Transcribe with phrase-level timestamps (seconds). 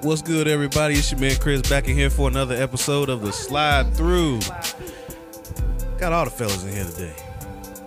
[0.00, 0.94] What's good, everybody?
[0.94, 4.38] It's your man Chris back in here for another episode of the Slide Through.
[5.98, 7.14] Got all the fellas in here today.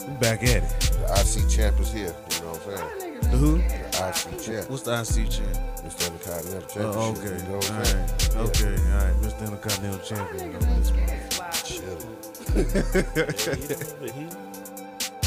[0.07, 0.69] We back at it.
[0.91, 2.13] The IC champ is here.
[2.31, 3.21] You know what I'm saying?
[3.21, 3.80] The who?
[4.01, 4.69] The IC champ.
[4.69, 5.55] What's the IC champ?
[5.85, 6.01] Mr.
[6.07, 6.95] Intercontinental oh, Championship.
[6.97, 7.35] Oh, okay.
[7.37, 7.85] You know All what I'm right.
[7.85, 8.39] saying?
[8.41, 8.75] Okay.
[8.81, 9.15] All right.
[9.21, 9.41] Mr.
[9.45, 10.55] Intercontinental Champion.
[10.55, 11.65] of this month.
[11.65, 12.17] Chilling.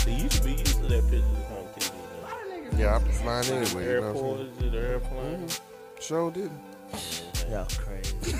[0.04, 1.92] he, he used to be used to that picture on TV.
[2.72, 2.78] Man.
[2.80, 3.84] Yeah, I'm flying anyway.
[3.84, 5.48] You know Airport, what I'm is it airplane?
[5.48, 5.60] saying?
[6.00, 6.60] Sure didn't.
[7.50, 8.36] Y'all crazy.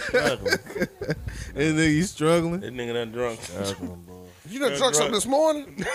[0.00, 0.58] Struggling.
[1.54, 2.60] And then you struggling?
[2.60, 3.40] That nigga done drunk.
[3.40, 4.26] Struggling, boy.
[4.48, 5.84] You done Yeah, drunk something this morning?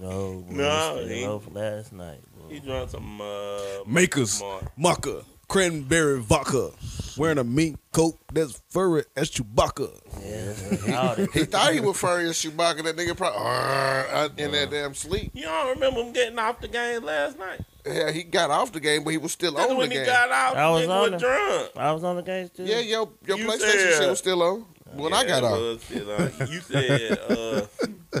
[0.00, 0.54] No, boy.
[0.54, 2.20] No, No, he- he last night,
[2.52, 2.66] He boy.
[2.66, 4.64] drunk some uh, Makers, Smart.
[4.76, 6.70] mucker, cranberry vodka,
[7.16, 9.90] wearing a mink coat that's furry as Chewbacca.
[10.22, 11.26] Yeah.
[11.32, 12.82] He thought he was furry as Chewbacca.
[12.84, 15.30] That nigga probably uh, in that damn sleep.
[15.34, 17.60] You don't remember him getting off the game last night?
[17.84, 19.96] Yeah, he got off the game, but he was still That's on the when he
[19.96, 20.06] game.
[20.06, 20.56] got out.
[20.56, 21.24] I was nigga on was it.
[21.26, 21.70] drunk.
[21.76, 22.64] I was on the game too.
[22.64, 24.64] Yeah, your your You PlayStation said- shit was still on
[24.94, 25.58] when I Yeah, got it off.
[25.58, 26.52] was still on.
[26.52, 28.20] You said, uh,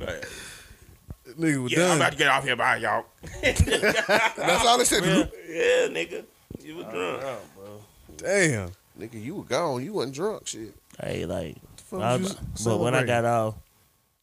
[0.00, 0.24] right.
[1.38, 3.04] Nigga was yeah, I'm about to get off here, bye, y'all.
[3.42, 5.04] That's all they said.
[5.04, 6.24] yeah, nigga.
[6.62, 7.22] You was drunk.
[7.24, 7.80] Oh, bro.
[8.16, 8.70] Damn.
[8.98, 9.84] Nigga, you were gone.
[9.84, 10.46] You wasn't drunk.
[10.46, 10.74] Shit.
[10.98, 11.56] Hey, like,
[11.92, 13.54] I was, but when I got off,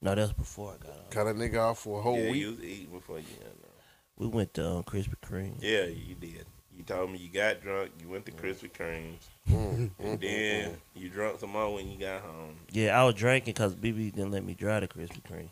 [0.01, 1.09] no, that was before I got off.
[1.11, 2.41] Cut a nigga off for a whole Yeah, week.
[2.41, 3.73] you was eating before you got drunk.
[4.17, 5.55] We went to um, Krispy Kreme.
[5.61, 6.45] Yeah, you did.
[6.75, 7.91] You told me you got drunk.
[8.01, 9.29] You went to Krispy Kreme's.
[9.49, 12.55] Mm, And mm, then mm, you drunk some more when you got home.
[12.71, 15.49] Yeah, I was drinking because BB didn't let me drive to Krispy Kreme.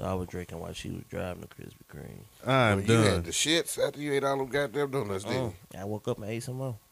[0.00, 2.48] So I was drinking while she was driving to Krispy Kreme.
[2.48, 2.88] I'm mm.
[2.88, 3.04] you done.
[3.04, 5.78] had the shits after you ate all them goddamn donuts, didn't you?
[5.78, 6.76] I woke up and ate some more.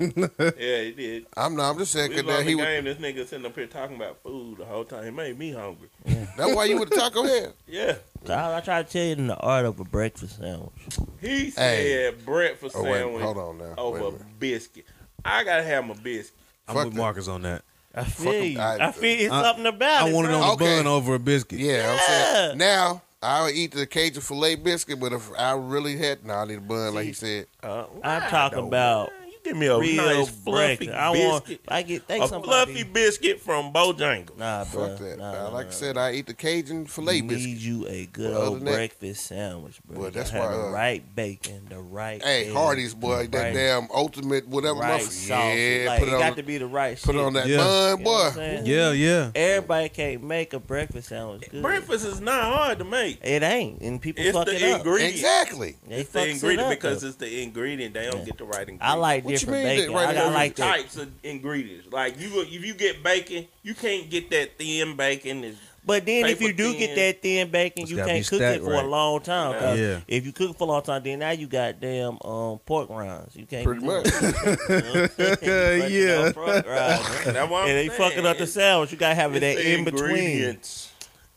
[0.00, 1.26] Yeah, he did.
[1.36, 1.70] I'm not.
[1.70, 2.64] I'm just saying We 'cause was on that the he was.
[2.64, 2.84] game.
[2.84, 5.04] This nigga sitting up here talking about food the whole time.
[5.04, 5.88] It made me hungry.
[6.36, 7.52] That's why you with the taco head.
[7.66, 7.96] Yeah.
[8.24, 10.72] So I, I try to tell you in the art of a breakfast sandwich.
[11.20, 12.24] He said Hey.
[12.24, 13.64] breakfast Oh wait, sandwich hold on now.
[13.64, 14.86] Wait a over biscuit.
[15.22, 16.38] I gotta have my biscuit.
[16.66, 16.98] I'm Fuck with that.
[16.98, 17.62] Marcus on that.
[17.96, 18.44] I Fuck feel 'em.
[18.44, 18.60] you.
[18.60, 20.12] I- I, feel it's I- something about I it.
[20.12, 20.40] want it bro.
[20.40, 20.76] on the Okay.
[20.76, 21.58] bun over a biscuit.
[21.58, 22.34] Yeah, I'm Yeah.
[22.46, 26.44] saying now I'll eat the Cajun filet biscuit, but if I really had, no, I
[26.44, 27.46] need a bun, like he said.
[27.62, 29.25] Uh, I'm talking about man?
[29.25, 30.90] You give me a Real nice fluffy breakfast.
[30.90, 31.44] I want.
[31.44, 31.60] biscuit.
[31.68, 32.48] I get think a somebody.
[32.72, 34.36] fluffy biscuit from Bojangles.
[34.36, 34.88] Nah, bro.
[34.88, 35.18] Fuck that.
[35.18, 35.42] Nah, man.
[35.44, 35.70] nah, like nah.
[35.72, 37.46] I said, I eat the Cajun filet you biscuit.
[37.46, 39.96] need you a good Well, old than that- breakfast sandwich, bro.
[39.98, 42.22] Well, You that's have why, the uh, right bacon, the right.
[42.22, 45.06] Hey, egg, Hardee's boy, that right- damn ultimate whatever right muffin.
[45.10, 45.54] sauce.
[45.56, 47.00] Yeah, like, put it it got on, to be the right.
[47.00, 47.24] put it shit.
[47.26, 47.56] on that Yeah.
[47.58, 48.62] bun, You know boy.
[48.64, 49.30] Yeah, yeah.
[49.34, 51.62] Everybody can't make a breakfast sandwich good.
[51.62, 53.18] Breakfast is not hard to make.
[53.24, 54.78] It ain't, and people It's fuck the it up.
[54.80, 55.14] ingredient.
[55.14, 55.76] Exactly.
[55.88, 57.08] They It's the fucks it ingredient up, because though.
[57.08, 57.94] it's the ingredient.
[57.94, 58.82] They don't get the right ingredient.
[58.82, 59.94] I like What you different mean, bacon.
[59.94, 60.76] right I, there I is like that.
[60.76, 61.88] types of ingredients.
[61.92, 65.44] Like you, if you get bacon, you can't get that thin bacon.
[65.44, 66.78] It's- But then if you do thin.
[66.80, 68.84] get that thin bacon, It's you can't cook stacked it for right.
[68.84, 69.58] a long time.
[69.58, 70.00] 'cause Yeah.
[70.08, 72.88] If you cook it for a long time, then now you got damn um, pork
[72.90, 73.36] rinds.
[73.36, 74.06] You can't Pretty much.
[75.42, 75.86] Yeah.
[75.86, 76.32] yeah.
[76.32, 77.24] Pork rinds.
[77.24, 77.90] That's what I'm and they saying.
[77.98, 78.90] fucking up the sandwich.
[78.92, 80.58] You gotta have it that in between.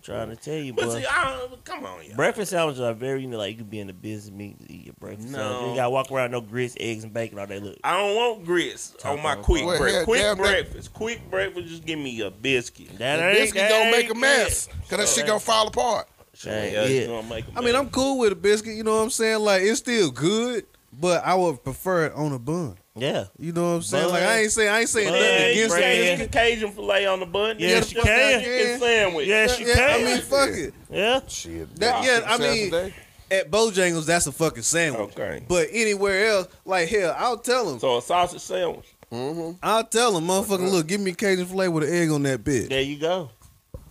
[0.10, 0.18] Ingredients.
[0.18, 2.16] Trying to tell you, But see, come on, y'all.
[2.16, 4.74] Breakfast sandwiches are very, you know, like you could be in the business meeting to
[4.74, 5.38] eat your breakfast No.
[5.38, 5.70] sandwich.
[5.70, 7.60] You gotta walk around no grits, eggs, and bacon all day.
[7.60, 9.42] Look, I don't want grits on my Taco.
[9.44, 10.06] quick Well, breakfast.
[10.06, 10.94] Quick damn, that- breakfast.
[10.94, 11.68] Quick breakfast.
[11.68, 12.98] Just give me a biscuit.
[12.98, 14.68] that The ain't biscuit that gonna ain't make a mess.
[14.90, 16.08] Cause that shit gonna fall apart.
[16.44, 17.76] That Yeah, ain't it's gonna make a I mean.
[17.76, 18.74] I'm cool with a biscuit.
[18.76, 19.40] You know what I'm saying?
[19.40, 22.78] Like, it's still good, but I would prefer it on a bun.
[22.96, 23.26] Yeah.
[23.38, 24.06] You know what I'm saying?
[24.06, 24.14] Bun.
[24.14, 25.20] Like, I ain't saying I ain't saying Bun.
[25.20, 25.84] nothing Yeah, you against bread.
[26.00, 26.18] it.
[26.18, 27.56] can't get Cajun filet on the bun.
[27.60, 28.42] Yes, Just you a can.
[28.42, 29.28] chicken sandwich.
[29.28, 30.02] Yes, you Yeah, can.
[30.02, 30.74] I mean, fuck it.
[30.90, 31.20] yeah.
[31.28, 31.76] Shit.
[31.78, 32.94] That- yeah, I mean-
[33.32, 35.12] At Bojangles, that's a fucking sandwich.
[35.12, 35.44] Okay.
[35.48, 37.80] But anywhere else, like hell, I'll tell them.
[37.80, 38.88] So a sausage sandwich.
[39.12, 39.58] Mm-hmm.
[39.62, 42.44] I'll tell them, motherfucker, look, give me a Cajun filet with an egg on that
[42.44, 42.70] bitch.
[42.70, 43.30] There you go.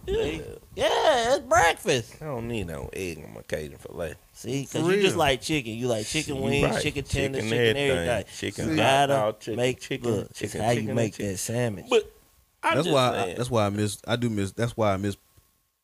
[0.07, 0.41] Yeah.
[0.75, 2.17] Yeah, it's breakfast.
[2.21, 4.15] I don't need no egg on my Cajun filet.
[4.39, 5.73] See, because you just like chicken.
[5.73, 6.81] You like chicken You wings, right.
[6.81, 8.09] chicken tenders, Chicken chicken, everything.
[8.09, 8.35] everything.
[8.37, 11.33] Chicken you hot gotta chicken, make chicken, look, it's chicken, how you make chicken.
[11.33, 11.87] that sandwich.
[11.91, 12.13] But
[12.63, 13.19] I'm That's just why.
[13.19, 13.99] I, that's why I miss.
[14.07, 14.53] I do miss.
[14.53, 15.17] That's why I miss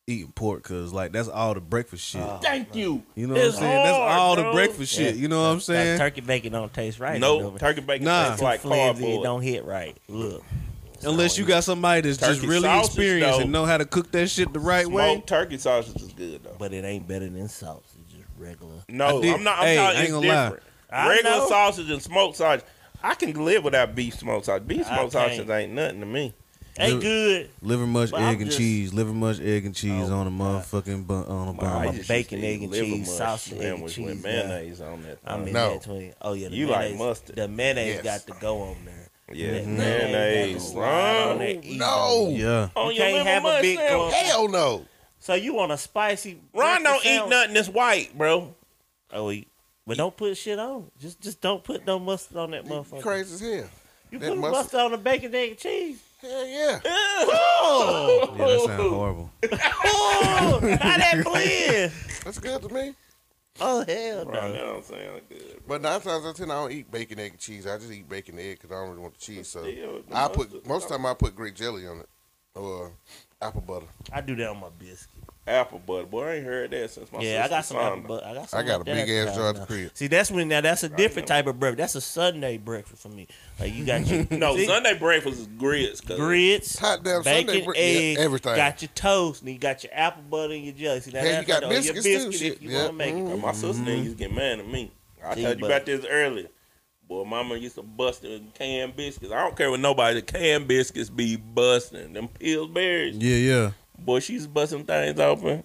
[0.07, 2.21] eating pork because like that's all the breakfast shit.
[2.21, 3.03] Oh, Thank you.
[3.15, 3.83] you know what I'm It's saying?
[3.83, 4.53] That's hard, all the bro.
[4.53, 5.15] breakfast shit.
[5.15, 5.21] Yeah.
[5.21, 5.97] You know what I'm That saying?
[5.97, 7.19] turkey bacon don't taste right.
[7.19, 7.57] No, though.
[7.57, 8.23] turkey bacon Nah.
[8.27, 9.97] tastes Too like flimsy, it don't hit right.
[10.07, 10.43] Look,
[11.03, 13.43] Unless you got somebody that's just really sausage, experienced though.
[13.43, 15.21] and know how to cook that shit the right way.
[15.27, 16.55] Turkey sausage is good though.
[16.57, 17.83] but it ain't better than sausage.
[18.35, 18.75] It's just regular.
[18.89, 19.59] No, I did- I'm not.
[19.59, 20.43] I'm hey, talking I ain't it's gonna lie.
[20.45, 20.63] different.
[20.91, 22.65] I Regular sausage and smoked sausage.
[23.03, 24.67] I can live without beef smoked sausage.
[24.67, 26.33] Beef smoked sausage ain't nothing to me.
[26.77, 27.49] They Liver- good.
[27.61, 28.93] Liver mush, egg I'm and just- cheese.
[28.93, 31.23] Liver mush, egg and cheese Oh, on a motherfucking bun.
[31.23, 31.65] On a bun.
[31.71, 34.25] I a used to bacon, egg, and cheese, mush sausage, egg, and sandwich cheese, with
[34.25, 34.85] yeah.
[34.85, 35.17] on that.
[35.25, 35.47] I'm thing.
[35.47, 35.69] in No.
[35.73, 36.13] that twin.
[36.21, 37.35] Oh yeah, the You like mustard.
[37.37, 38.25] The mayonnaise Yes.
[38.25, 39.07] got to go on there.
[39.31, 40.71] Yeah, That mayonnaise.
[40.71, 42.27] got to on there, No.
[42.29, 42.69] Yeah.
[42.75, 43.97] On You your can't liver have a big sandwich.
[44.11, 44.13] clump.
[44.13, 44.85] Hell no.
[45.25, 46.39] So you want a spicy?
[46.53, 48.53] Ron don't breakfast eat nothing that's white, bro.
[49.11, 49.47] Oh, he,
[49.87, 50.91] but don't put shit on.
[50.99, 53.01] Just just don't put no mustard on that You motherfucker.
[53.01, 53.69] crazy as hell.
[54.11, 55.99] You that put mustard- mustard on the bacon, egg, and cheese.
[56.21, 56.79] Hell yeah.
[56.87, 59.31] Oh, Yeah, that sounds horrible.
[59.51, 61.91] oh, how that blend?
[62.23, 62.93] That's good to me.
[63.59, 64.51] Oh hell Bro, no.
[64.51, 65.61] that don't sound good.
[65.67, 67.65] But nine times out of ten, I don't eat bacon, egg, and cheese.
[67.65, 69.47] I just eat bacon, egg because I don't really want the cheese.
[69.47, 72.09] So the I put most of the time I put Greek jelly on it
[72.53, 72.91] or
[73.47, 73.85] apple butter.
[74.11, 75.09] I do that on my biscuit.
[75.47, 76.05] apple butter.
[76.05, 78.25] Boy, I ain't heard that since my yeah, I got some apple butter.
[78.25, 78.59] I got some.
[78.59, 79.91] I got like a big ass jar at time the crib.
[79.93, 81.77] See, that's when now that's a different type of breakfast.
[81.77, 83.27] That's a Sunday breakfast for me.
[83.59, 86.01] Like you got your No, see, Sunday breakfast is grits.
[86.01, 88.55] grits, Hot damn bacon, Sunday, bre- eggs, yeah, everything.
[88.55, 90.99] got your toast, and you got your apple butter and your jelly.
[91.01, 92.53] See, now Hey, you that's got or your biscuits too, biscuit shit.
[92.53, 92.77] if you Yeah.
[92.79, 93.33] want to make Mhm.
[93.33, 93.37] it.
[93.37, 94.91] My sister didn't used to get mad at me.
[95.23, 96.47] I See, told you about this earlier.
[97.07, 99.31] Boy, mama used to bust in canned biscuits.
[99.31, 102.13] I don't care what nobody, the canned biscuits be busting.
[102.13, 103.17] Them Pillsbury's.
[103.17, 103.71] Yeah, yeah.
[103.97, 105.63] Boy, she's busting things open.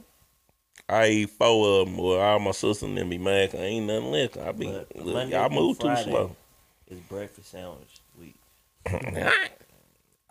[0.88, 2.18] I eat four of them, boy.
[2.20, 4.36] All my sisters and them be mad 'cause ain't nothing left.
[4.36, 6.36] I be, But look, Monday y'all move too slow.
[6.88, 8.34] It's breakfast sandwich week.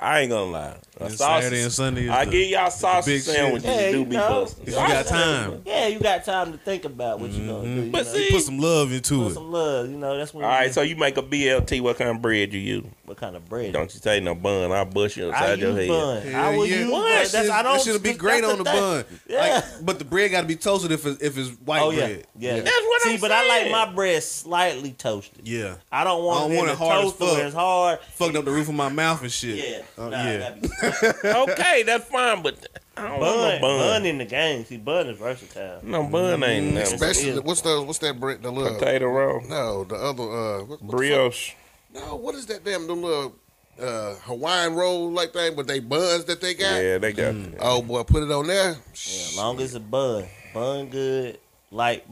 [0.01, 0.75] I ain't gonna lie.
[1.01, 3.91] A And Saturday and sausage, Sunday is I the- give y'all sausage big sandwiches Yeah,
[3.91, 4.29] do you be know.
[4.43, 4.65] busting.
[4.67, 5.61] You got time.
[5.65, 7.81] Yeah, you got time to think about what you're gonna do.
[7.85, 8.13] You But know?
[8.13, 9.23] see- Put some love into it.
[9.23, 9.33] put it.
[9.33, 9.89] some love.
[9.89, 10.45] You know, that's when.
[10.45, 11.81] All you right, get- so you make a BLT.
[11.81, 12.85] What kind of bread do you use?
[13.05, 13.73] what kind of bread?
[13.73, 14.71] Don't you take no bun.
[14.71, 15.87] I'll bust you I upside your use head.
[15.89, 16.21] bun.
[16.21, 16.75] Hell I will yeah.
[16.77, 17.09] use bun.
[17.09, 17.81] That's, That I don't.
[17.81, 18.73] should be great on the thing.
[18.79, 19.05] bun.
[19.27, 19.39] Yeah.
[19.55, 22.05] Like, but the bread got to be toasted if it's, if it's white oh yeah,
[22.05, 22.27] bread.
[22.37, 22.55] yeah.
[22.57, 22.61] Yeah.
[22.61, 25.47] That's what See, I'm but I like my bread slightly toasted.
[25.47, 25.75] Yeah.
[25.91, 27.43] I don't want I don't it want it hard as toaster where fuck.
[27.45, 27.99] it's hard.
[28.13, 29.55] Fucked up the roof of my mouth and shit.
[29.67, 30.55] Yeah, Uh, nah, yeah.
[30.61, 32.55] be okay, that's fine, but
[32.95, 33.79] I don't want bun, no bun.
[33.79, 34.65] bun in the game.
[34.65, 35.79] See, bun is versatile.
[35.83, 36.93] No bun ain't nothing.
[36.93, 37.39] Especially Yeah.
[37.39, 38.41] what's the what's that bread?
[38.43, 41.53] The little Potato roll, no, the other uh, what, what the brioche.
[41.93, 43.35] No, what is that damn the little
[43.81, 46.75] uh Hawaiian roll like thing with they buns that they got?
[46.81, 47.35] Yeah, they got.
[47.59, 48.71] Oh boy, put it on there.
[48.73, 51.39] Yeah, as long as it's bun, bun good.
[51.71, 52.03] Light,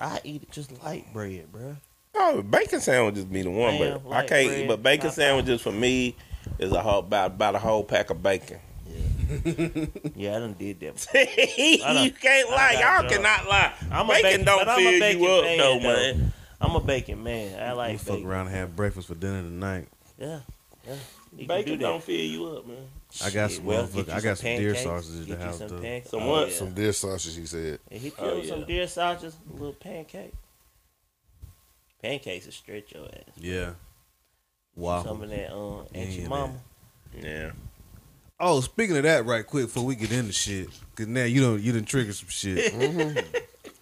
[0.00, 1.76] I eat it just light bread, bro.
[2.18, 4.48] Oh, bacon sandwiches be the one, Damn, but I light can't.
[4.48, 6.16] bread, but bacon top sandwiches for me
[6.58, 8.58] is a whole about about a whole pack of bacon.
[8.88, 8.96] Yeah,
[10.14, 11.06] yeah I done did that.
[12.04, 12.72] you can't lie.
[12.80, 13.16] Y'all drugs.
[13.16, 13.72] cannot lie.
[13.90, 15.82] I'm a bacon, bacon- don't I'm fill bacon you up fan, though, though.
[16.14, 16.32] man.
[16.60, 17.60] I'm a bacon man.
[17.62, 18.26] I We like fuck bacon.
[18.30, 19.88] around and have breakfast for dinner tonight.
[20.18, 20.40] Yeah,
[20.86, 20.94] yeah.
[21.36, 22.76] You Bacon do don't fill you up, man.
[23.22, 25.44] I got some well, motherfucker- get I got some deer pancakes, sausages at get the
[25.44, 25.74] house, some though.
[25.80, 26.10] pancakes.
[26.10, 26.48] Some Oh, what?
[26.48, 26.54] yeah.
[26.54, 27.78] Some deer sausage, he said.
[27.90, 28.66] And hit you Oh, with some yeah.
[28.66, 30.32] deer sausages, a little pancake.
[32.00, 33.34] Pancakes will stretch your ass.
[33.36, 33.70] Yeah.
[34.76, 35.02] Some Wow.
[35.22, 36.54] of that um Aunt Yeah, your mama.
[37.18, 37.50] Yeah.
[38.38, 41.62] Oh, speaking of that, right quick before we get into shit, cause now you don't
[41.62, 42.74] you done trigger some shit.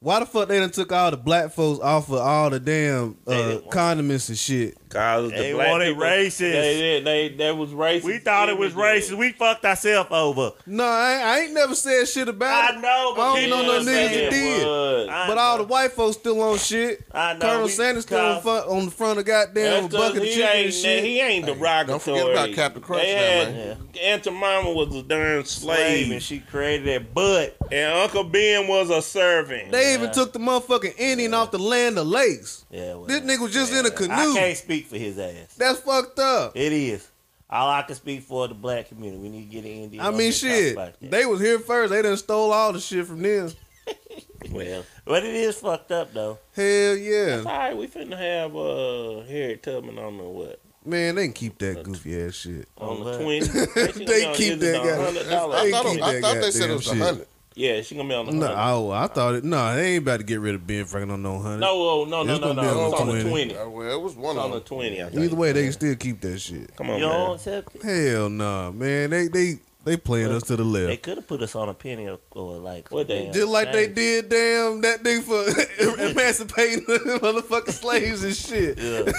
[0.00, 3.16] Why the fuck they done took all the black folks off of all the damn
[3.26, 4.76] They uh, condiments and shit?
[4.90, 6.38] Cause They the wanted people, racist.
[6.38, 8.04] They, they, they, that was racist.
[8.04, 9.10] We thought it was images.
[9.10, 9.18] racist.
[9.18, 10.52] We fucked ourselves over.
[10.66, 12.76] No, I ain't, I ain't never said shit about it.
[12.76, 13.84] I know, but I don't know no niggas
[14.14, 14.64] that did.
[14.66, 15.08] was.
[15.10, 17.04] I But all the white folks still on shit.
[17.12, 17.40] I know.
[17.40, 20.22] Colonel we- Sanders still on, cause- front, on the front of goddamn That's bucket of
[20.22, 21.04] 'cause he chicken and ain't, shit.
[21.04, 21.86] He ain't derogatory.
[21.86, 23.88] don't forget about Captain Crunch They now, had, man.
[24.02, 27.56] Aunt Jemima was a darn slave and she created that butt.
[27.72, 29.72] and Uncle Ben was a servant.
[29.72, 32.64] They even took the motherfucking Indian off the Land O'Lakes.
[32.70, 34.12] Yeah, well, This nigga was just in a canoe.
[34.12, 35.54] I can't speak for his ass.
[35.56, 36.56] That's fucked up.
[36.56, 37.08] It is.
[37.48, 39.22] All I can speak for the black community.
[39.22, 40.04] We need to get an Indian.
[40.04, 41.10] I mean, here to talk shit.
[41.10, 41.92] They was here first.
[41.92, 43.52] They done stole all the shit from them.
[44.50, 46.38] well, but it is fucked up though.
[46.54, 47.36] Hell all yeah.
[47.38, 47.76] all right.
[47.76, 50.60] we finna have uh, Harriet Tubman on the what?
[50.84, 52.68] Man, they can keep that goofy ass shit.
[52.78, 53.20] On the what?
[53.20, 53.46] twenty.
[54.04, 57.26] They keep that guy- I, thought, I thought they said it was a hundred.
[57.58, 58.60] Yeah, she gonna be on the No, hundred.
[58.70, 59.42] oh, I thought it.
[59.44, 61.60] No, they ain't about to get rid of Ben Franklin on no hundred.
[61.60, 62.80] No, oh, no, no, It's no, gonna be no.
[62.80, 63.56] on It's the on the 20.
[63.56, 65.02] Uh, well, it was one It's on the twenty.
[65.02, 65.22] I think.
[65.24, 66.76] Either way, they can still keep that shit.
[66.76, 67.18] Come on, You man.
[67.18, 67.82] don't accept it.
[67.82, 69.08] Hell no, man.
[69.08, 69.54] They they
[69.86, 70.88] they playing us to the left.
[70.88, 72.90] They could have put us on a penny or, or like.
[72.90, 78.22] What they- damn Just like they did, damn that nigga for emancipating the motherfucking slaves
[78.24, 78.76] and shit.
[78.78, 79.12] Yeah.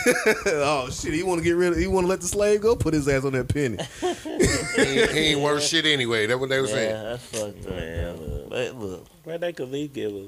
[0.64, 1.80] oh shit, he want to get rid of.
[1.80, 2.76] He want to let the slave go.
[2.76, 3.78] Put his ass on that penny.
[4.02, 6.28] he, ain't- he ain't worth shit anyway.
[6.28, 7.04] That's what they were Yeah, saying.
[7.04, 7.72] that's fucked up.
[7.72, 8.44] Man, man.
[8.50, 10.28] But look, Well, they could at least give a.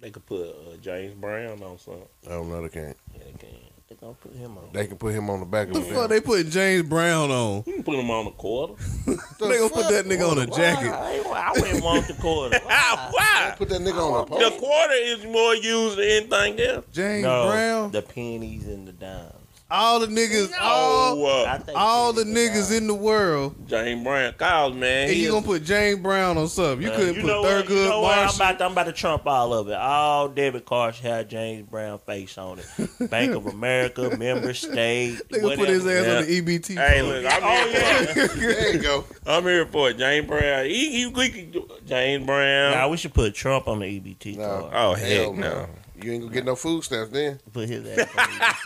[0.00, 2.02] They could put uh, James Brown on something.
[2.28, 2.96] Oh no, they can't.
[3.14, 3.48] Yeah, they can.
[3.88, 4.68] They gonna put him on.
[4.72, 7.30] They can put him on the back of The the fuck they putting James Brown
[7.30, 7.62] on?
[7.66, 8.74] You can put him on the quarter.
[9.38, 10.90] They gonna put that nigga on a jacket.
[10.90, 12.58] I, I wouldn't want the quarter.
[12.70, 13.54] Ah, why?
[13.58, 14.58] Put that nigga on a The pole.
[14.58, 16.84] quarter is more used than anything else.
[16.92, 17.90] James no, Brown.
[17.92, 19.34] the pennies and the dimes.
[19.68, 22.82] All the niggas, all Oh, uh, all the niggas Brown.
[22.82, 25.04] in the world, James Brown, Kyle, man.
[25.08, 26.86] and he you is- gonna put James Brown on something.
[26.86, 27.66] You Uh, couldn't you put know what?
[27.66, 28.18] Thurgood You know what?
[28.18, 29.74] I'm about, to, I'm about to trump all of it.
[29.74, 32.66] All debit cards had James Brown face on it.
[33.10, 35.20] Bank of America, member state.
[35.30, 36.16] They gonna put his ass whatever.
[36.18, 36.74] on the EBT.
[36.76, 37.04] Hey, card.
[37.24, 38.30] look, I'm Oh, here for it.
[38.56, 39.04] There you go.
[39.26, 39.98] I'm here for it.
[39.98, 40.64] James Brown.
[40.66, 42.72] He, he, we can do James Brown.
[42.72, 44.46] Nah, we should put Trump on the EBT No.
[44.48, 44.72] card.
[44.74, 45.66] oh, Hell heck no.
[46.02, 47.38] You ain't gonna get no food stamps then.
[47.52, 48.08] Put his ass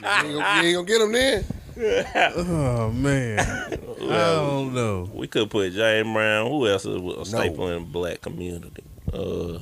[0.03, 0.27] on.
[0.27, 1.45] You ain't gonna, you ain't gonna get them then.
[2.37, 3.39] Oh man,
[3.73, 5.09] I don't know.
[5.15, 6.51] We could put James Brown.
[6.51, 8.83] Who else is a staple in the black community?
[9.11, 9.61] Uh,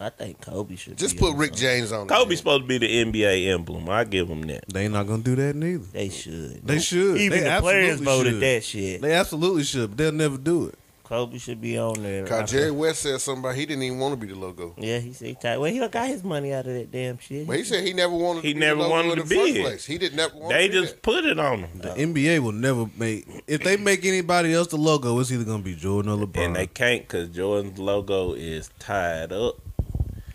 [0.00, 1.60] I think Kobe should Just be put on Rick something.
[1.68, 2.08] James on.
[2.08, 2.36] Kobe's it.
[2.38, 3.90] supposed to be the NBA emblem.
[3.90, 4.64] I give him that.
[4.68, 5.84] They not gonna do that neither.
[5.84, 6.66] They should.
[6.66, 7.18] They should.
[7.18, 8.42] Even They the players absolutely voted should.
[8.42, 9.02] that shit.
[9.02, 10.78] They absolutely should, but they'll never do it.
[11.10, 12.24] Kobe should be on there.
[12.24, 14.76] Cause Jerry West said something about he didn't even want to be the logo.
[14.78, 15.58] Yeah, he said he tight.
[15.58, 17.48] Well, he got his money out of that damn shit.
[17.48, 18.44] But he said he never wanted.
[18.44, 19.60] He to be never the logo wanted in to be first it.
[19.62, 19.84] place.
[19.84, 20.36] He didn't never.
[20.38, 21.80] Want They to be just put it on him.
[21.80, 25.18] The NBA will never make if they make anybody else the logo.
[25.18, 26.46] It's either gonna be Jordan or LeBron.
[26.46, 29.56] And they can't because Jordan's logo is tied up.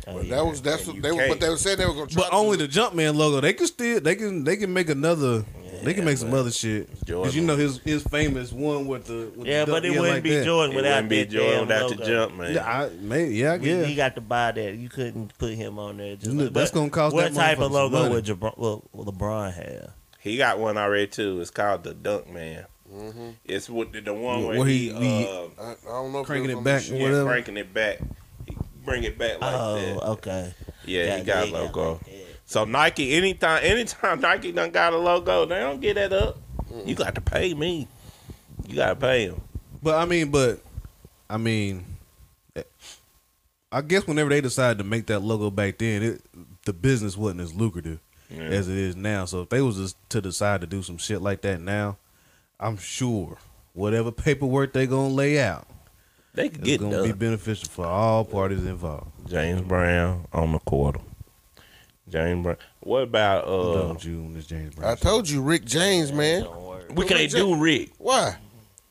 [0.08, 0.25] Oh, That.
[0.25, 0.36] yeah.
[0.36, 1.29] That was that's what they were.
[1.29, 2.24] But they were saying they were gonna try.
[2.24, 3.39] but to only do- the Jumpman logo.
[3.39, 5.46] They can still they can they can make another.
[5.86, 6.89] They can make some other shit.
[7.06, 9.92] Jordan- Cause you know his his famous one with the with yeah, the but it
[9.92, 10.46] wouldn't like be that.
[10.46, 11.96] Jordan It without wouldn't be that Jordan damn without logo.
[11.96, 12.54] the jump, man.
[12.54, 13.88] Yeah, I, maybe yeah, I We, guess.
[13.88, 14.75] he got to buy that.
[14.75, 16.15] You couldn't put him on there.
[16.15, 18.15] Just Look, that's but gonna cost What that type of motherfucker some logo money.
[18.15, 19.94] would Jabron, well, LeBron have?
[20.20, 21.39] He got one already too.
[21.39, 22.65] It's called the Dunk Man.
[22.94, 23.34] Mhm.
[23.46, 26.13] It's with the, the one Where- where, where he, he- he- uh, I, I don't
[26.13, 26.20] know.
[26.22, 27.01] If Cranking was it on back the and shit.
[27.01, 27.30] whatever.
[27.30, 28.00] cranking it back.
[28.48, 30.04] He bring it back like oh, that.
[30.10, 30.54] okay.
[30.86, 31.92] Yeah, he got a logo.
[31.94, 32.25] like that.
[32.46, 36.38] So Nike, anytime, anytime Nike done got a logo, they don't get that up.
[36.86, 37.88] You got to pay me.
[38.68, 39.42] You got to pay him.
[39.82, 40.60] But I mean, but
[41.30, 41.86] I mean,
[43.72, 46.22] I guess whenever they decided to make that logo back then, it
[46.66, 48.00] the business wasn't as lucrative
[48.30, 48.42] Yeah.
[48.44, 49.25] as it is now.
[49.25, 51.98] So if they was just to decide to do some shit like that now,
[52.60, 53.38] I'm sure
[53.74, 55.68] whatever paperwork they gonna lay out
[56.34, 57.08] They could is get gonna done.
[57.08, 59.12] be beneficial for all parties involved.
[59.30, 61.02] James Brown on the quarter.
[62.10, 62.58] James Brown.
[62.82, 63.74] What about uh?
[63.88, 64.92] Don't you, Miss James Brown?
[64.92, 66.44] I told you, Rick James, man.
[66.44, 66.86] Don't worry.
[66.94, 67.92] We can't do Rick.
[67.98, 68.36] Why?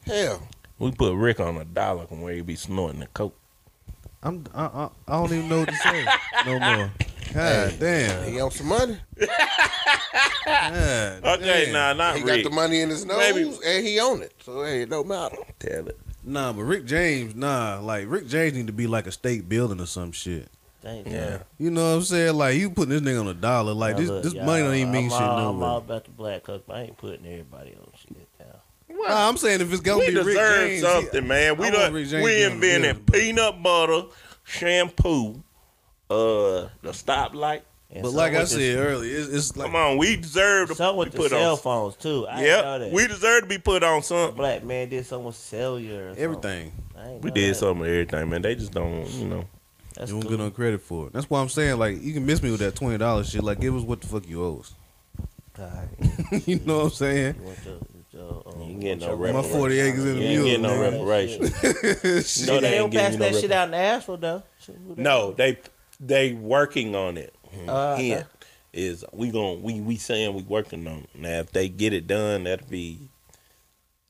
[0.05, 0.47] Hell,
[0.79, 3.37] We put Rick on a dollar from where he be snorting the coke.
[4.23, 6.05] I'm, I, I, I don't even know what to say
[6.47, 6.91] no more.
[7.33, 8.31] God damn.
[8.33, 8.97] he on some money.
[9.19, 9.29] God
[11.25, 11.73] Okay, damn.
[11.73, 12.45] nah, not he got Rick.
[12.45, 14.33] the money in his nose Maybe- and he own it.
[14.43, 15.37] So hey, it don't matter.
[15.59, 15.99] Tell it.
[16.23, 19.81] Nah, but Rick James, nah, like Rick James need to be like a state building
[19.81, 20.49] or some shit.
[20.85, 21.31] Thank Yeah.
[21.31, 21.45] God.
[21.59, 22.35] You know what I'm saying?
[22.37, 23.73] Like you putting this nigga on a dollar.
[23.73, 25.79] Like Now, this, look, this money don't even mean I'm shit all, no I'm all
[25.79, 28.47] about the black cook, but I ain't putting everybody on shit now.
[29.09, 31.57] Nah, I'm saying if it's gonna We be Rick deserve James, something, man.
[31.57, 34.03] We I done, want Rick James we to be on invented building, peanut butter,
[34.45, 35.43] shampoo,
[36.11, 37.63] uh, the stoplight.
[37.91, 40.69] And But like I with the- said earlier, it's, it's like Come on, we deserve
[40.69, 41.59] to some be with the put cell on.
[41.59, 42.27] phones too.
[42.27, 42.93] I Yep, that.
[42.93, 44.37] we deserve to be put on something.
[44.37, 46.11] black man did something with cellular.
[46.11, 46.73] Or everything.
[46.99, 47.59] I We did that.
[47.59, 48.43] something with everything, man.
[48.43, 49.45] They just don't, you know.
[49.95, 50.31] That's you don't cool.
[50.31, 51.13] get no credit for it.
[51.13, 53.43] That's why I'm saying like you can miss me with that twenty dollars shit.
[53.45, 54.75] Like give us what the fuck you owe us.
[55.59, 56.47] Alright.
[56.49, 57.37] you know what I'm saying?
[57.39, 59.53] You want the- the, um, You ain't no your My reparations.
[59.57, 60.45] forty acres in the You ain't mule.
[60.45, 60.93] getting no nigga.
[60.93, 62.47] reparations.
[62.47, 64.43] No, they, they don't ain't pass you no that shit out in Asheville though.
[64.61, 65.59] Shit, who that- No, they
[66.01, 67.35] they working on it.
[67.67, 68.27] Uh, Hint
[68.73, 71.09] is we gon' we we saying we working on it.
[71.15, 72.99] Now if they get it done, that'd be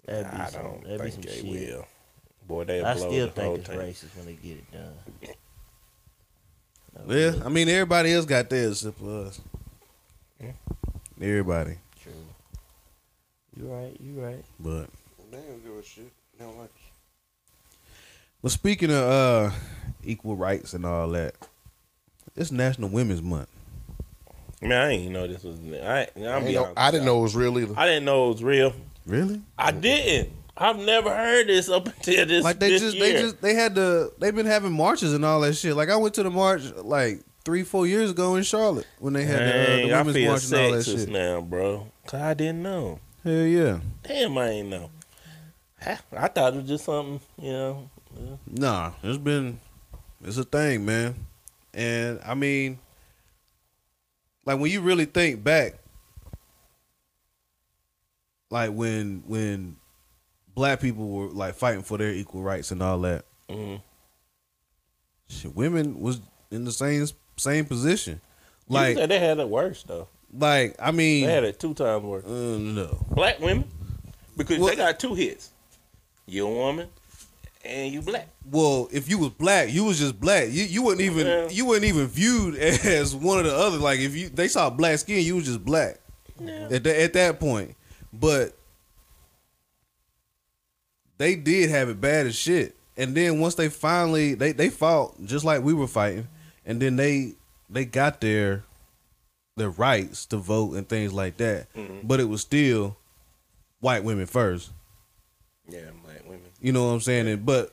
[0.07, 1.71] That'd be I some, don't that'd be think some they shit.
[1.75, 1.87] will.
[2.47, 4.11] Boy, they I blow still the whole think it's thing.
[4.11, 5.35] racist when they get it done.
[6.95, 9.41] No, Yeah, look, I mean everybody else got theirs except for us.
[11.21, 12.13] Everybody, true.
[13.57, 13.97] You right.
[14.01, 14.45] You right.
[14.61, 14.89] but
[15.31, 16.11] They don't give a shit.
[16.39, 16.71] They don't like
[18.43, 19.51] but speaking of uh
[20.03, 21.35] equal rights and all that,
[22.37, 23.49] it's National Women's Month.
[24.61, 25.59] Man, I ain't know this was.
[25.61, 26.79] I I, I'm be know- honest.
[26.79, 27.75] I didn't know it was real either.
[27.77, 28.73] I didn't know it was real.
[29.07, 29.41] Really?
[29.59, 30.33] I didn't.
[30.57, 32.45] I've never heard this up until this.
[32.45, 33.13] like they this just year.
[33.13, 35.75] they just they had to they've been having marches and all that shit.
[35.75, 39.25] Like I went to the march like three four years ago in Charlotte when they
[39.25, 41.09] had the, uh, the women's march and all that shit.
[41.09, 41.91] now, bro.
[42.07, 43.01] Cause I didn't know.
[43.25, 43.81] Hell yeah.
[44.03, 44.91] Damn, I ain't know.
[46.13, 47.91] I thought it was just something, you know.
[48.47, 49.59] Nah, it's been
[50.23, 51.15] it's a thing, man.
[51.73, 52.79] And I mean,
[54.45, 55.75] like when you really think back,
[58.51, 59.77] like when when
[60.55, 63.81] black people were like fighting for their equal rights and all that, Mm.
[65.29, 66.21] shit, women was
[66.51, 67.07] in the same
[67.37, 68.21] same position.
[68.69, 70.09] Like they had it worse though.
[70.33, 72.25] like I mean, They had it two times worse.
[72.25, 73.07] uh, no.
[73.11, 73.69] Black women,
[74.37, 75.51] because Well- they got two hits.
[76.27, 76.89] You a woman,
[77.65, 78.29] and you black.
[78.51, 80.49] Well, if you was black, you was just black.
[80.51, 81.49] You you wasn't even Yeah.
[81.51, 83.77] you wouldn't even viewed as one of the other.
[83.77, 85.99] Like if you they saw black skin, you was just black.
[86.41, 87.77] at, that at that point.
[88.13, 88.57] But
[91.19, 92.75] they did have it bad as shit.
[92.97, 96.29] And then once they finally they they fought just like we were fighting,
[96.65, 97.33] and then they
[97.69, 98.65] they got their
[99.57, 101.73] their rights to vote and things like that.
[101.75, 102.07] Mm-hmm.
[102.07, 102.97] But it was still
[103.81, 104.71] white women first.
[105.69, 106.51] Yeah, black women.
[106.61, 107.29] You know what I'm saying?
[107.29, 107.73] And, but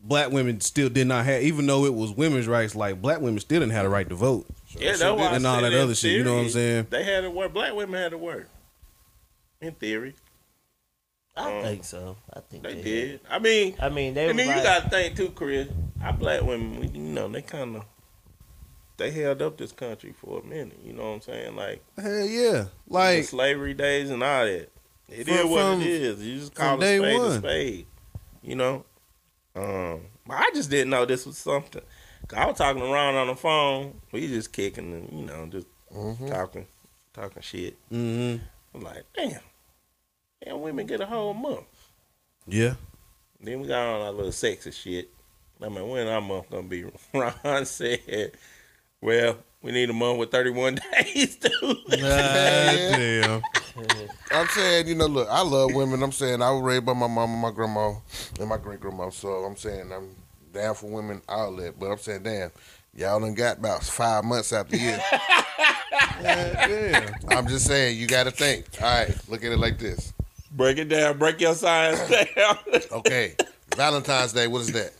[0.00, 2.74] black women still did not have, even though it was women's rights.
[2.74, 4.46] Like black women still didn't have the right to vote.
[4.70, 6.12] Yeah, that's So why I and all that other shit.
[6.12, 6.86] You know what I'm saying?
[6.90, 7.52] They had to work.
[7.52, 8.48] Black women had to work.
[9.60, 10.14] In theory,
[11.36, 12.16] I Um, think so.
[12.32, 13.20] I think they they did.
[13.28, 15.68] I mean, I mean, they and was then you got to think too, Chris.
[16.02, 17.84] Our black women, you know, they kind of
[18.96, 20.78] they held up this country for a minute.
[20.82, 21.56] You know what I'm saying?
[21.56, 22.52] Like Hell yeah!
[22.52, 24.70] the Like slavery days and all that.
[25.08, 26.22] It From- is what from- it is.
[26.22, 27.86] You just call a day spade a spade.
[28.42, 28.84] You know.
[29.54, 31.82] Um, but I just didn't know this was something.
[32.36, 34.00] I was talking around on the phone.
[34.12, 36.28] We just kicking and you know just Mhm.
[36.30, 36.66] talking,
[37.12, 37.76] talking shit.
[37.90, 38.36] hmm
[38.74, 39.40] I'm like, damn,
[40.46, 41.64] damn, women get a whole month.
[42.46, 42.74] yeah.
[43.40, 45.10] Then we got on our little sexy shit.
[45.62, 46.84] I mean, when our month gonna be?
[47.14, 48.32] Ron said,
[49.00, 53.42] "Well, we need a month with 31 days too." damn.
[54.30, 56.02] I'm saying, you know, look, I love women.
[56.02, 57.92] I'm saying I was raised by my mama, my grandma,
[58.40, 59.10] and my great grandma.
[59.10, 60.08] So I'm saying I'm
[60.52, 61.74] down for women outlet.
[61.78, 62.50] But I'm saying, damn,
[62.94, 65.00] y'all done got about five months out the year.
[66.22, 67.14] damn.
[67.28, 68.66] I'm just saying, you got to think.
[68.80, 70.14] All right, look at it like this.
[70.56, 71.18] Break it down.
[71.18, 72.00] Break your science
[72.36, 72.58] down.
[72.92, 73.34] Okay,
[73.76, 74.46] Valentine's Day.
[74.46, 74.92] What is that?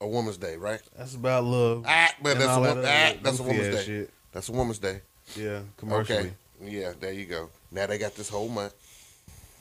[0.00, 0.80] A Woman's Day, right?
[0.96, 1.84] That's about love.
[1.86, 3.82] Ah, but that's a, all wo- that ah, that's a Woman's Day.
[3.84, 4.10] Shit.
[4.32, 5.00] That's a Woman's Day.
[5.34, 6.18] Yeah, commercially.
[6.18, 6.30] Okay.
[6.62, 7.48] Yeah, there you go.
[7.72, 8.74] Now they got this whole month.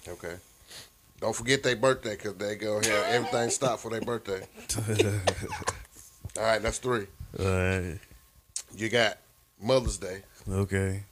[0.07, 0.35] Okay.
[1.21, 3.01] Don't forget their birthday because they go here.
[3.07, 4.41] Everything stopped for their birthday.
[6.37, 7.07] All right, that's three.
[7.39, 7.99] Alright.
[8.75, 9.17] You got
[9.61, 11.03] Mother's Day, Okay.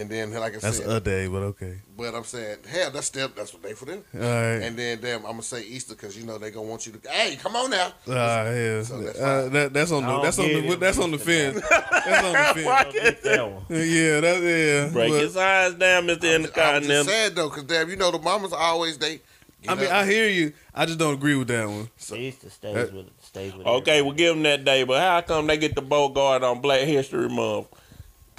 [0.00, 1.78] And then like I That's said, that's a day, but okay.
[1.96, 4.02] but I'm saying, hell, that's still that's what they for them.
[4.14, 4.62] All right.
[4.62, 7.10] And then damn, I'm gonna say Easter because you know they gonna want you to.
[7.10, 7.92] Hey, come on now.
[8.08, 8.82] Ah, yeah.
[8.82, 10.80] So that's uh, that, that's on the that's on the it.
[10.80, 11.60] that's on the fence.
[11.68, 12.66] That's on the fence.
[12.66, 13.62] I'll get that one.
[13.68, 14.88] Yeah, that's yeah.
[14.92, 17.04] break but- your science down, Mister I'm just Intercontinental.
[17.04, 19.20] sad though, because damn, you know the mamas always they.
[19.68, 20.54] I mean, I hear you.
[20.74, 21.90] I just don't agree with that one.
[22.16, 23.66] Easter stays That- with stays with.
[23.66, 26.62] Okay, we'll give them that day, but how come they get the bow guard on
[26.62, 27.66] Black History Month?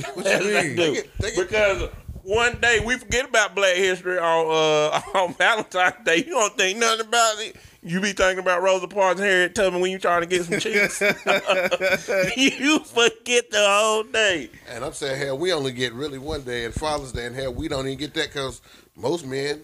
[0.16, 0.76] What Yes, you they mean?
[0.76, 0.84] do.
[0.84, 1.90] They get- they get- because
[2.24, 6.18] one day we forget about Black History on uh, on Valentine's Day.
[6.18, 7.56] You don't think nothing about it.
[7.84, 10.60] You be thinking about Rosa Parks and Harriet Tubman when you trying to get some
[10.60, 11.02] chicks.
[12.38, 14.50] you forget the whole day.
[14.70, 17.52] And I'm saying, hell, we only get really one day at Father's Day, and hell,
[17.54, 18.62] we don't even get that because
[18.96, 19.62] most men.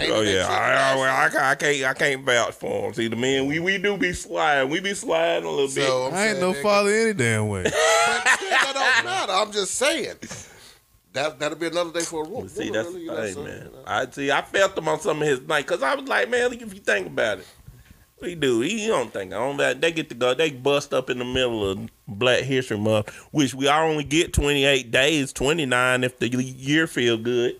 [0.00, 2.94] Ain't Oh yeah, I, I, well, I, I can't I can't vouch for him.
[2.94, 5.88] See, the men we we do be sliding, we be sliding a little bit.
[5.88, 7.64] I'm I ain't saying, no nigga, father any damn way.
[8.10, 9.32] But that don't matter.
[9.32, 10.16] I'm just saying.
[11.12, 12.48] That that'll be another day for a woman.
[12.48, 13.56] See, that's really, the you know, thing, so, man.
[13.56, 13.82] you know.
[13.86, 14.30] I see.
[14.30, 16.80] I felt him on some of his night because I was like, man, if you
[16.80, 17.46] think about it,
[18.18, 18.60] what he do?
[18.60, 19.80] He don't think on that.
[19.80, 20.34] They get to go.
[20.34, 24.64] They bust up in the middle of Black History Month, which we only get twenty
[24.64, 27.58] eight days, twenty nine if the year feel good.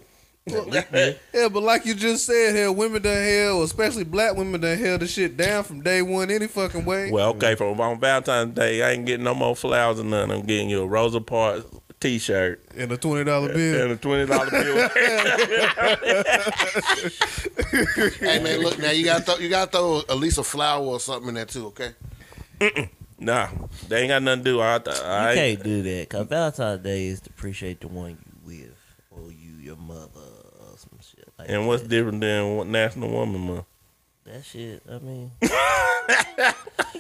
[1.35, 5.01] Yeah, but like you just said, hell, women done hell, especially black women done held
[5.01, 7.11] the shit down from day one any fucking way.
[7.11, 10.31] well, okay, from on Valentine's Day, I ain't getting no more flowers or nothing.
[10.33, 11.65] I'm getting you a Rosa Parks
[12.01, 13.83] T-shirt And a twenty dollar bill.
[13.83, 14.89] and a twenty dollar bill.
[18.21, 18.91] Hey man, look now.
[18.91, 21.45] You got to you got to throw at least a flower or something in there
[21.47, 21.67] too.
[21.67, 21.93] Okay.
[23.19, 23.49] nah,
[23.89, 24.61] they ain't got nothing to do.
[24.61, 28.11] I, th- You I can't do that because Valentine's Day is to appreciate the one
[28.11, 28.77] you with,
[29.11, 30.20] or you, your mother, or some shit
[31.40, 31.88] like And what's that.
[31.88, 33.64] different than National Woman Month?
[34.24, 34.83] that shit?
[34.90, 35.31] I mean,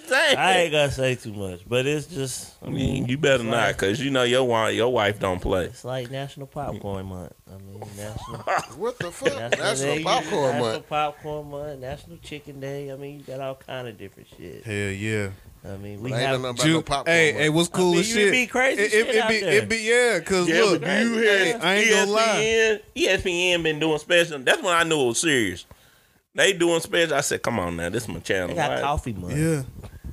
[0.08, 0.36] Dang.
[0.36, 2.56] I ain't gonna say too much, but it's just.
[2.62, 5.20] I I mean, mean, you better not, like- cause you know your wife, your wife
[5.20, 5.66] don't play.
[5.66, 7.32] It's like National Popcorn Month.
[7.48, 8.38] I mean, National.
[8.76, 9.28] What the fuck?
[9.36, 10.88] National, National Day, popcorn National month.
[10.88, 12.90] Popcorn Month, National Chicken Day.
[12.92, 14.64] I mean, you got all kind of different shit.
[14.64, 15.28] Hell yeah.
[15.64, 16.40] I mean, we But have.
[16.40, 17.16] nothing about Ju- no popcorn.
[17.16, 18.32] hey, hey, what's cool I mean, as you shit?
[18.32, 19.52] be crazy it, shit it, it out be, there.
[19.52, 22.80] it be, yeah, cause Yeah, look, but you had I ain't gonna lie.
[22.96, 24.38] ESPN, ESPN been doing special.
[24.38, 25.66] That's when I knew it was serious.
[26.34, 27.14] They doing special.
[27.14, 28.80] I said, "Come on now, this is my channel." They got right?
[28.80, 29.36] Coffee Month.
[29.36, 29.62] Yeah.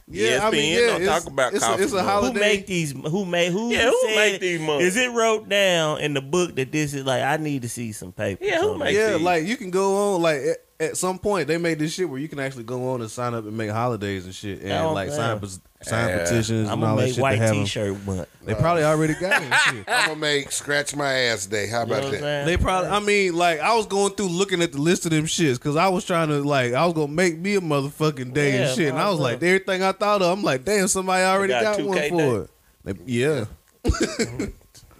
[0.09, 2.21] Yeah, I mean, yeah, don't talk about it's, a, coffee, it's a bro.
[2.21, 2.91] Who make these?
[2.93, 3.51] Who made?
[3.51, 3.71] Who?
[3.71, 4.85] Yeah, who said- make these months?
[4.85, 7.21] Is it wrote down in the book that this is like?
[7.23, 8.43] I need to see some paper.
[8.43, 9.21] Yeah, who make yeah, these?
[9.21, 10.41] like you can go on like
[10.79, 13.09] at, at some point they made this shit where you can actually go on and
[13.11, 15.15] sign up and make holidays and shit and Oh, like yeah.
[15.15, 16.23] sign pes- sign Yeah.
[16.23, 17.63] petitions I'm and all gonna that make shit white to have 'em.
[17.63, 18.27] T-shirt month.
[18.45, 19.53] They probably already got it.
[19.65, 19.85] shit.
[19.87, 21.67] I'm gonna make scratch my ass day.
[21.67, 22.19] How You know about what that?
[22.19, 22.45] saying?
[22.47, 22.89] They probably.
[22.89, 25.75] I mean, like I was going through looking at the list of them shits because
[25.75, 28.75] I was trying to like I was gonna make me a motherfucking day Yeah, and
[28.75, 30.31] shit, and I was might as like everything I thought of.
[30.37, 32.49] I'm like, damn, somebody already got got, one for it.
[32.83, 33.45] They, yeah.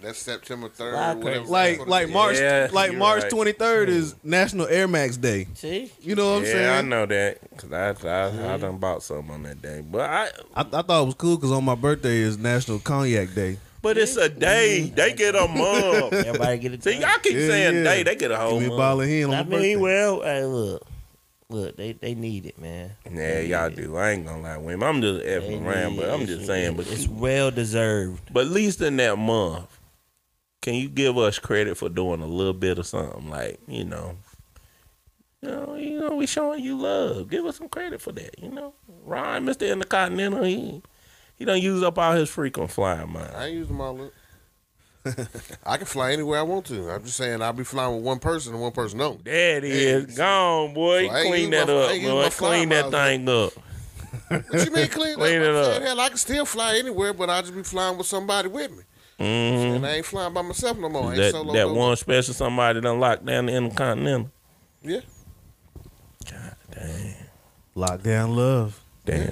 [0.08, 0.94] That's September third.
[0.94, 1.44] Wow, whatever.
[1.44, 1.50] crazy.
[1.50, 3.30] Like like March Yeah, like you're March right.
[3.30, 4.30] twenty third is hmm.
[4.30, 5.48] National Air Max Day.
[5.52, 6.56] See, You know what I'm saying?
[6.56, 6.86] yeah, saying?
[6.86, 7.72] I know that because
[8.06, 10.24] I I, I done bought some on that day, but I
[10.56, 13.58] I, I thought it was cool because on my birthday is National Cognac Day.
[13.82, 14.84] but it's a day.
[14.86, 14.94] Mm-hmm.
[14.94, 16.12] They get a month.
[16.14, 16.82] everybody get it.
[16.84, 17.82] See, y'all keep Yeah, saying yeah.
[17.84, 18.02] day.
[18.02, 18.78] They get a whole Give me a month.
[18.78, 19.62] bottle of hen on I my birthday.
[19.74, 20.86] mean, well, hey, look,
[21.50, 22.92] look, they they need it, man.
[23.12, 23.94] Yeah, y'all do.
[23.98, 24.88] I ain't gonna lie, women.
[24.88, 26.76] I'm just They effing around, but I'm just saying.
[26.76, 28.32] But it's well deserved.
[28.32, 29.77] but at least in that month,
[30.60, 33.28] can you give us credit for doing a little bit of something?
[33.30, 34.16] Like you know,
[35.42, 37.30] you know, you know, we showing you love.
[37.30, 38.38] Give us some credit for that.
[38.40, 40.82] You know, Ryan, Mister Intercontinental, he
[41.36, 44.12] he don't use up all his frequent flying I ain't using my look.
[45.64, 46.90] I can fly anywhere I want to.
[46.90, 49.22] I'm just saying I'll be flying with one person and one person only.
[49.24, 51.08] That is gone, boy.
[51.08, 52.28] So Clean that my- up, boy.
[52.30, 53.52] Clean that miles thing up.
[54.50, 55.46] What you mean clean, Clean up?
[55.48, 55.82] it up.
[55.82, 58.82] Hell, I can still fly anywhere, but I'll just be flying with somebody with me.
[59.18, 61.12] Hmm And I ain't flying by myself no more.
[61.14, 64.30] That solo that one special somebody done locked down the Intercontinental.
[64.82, 65.00] Yeah.
[66.30, 67.14] God damn.
[67.76, 68.80] Lockdown love.
[69.04, 69.28] damn.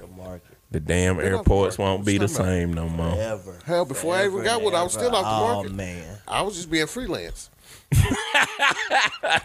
[0.00, 1.90] The market The damn Been off the airports market.
[1.92, 2.48] won't be the What's that about?
[2.52, 3.14] same no more.
[3.14, 3.58] forever.
[3.64, 5.44] Hell, before I even got what I was still off the market.
[5.50, 5.72] Oh market.
[5.74, 7.50] man, I was just being freelance.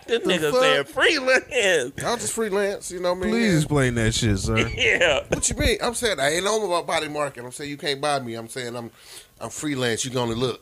[0.06, 0.62] This nigga fuck?
[0.62, 2.04] said freelance.
[2.04, 3.32] I'm just freelance, you know what I mean?
[3.32, 4.68] Please explain that shit, sir.
[4.76, 5.24] Yeah.
[5.30, 5.78] What you mean?
[5.82, 7.44] I'm saying I ain't know about body market.
[7.44, 8.36] I'm saying you can't buy me.
[8.36, 8.92] I'm saying I'm
[9.40, 10.06] I'm freelance.
[10.06, 10.62] You gonna look.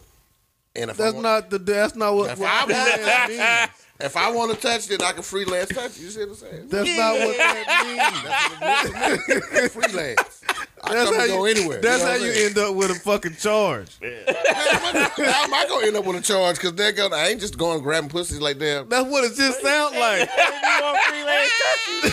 [0.75, 1.59] And if That's want, not the.
[1.59, 2.31] That's not what.
[2.31, 3.69] If what I freelance means.
[3.99, 6.01] if I want to touch it, I can freelance touch it.
[6.01, 6.67] You see what I'm saying?
[6.69, 8.59] That's not what that means.
[8.59, 10.41] That's what it means to freelance.
[10.83, 11.51] I That's how and go you.
[11.55, 11.81] anywhere.
[11.81, 13.89] That's know how you end up with a fucking charge.
[14.01, 16.55] How am I gonna end up with a charge?
[16.55, 17.15] Because they're gonna.
[17.15, 18.89] I ain't just going grabbing pussies like that.
[18.89, 20.29] That's what it just sound like.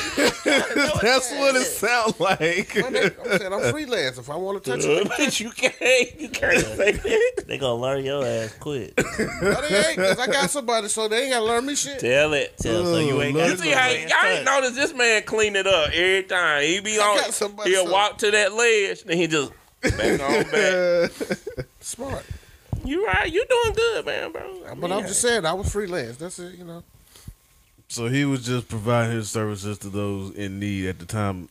[1.02, 2.76] That's what it sound like.
[2.76, 4.18] I'm saying I'm freelance.
[4.18, 6.20] If I want to touch it, but you can't.
[6.20, 7.44] You can't say that.
[7.46, 8.94] they gonna learn your ass quick.
[8.96, 9.96] no, they ain't.
[9.96, 11.98] Because I got somebody, so they ain't gotta learn me shit.
[12.00, 12.56] Tell it.
[12.58, 15.66] Tell so you ain't got You see how y'all ain't noticed this man clean it
[15.66, 16.62] up every time.
[16.64, 17.30] He be on.
[17.32, 21.10] somebody He'll so- walk to that ledge, then he just back on back.
[21.80, 22.24] Smart.
[22.84, 23.32] You right.
[23.32, 24.42] You doing good, man, bro.
[24.66, 26.16] I But mean, I'm just saying, I was freelance.
[26.16, 26.56] That's it.
[26.58, 26.82] You know.
[27.88, 31.48] So he was just providing his services to those in need at the time.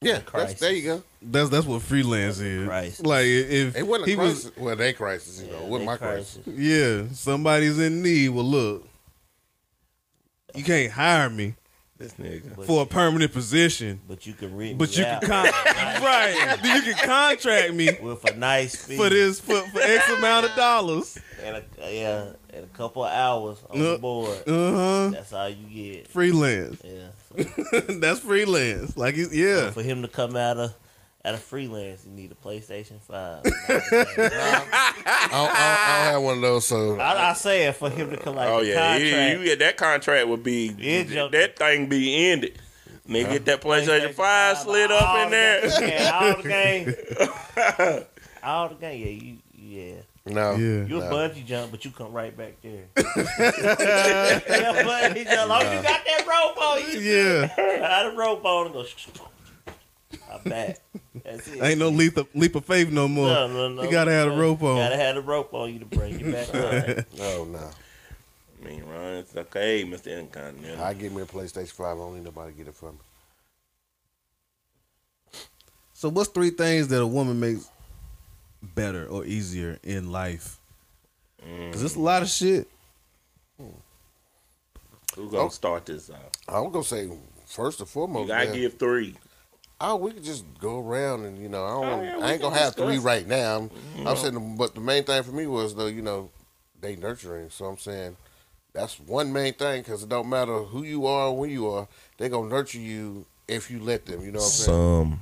[0.00, 0.12] Yeah.
[0.18, 0.60] That's, crisis.
[0.60, 1.02] there you go.
[1.22, 2.66] That's that's what freelance is.
[2.68, 3.04] crisis.
[3.04, 4.52] Like if It wasn't a he was, crisis.
[4.56, 5.42] well, they crisis.
[5.42, 6.38] You know, it wasn't They my crisis.
[6.44, 6.60] crisis.
[6.62, 8.28] yeah, somebody's in need.
[8.28, 8.86] Well, look,
[10.54, 11.54] you can't hire me
[11.98, 12.64] this nigga.
[12.66, 15.44] for a permanent position, But you can read but me you out can con-
[16.04, 16.58] right.
[16.64, 20.54] You can contract me with a nice fee for this for, for X amount of
[20.56, 21.18] dollars.
[21.42, 21.62] and a,
[21.94, 24.38] yeah, and a couple of hours on Uh, the board.
[24.46, 25.08] Uh huh.
[25.10, 26.08] That's all you get.
[26.08, 26.80] Freelance.
[26.84, 27.08] Yeah.
[27.28, 28.96] So That's freelance.
[28.96, 29.70] Like he's- yeah.
[29.70, 30.74] for him to come out of
[31.26, 33.42] out a freelance, you need a PlayStation Five.
[33.44, 36.66] I don't, I, don't, I don't have one of those.
[36.66, 38.50] So I, I say it for him to collect.
[38.50, 39.40] Oh yeah, you, contract.
[39.40, 41.28] you, yeah, that contract would be Yeah, Joe.
[41.28, 42.58] that thing be ended.
[43.08, 45.60] Nigga, get that PlayStation Five slid up all in the there.
[45.80, 48.04] game- Yeah, all the game.
[48.42, 49.00] all the game.
[49.00, 49.36] Yeah, you.
[49.58, 49.94] Yeah,
[50.26, 50.50] no.
[50.52, 50.84] Yeah.
[50.86, 51.10] you a No.
[51.10, 52.84] bungee jump, but you come right back there.
[52.96, 55.28] yeah, bungee jump.
[55.28, 57.78] As long as you got that rope on, you Yeah.
[57.78, 58.84] got a rope on and go.
[60.32, 60.78] I'm back.
[61.24, 61.62] That's it.
[61.62, 63.28] Ain't no leap of, leap of faith no more.
[63.28, 63.82] No, no, no.
[63.82, 64.76] You gotta have a rope on.
[64.76, 67.06] Gotta have the rope on you to bring you back up.
[67.18, 67.70] No, no.
[68.62, 70.82] I mean, Ron, it's okay, Mister Incontinental.
[70.84, 71.96] I get me a PlayStation Five.
[71.96, 73.00] I don't need nobody to get it from me.
[75.92, 77.68] So what's three things that a woman makes
[78.62, 80.58] better or easier in life?
[81.72, 82.68] Cause it's a lot of shit.
[83.58, 85.48] Who gonna Oh.
[85.48, 86.18] start this off?
[86.48, 87.08] I'm gonna say
[87.46, 88.22] first and foremost.
[88.22, 89.14] You gotta man, give three.
[89.80, 92.42] Oh, we could just go around and you know, I don't, Oh, yeah, I ain't
[92.42, 93.04] gonna have three discuss.
[93.04, 93.56] right now.
[93.56, 93.70] I'm,
[94.04, 94.10] No.
[94.10, 96.30] I'm saying, but the main thing for me was though, you know,
[96.80, 97.50] they nurturing.
[97.50, 98.16] So I'm saying
[98.72, 101.88] that's one main thing because it don't matter who you are, or when you are,
[102.18, 104.20] they gonna nurture you if you let them.
[104.22, 104.66] You know what I'm saying?
[104.66, 105.20] Some.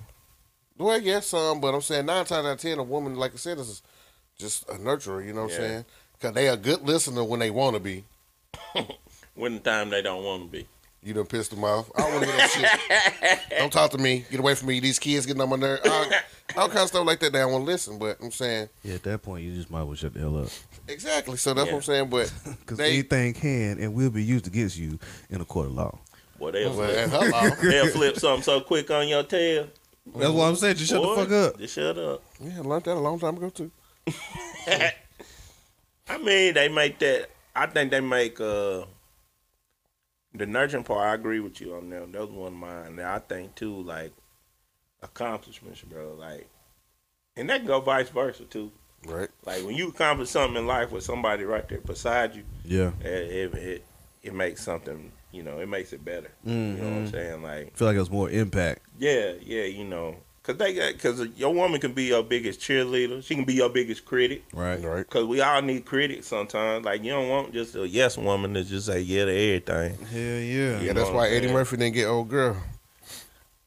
[0.76, 3.36] Well, yes, some, but I'm saying nine times out of ten, a woman, like I
[3.36, 3.80] said, is
[4.36, 5.24] just a nurturer.
[5.24, 5.56] You know what Yeah.
[5.56, 5.84] I'm saying?
[6.18, 8.04] Because they a good listener when they want to be.
[9.36, 10.68] When the time they don't want to be.
[11.04, 11.90] You done pissed them off.
[11.94, 13.58] I don't want to hear that shit.
[13.58, 14.24] Don't talk to me.
[14.30, 14.80] Get away from me.
[14.80, 15.86] These kids getting on my nerves.
[15.86, 16.06] All,
[16.56, 17.30] all kind of stuff like that.
[17.32, 17.98] They don't want to listen.
[17.98, 20.38] But I'm saying Yeah, at that point you just might as well shut the hell
[20.38, 20.48] up.
[20.88, 21.36] exactly.
[21.36, 21.72] So that's Yeah.
[21.74, 22.08] what I'm saying.
[22.08, 22.32] But
[22.66, 25.98] Cause anything can and will be used against you in a court of law.
[26.38, 27.50] Boy, they'll well, flip, hello.
[27.70, 29.68] they'll flip something so quick on your tail.
[30.16, 30.76] That's what I'm saying.
[30.76, 31.58] Just shut Boy, the fuck up.
[31.58, 32.22] Just shut up.
[32.40, 33.70] Yeah, I learned that a long time ago too.
[36.08, 37.28] I mean, they make that.
[37.54, 38.84] I think they make uh
[40.34, 41.06] the nurturing part.
[41.06, 42.12] I agree with you on that.
[42.12, 42.96] That was one of mine.
[42.96, 44.12] Now, I think too, like
[45.02, 46.14] accomplishments, bro.
[46.18, 46.48] Like,
[47.36, 48.70] and that can go vice versa too.
[49.06, 49.28] Right.
[49.44, 52.92] Like when you accomplish something in life with somebody right there beside you, Yeah.
[53.00, 53.84] it it it,
[54.22, 55.12] it makes something.
[55.30, 56.30] You know, it makes it better.
[56.44, 57.10] You know what I'm Mhm.
[57.10, 57.42] saying?
[57.42, 58.82] Like, I feel like it was more impact.
[58.98, 63.24] yeah, yeah, you know, cause they got, cause your woman can be your biggest cheerleader.
[63.24, 64.44] She can be your biggest critic.
[64.52, 64.80] Right.
[64.80, 65.04] Right.
[65.10, 66.84] Cause we all need critics sometimes.
[66.84, 69.98] Like you don't want just a yes woman to just say yeah to everything.
[70.06, 70.80] Hell yeah.
[70.80, 71.48] Yeah, that's why Eddie?
[71.52, 72.56] Murphy didn't get old girl.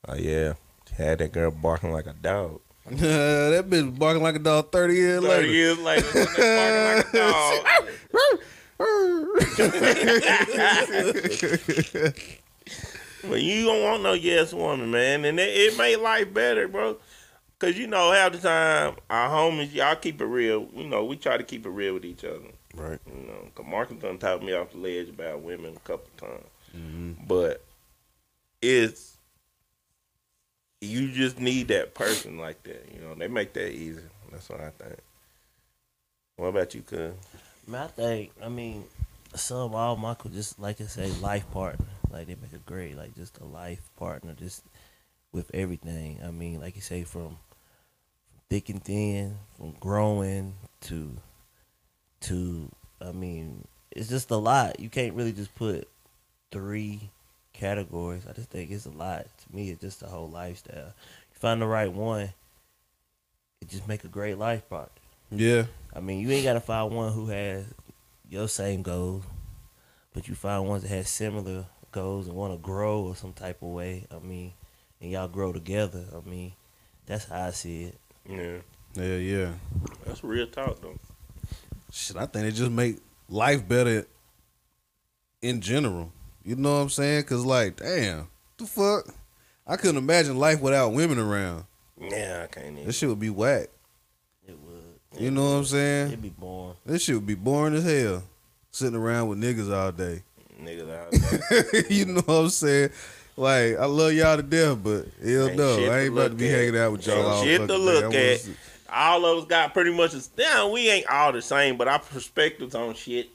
[0.08, 0.54] Oh yeah,
[0.96, 2.62] had that girl barking like a dog.
[2.90, 5.54] that bitch was barking like a dog 30 years Thirty later.
[5.54, 7.66] years later, barking like a dog.
[13.24, 16.98] But you don't want no yes woman, man, and it, it made life better, bro.
[17.60, 20.68] Cause you know half the time our homies, y'all keep it real.
[20.76, 22.40] You know we try to keep it real with each other.
[22.76, 23.00] Right.
[23.08, 26.46] You know, cause Marcus done talked me off the ledge about women a couple times,
[26.78, 27.28] Mhm.
[27.28, 27.64] but
[28.62, 29.18] it's
[30.82, 32.88] you just need that person like that.
[32.94, 34.02] You know, they make that easy.
[34.32, 35.00] That's what I think.
[36.36, 37.14] What about you, cuz?
[37.66, 38.84] Man, I think, I mean,
[39.34, 41.86] some all Michael just like I say, life partner.
[42.10, 44.64] Like they make a great, like just a life partner, just
[45.32, 46.20] with everything.
[46.26, 47.38] I mean, like you say, from, from
[48.50, 51.12] thick and thin, from growing to
[52.22, 52.70] to
[53.02, 54.80] I mean, it's just a lot.
[54.80, 55.88] You can't really just put
[56.52, 57.12] three
[57.54, 58.24] categories.
[58.30, 59.26] I just think it's a lot.
[59.26, 60.94] To me, it's just a whole lifestyle.
[61.32, 62.30] You find the right one,
[63.62, 64.92] it just make a great life partner.
[65.32, 65.66] Yeah.
[65.94, 67.66] I mean, you ain't gotta find one who has
[68.30, 69.24] your same goals,
[70.14, 71.66] but you find ones that has similar
[71.98, 74.06] goals and want to grow or some type of way.
[74.16, 74.54] I mean,
[75.02, 76.04] and y'all grow together.
[76.16, 76.54] I mean,
[77.08, 77.98] that's how I see it.
[78.30, 78.58] Yeah,
[78.94, 79.52] Yeah, yeah.
[80.06, 81.00] that's real talk though.
[81.92, 82.98] Shit, I think it just make
[83.30, 84.06] life better
[85.42, 86.12] in general.
[86.44, 87.24] You know what I'm saying?
[87.24, 89.08] Cause like, damn, the fuck?
[89.66, 91.66] I couldn't imagine life without women around.
[92.00, 92.86] Yeah, I can't even.
[92.86, 93.70] This shit would be whack.
[94.48, 95.22] It would.
[95.22, 96.08] You know what I'm saying?
[96.08, 96.76] It'd be boring.
[96.86, 98.24] This shit would be boring as hell.
[98.72, 100.22] Sitting around with niggas all day.
[100.60, 101.82] Niggas out there.
[101.90, 102.90] you know what I'm saying?
[103.36, 105.92] Like, I love y'all to death, but hell Ain't no.
[105.92, 106.60] I ain't about to be at.
[106.60, 108.48] hanging out with y'all Ain't all shit to look I wanna at.
[108.92, 110.14] all of us got pretty much.
[110.16, 113.30] A, now we ain't all the same, but our perspectives on shit.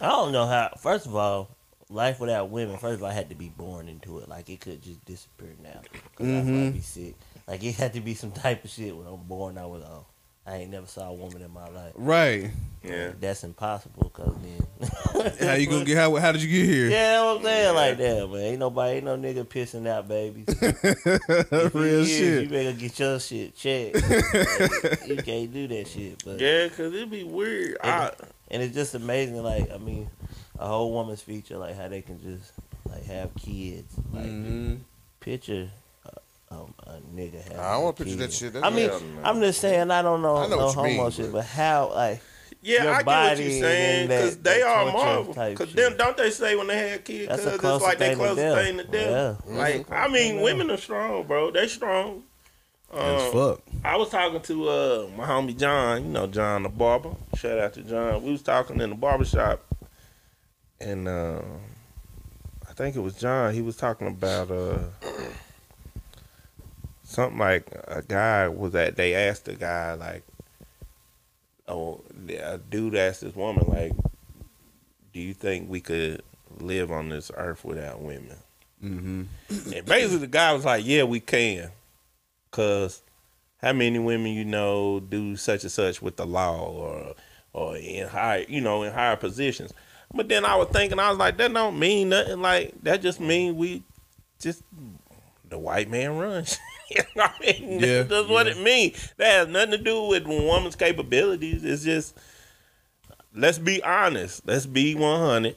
[0.00, 0.70] I don't know how.
[0.80, 1.48] First of all,
[1.88, 2.76] life without women.
[2.78, 4.28] First of all, I had to be born into it.
[4.28, 5.80] Like it could just disappear now.
[5.92, 6.64] because I Mhm.
[6.64, 7.14] might be sick.
[7.46, 9.58] Like it had to be some type of shit when I'm born.
[9.58, 10.06] I was oh,
[10.48, 11.92] I ain't never saw a woman in my life.
[11.94, 12.50] Right.
[12.82, 13.10] Yeah.
[13.20, 14.08] That's impossible.
[14.10, 14.88] Cause then
[15.48, 15.96] How you gonna get?
[15.98, 16.88] How, how did you get here?
[16.88, 18.40] Yeah, that's what I'm saying like that, man.
[18.40, 20.46] Ain't nobody, ain't no nigga pissing out babies.
[21.52, 22.42] You Real is, shit.
[22.44, 23.96] You better get your shit checked.
[23.96, 26.22] Like, you can't do that shit.
[26.24, 27.76] But Yeah, cause it'd be weird.
[27.82, 28.12] I,
[28.50, 29.42] and it's just amazing.
[29.42, 30.08] Like I mean,
[30.58, 32.52] a whole woman's feature, like how they can just
[32.88, 33.94] like have kids.
[34.12, 34.78] Like Mhm.
[35.20, 35.70] picture a,
[36.50, 37.58] um, a nigga having.
[37.58, 38.28] I don't want to picture kid.
[38.28, 38.56] that shit.
[38.64, 39.02] I mean, Hell.
[39.24, 39.90] I'm just saying.
[39.90, 42.20] I don't know, I know no what homo mean, shit, but- but how like
[42.60, 44.08] yeah, Your I get what body you're and saying.
[44.08, 45.34] that- Cause they are torture Marvel.
[45.34, 45.76] Cause shit.
[45.76, 47.28] then don't they say when they had kids?
[47.28, 48.64] That's Cause a it's like they thing to closest death.
[48.64, 49.42] thing to death.
[49.48, 49.56] Yeah.
[49.56, 50.42] Like I mean, Yeah.
[50.42, 51.50] women are strong, bro.
[51.52, 52.24] They strong.
[52.92, 53.60] As Um, fuck.
[53.84, 57.10] I was talking to uh my homie John, you know John the barber.
[57.36, 58.22] Shout out to John.
[58.24, 59.62] We was talking in the barber shop,
[60.80, 61.42] and uh,
[62.68, 63.52] I think it was John.
[63.54, 64.78] He was talking about uh
[67.08, 70.22] something like a guy was that they asked the guy like,
[71.66, 73.92] oh, a dude asked this woman like,
[75.14, 76.22] do you think we could
[76.58, 78.36] live on this earth without women?
[78.84, 79.22] Mm-hmm.
[79.72, 81.72] And basically, the guy was like, "Yeah, we can."
[82.52, 83.02] Cause
[83.60, 87.14] how many women you know do such and such with the law or
[87.52, 89.72] or in high you know in higher positions.
[90.14, 92.40] But then I was thinking, I was like, that don't mean nothing.
[92.40, 93.82] Like that just mean we
[94.40, 94.62] just
[95.48, 96.58] the white man runs.
[96.90, 97.80] you know what I mean?
[97.80, 99.12] Yeah, That's what it means.
[99.16, 101.64] That has nothing to do with woman's capabilities.
[101.64, 102.16] It's just
[103.34, 104.46] let's be honest.
[104.46, 105.56] Let's be one hundred.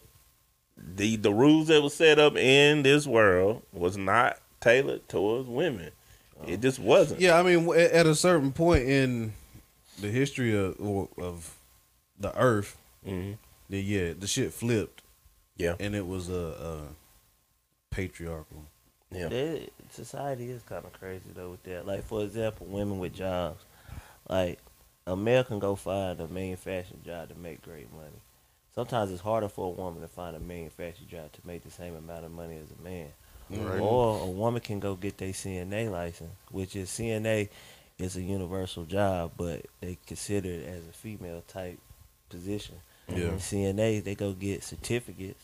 [0.96, 5.92] The the rules that were set up in this world was not tailored towards women.
[6.48, 7.22] It just wasn't.
[7.22, 9.34] Yeah, I mean, at a certain point in
[10.00, 10.80] the history of
[11.20, 11.56] of
[12.20, 13.38] the Earth, Mhm.
[13.70, 15.02] then yeah, the shit flipped.
[15.58, 15.76] Yeah.
[15.80, 16.82] and it was a, a
[17.92, 18.66] patriarchal.
[19.12, 19.28] Yeah.
[19.28, 21.86] That, society is kind of crazy though with that.
[21.86, 23.64] Like for example, women with jobs.
[24.30, 24.60] Like
[25.08, 28.22] a male can go find a manufacturing job to make great money.
[28.74, 31.96] Sometimes it's harder for a woman to find a manufacturing job to make the same
[31.96, 33.08] amount of money as a man.
[33.50, 33.82] Right.
[33.82, 37.50] Or a woman can go get their CNA license, which is CNA
[38.00, 41.80] is a universal job, but they consider it as a female type
[42.30, 42.76] position.
[43.10, 43.26] Yeah.
[43.26, 45.44] And CNA they go get certificates,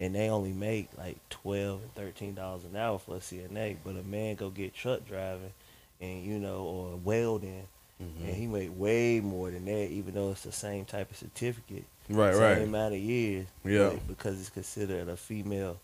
[0.00, 3.76] and they only make like twelve and thirteen dollars an hour for a CNA.
[3.84, 5.52] But a man go get truck driving,
[6.00, 7.66] and you know, or welding,
[8.00, 11.84] and he make way more than that, even though it's the same type of certificate,
[12.08, 12.62] Right, same right.
[12.62, 13.46] amount of years.
[13.64, 13.92] Yeah.
[14.06, 15.78] because it's considered a female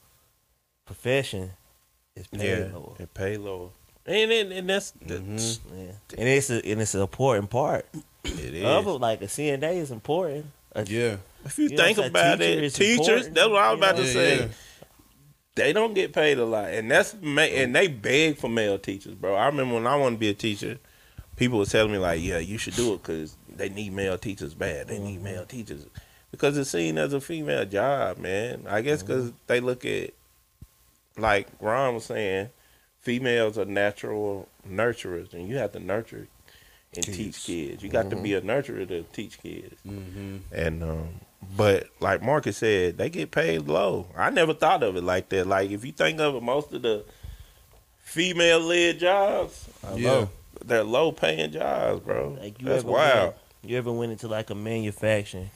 [0.87, 1.50] profession,
[2.14, 2.92] it's paid Yeah, lower.
[2.98, 3.70] it pay lower,
[4.07, 5.20] and and, and that's, that's
[5.59, 5.79] Mm-hmm.
[5.79, 7.87] Yeah, and it's a, and it's an important part
[8.24, 8.64] it is.
[8.64, 8.90] of it.
[9.00, 10.46] Like a CNA is important.
[10.74, 11.16] A- Yeah.
[11.44, 13.78] If you, You think what about Teacher it, is teachers, important, that's what I was
[13.78, 14.02] you about know?
[14.02, 14.38] to Yeah, say.
[14.38, 14.46] yeah.
[15.56, 19.34] They don't get paid a lot, and that's and they beg for male teachers, bro.
[19.37, 20.78] I remember when I wanted to be a teacher,
[21.37, 24.52] people were telling me like, "Yeah, you should do it because they need male teachers
[24.52, 24.88] bad.
[24.88, 25.87] They need male teachers
[26.32, 28.64] because it's seen as a female job, man.
[28.68, 29.06] I guess mm-hmm.
[29.06, 30.10] because they look at
[31.16, 32.50] like Ron was saying,
[33.00, 36.26] females are natural nurturers, and you have to nurture
[36.96, 37.16] and Kids.
[37.16, 37.83] teach kids.
[37.83, 39.74] You got to be a nurturer to teach kids.
[39.87, 40.37] Mm-hmm.
[40.52, 41.09] And um,
[41.57, 44.07] but like Marcus said, they get paid low.
[44.16, 45.46] I never thought of it like that.
[45.46, 47.04] Like if you think of it, most of the
[48.02, 50.11] female led jobs, Yeah.
[50.11, 50.30] low.
[50.64, 52.37] they're low paying jobs, bro.
[52.40, 53.24] Like you That's ever wild.
[53.24, 55.50] Went, you ever went into like a manufacturing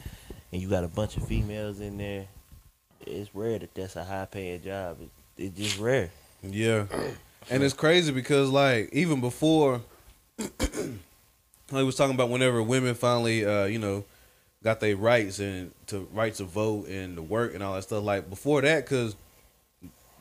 [0.52, 2.26] and you got a bunch of females in there?
[3.06, 4.98] It's rare that that's a high paying job.
[5.00, 6.10] It, it's just rare.
[6.42, 6.86] Yeah.
[7.50, 9.80] And it's crazy because like even before
[11.72, 14.04] I was talking about whenever women finally uh, you know,
[14.62, 18.02] got their rights and to rights to vote and to work and all that stuff.
[18.02, 19.16] Like before that, cause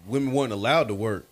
[0.05, 1.25] women weren't allowed to work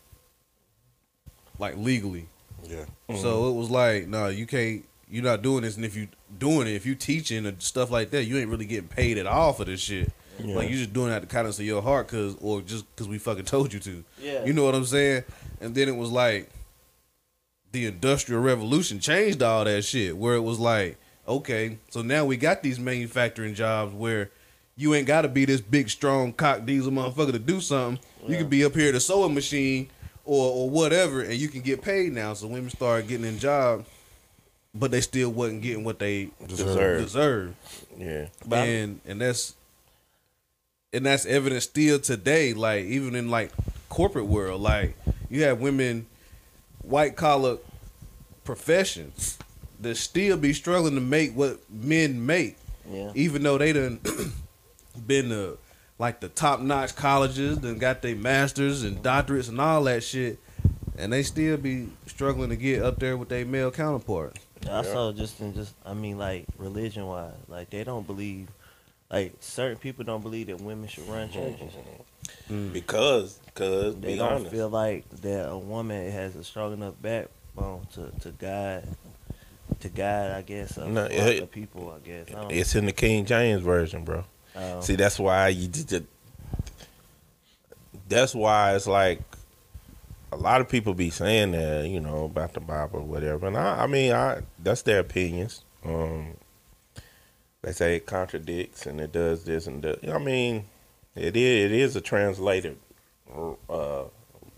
[1.60, 2.28] like legally.
[2.64, 2.86] Yeah.
[3.22, 4.86] So it was like, no, you can't.
[5.10, 6.08] You're not doing this, and if you
[6.40, 9.28] doing it, if you teaching and stuff like that, you ain't really getting paid at
[9.28, 10.12] all for this shit.
[10.44, 10.56] Yeah.
[10.56, 13.08] Like you just doing it out the kindness of your heart, cause or just cause
[13.08, 14.04] we fucking told you to.
[14.20, 14.44] Yeah.
[14.46, 15.24] You know what I'm saying?
[15.62, 16.50] And then it was like
[17.76, 20.18] the industrial revolution changed all that shit.
[20.18, 24.32] Where it was like, okay, so now we got these manufacturing jobs where
[24.78, 28.04] you ain't got to be this big, strong cock diesel motherfucker to do something.
[28.26, 28.40] You Yeah.
[28.40, 29.90] can be up here at a sewing machine
[30.24, 32.34] or or whatever, and you can get paid now.
[32.34, 33.88] So women started getting in jobs,
[34.74, 37.02] but they still wasn't getting what they Deserve.
[37.02, 37.56] deserve
[37.98, 38.28] Yeah.
[38.46, 39.54] But and and that's
[40.94, 43.52] and that's evident still today like even in like
[43.90, 44.96] corporate world like
[45.30, 46.06] you have women
[46.82, 47.58] white collar
[48.46, 49.38] professions
[49.82, 52.58] that still be struggling to make what men make
[52.90, 53.12] Yeah.
[53.16, 54.00] even though they done
[55.08, 55.58] been to
[56.00, 60.40] like the top notch colleges and got their masters and doctorates and all that shit
[60.98, 64.40] and they still be struggling to get up there with their male counterparts.
[64.62, 68.48] counterpart Also, just in just I mean, like religion wise, like they don't believe,
[69.12, 71.34] like certain people don't believe that women should run mm-hmm.
[71.40, 71.74] churches.
[72.50, 72.74] Mm.
[72.74, 76.96] Because, because They be don't honest, feel like that a woman has a strong enough
[77.56, 78.88] backbone to to guide,
[79.80, 80.32] to guide.
[80.32, 81.94] I guess a No, it- of people.
[81.96, 82.34] I guess.
[82.34, 84.24] I it's in the King James version, bro.
[84.56, 85.94] um, See, that's why you just.
[88.08, 89.20] That's why it's like
[90.32, 93.48] a lot of people be saying that, you know, about the Bible or whatever.
[93.48, 95.64] And I, I mean, I that's their opinions.
[95.84, 96.36] Um,
[97.64, 100.08] they say it contradicts and it does this and that.
[100.08, 100.66] I mean,
[101.16, 102.78] it is it is a translated
[103.70, 104.04] uh,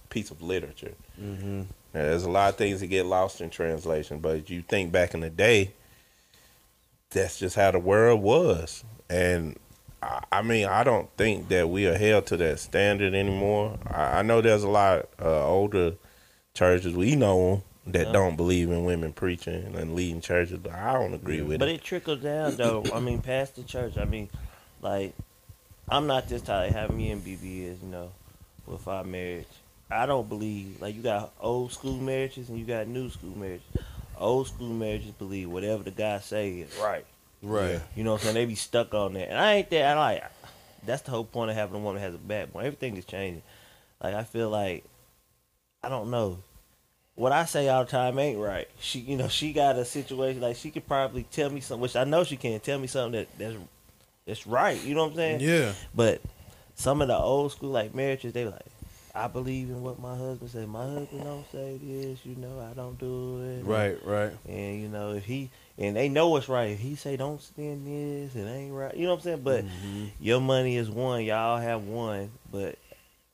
[0.10, 0.94] piece of literature.
[1.20, 1.64] mm-hmm.
[1.98, 5.16] Now, there's a lot of things that get lost in translation, but you think back
[5.16, 5.72] in the day,
[7.10, 8.84] that's just how the world was.
[9.10, 9.58] And
[10.04, 13.80] I, I mean, I don't think that we are held to that standard anymore.
[13.88, 15.96] I, I know there's a lot uh, older
[16.54, 18.12] churches we know that Yeah.
[18.14, 21.76] don't believe in women preaching and leading churches, but I don't agree with But it.
[21.76, 22.86] it trickles down though.
[22.94, 23.98] I mean, past the church.
[23.98, 24.30] I mean,
[24.84, 25.16] like,
[25.90, 26.74] I'm not this type.
[26.74, 28.12] How me and BB is, you know,
[28.68, 29.48] with our marriage.
[29.90, 33.66] I don't believe like you got old school marriages and you got new school marriages.
[34.18, 37.06] Old school marriages believe whatever the guy say is right.
[37.42, 38.36] right You know what I'm saying?
[38.36, 39.98] They be stuck on that, and I ain't that.
[39.98, 40.24] I like.
[40.86, 42.66] That's the whole point of having a woman that has a backbone.
[42.66, 43.44] Everything is changing.
[44.02, 44.84] Like I feel like,
[45.84, 46.40] I don't know.
[47.16, 48.68] What I say all the time ain't right.
[48.80, 51.96] She, you know, she got a situation like she could probably tell me something, which
[51.96, 53.56] I know she can't tell me something that that's
[54.26, 54.82] that's right.
[54.84, 55.40] You know what I'm saying?
[55.40, 56.22] yeah But
[56.76, 58.62] some of the old school like marriages, they like,
[59.18, 60.68] I believe in what my husband said.
[60.68, 62.20] My husband don't say this.
[62.26, 63.64] You know, I don't do it.
[63.66, 66.72] right right And you know, if he and they know what's right.
[66.72, 68.96] If he say don't spend this, it ain't right.
[68.96, 69.42] You know what I'm saying?
[69.44, 70.06] But Mm-hmm.
[70.20, 71.24] your money is one.
[71.24, 72.32] Y'all have one.
[72.52, 72.78] But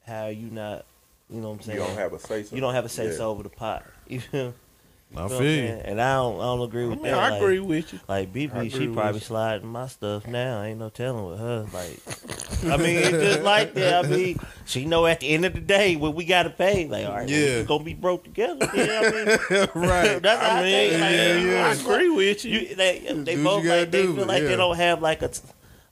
[0.05, 0.85] how you not?
[1.29, 1.79] You know what I'm saying?
[1.79, 3.83] You don't have a say You don't have a say so over the pot.
[4.07, 4.53] You feel?
[5.15, 5.77] I feel what I'm feel saying?
[5.77, 5.83] you.
[5.85, 6.39] And I don't.
[6.39, 7.19] I don't agree I, with mean, that.
[7.19, 7.99] I like, agree with you.
[8.07, 9.25] Like BB, she probably you.
[9.25, 10.63] sliding my stuff now.
[10.63, 11.67] Ain't no telling with her.
[11.73, 11.99] Like,
[12.73, 14.05] I mean, it's just like that.
[14.05, 16.87] I mean, she know at the end of the day what we gotta pay.
[16.87, 17.59] Like, all right, Yeah.
[17.59, 18.69] we gonna be broke together.
[18.73, 19.67] You know what I mean?
[19.89, 21.01] right That's how I I, mean, think.
[21.01, 21.67] Like, yeah, yeah.
[21.67, 22.59] I agree with you.
[22.59, 24.49] You, they they do both you gotta like they do, feel like yeah.
[24.49, 25.41] they don't have like a t-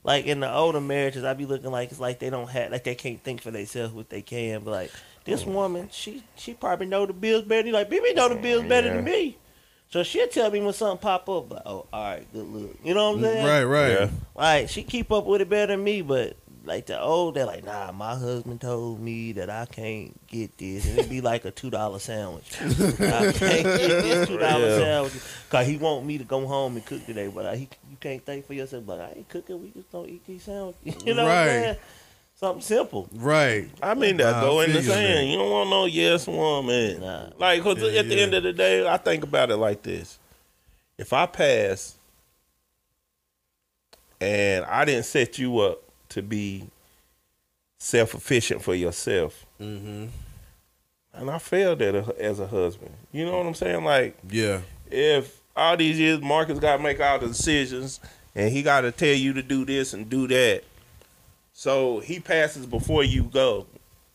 [0.04, 1.24] like in the older marriages.
[1.24, 3.92] I be looking like it's like they don't have like they can't think for themselves
[3.94, 4.64] what they can.
[4.64, 4.90] But like
[5.24, 5.52] this mm.
[5.52, 7.64] woman, she she probably know the bills better.
[7.64, 9.38] than Like BB know the bills better than me.
[9.90, 12.78] So she'll tell me when something pop up, like, oh, all right, good look.
[12.82, 13.46] You know what I'm mm, saying?
[13.46, 13.90] Right, right.
[13.90, 14.08] Yeah.
[14.34, 17.64] Like she keep up with it better than me, but like the old, they're like,
[17.64, 21.50] nah, my husband told me that I can't get this, and it'd be like a
[21.50, 22.56] two dollar sandwich.
[22.60, 24.78] I can't get this two dollar Yeah.
[24.78, 25.12] sandwich
[25.48, 28.24] because he want me to go home and cook today, but I, he, you can't
[28.24, 28.86] think for yourself.
[28.86, 29.60] But I ain't cooking.
[29.60, 31.02] We just don't eat these sandwiches.
[31.06, 31.76] You know what I'm saying?
[32.42, 33.08] Something simple.
[33.14, 33.68] Right.
[33.80, 36.26] I mean that Nah, I go in feel the you, You don't want no yes
[36.26, 37.00] woman.
[37.00, 37.28] Nah.
[37.38, 38.22] Like, cause Yeah, at the yeah.
[38.22, 40.18] end of the day, I think about it like this:
[40.98, 41.94] if I pass
[44.20, 46.68] and I didn't set you up to be
[47.78, 50.06] self efficient for yourself, Mm-hmm.
[51.14, 53.84] and I failed at a, as a husband, you know what I'm saying?
[53.84, 54.62] Like, Yeah.
[54.90, 58.00] if all these years Marcus got to make all the decisions
[58.34, 60.64] and he got to tell you to do this and do that,
[61.52, 63.66] so he passes before you go,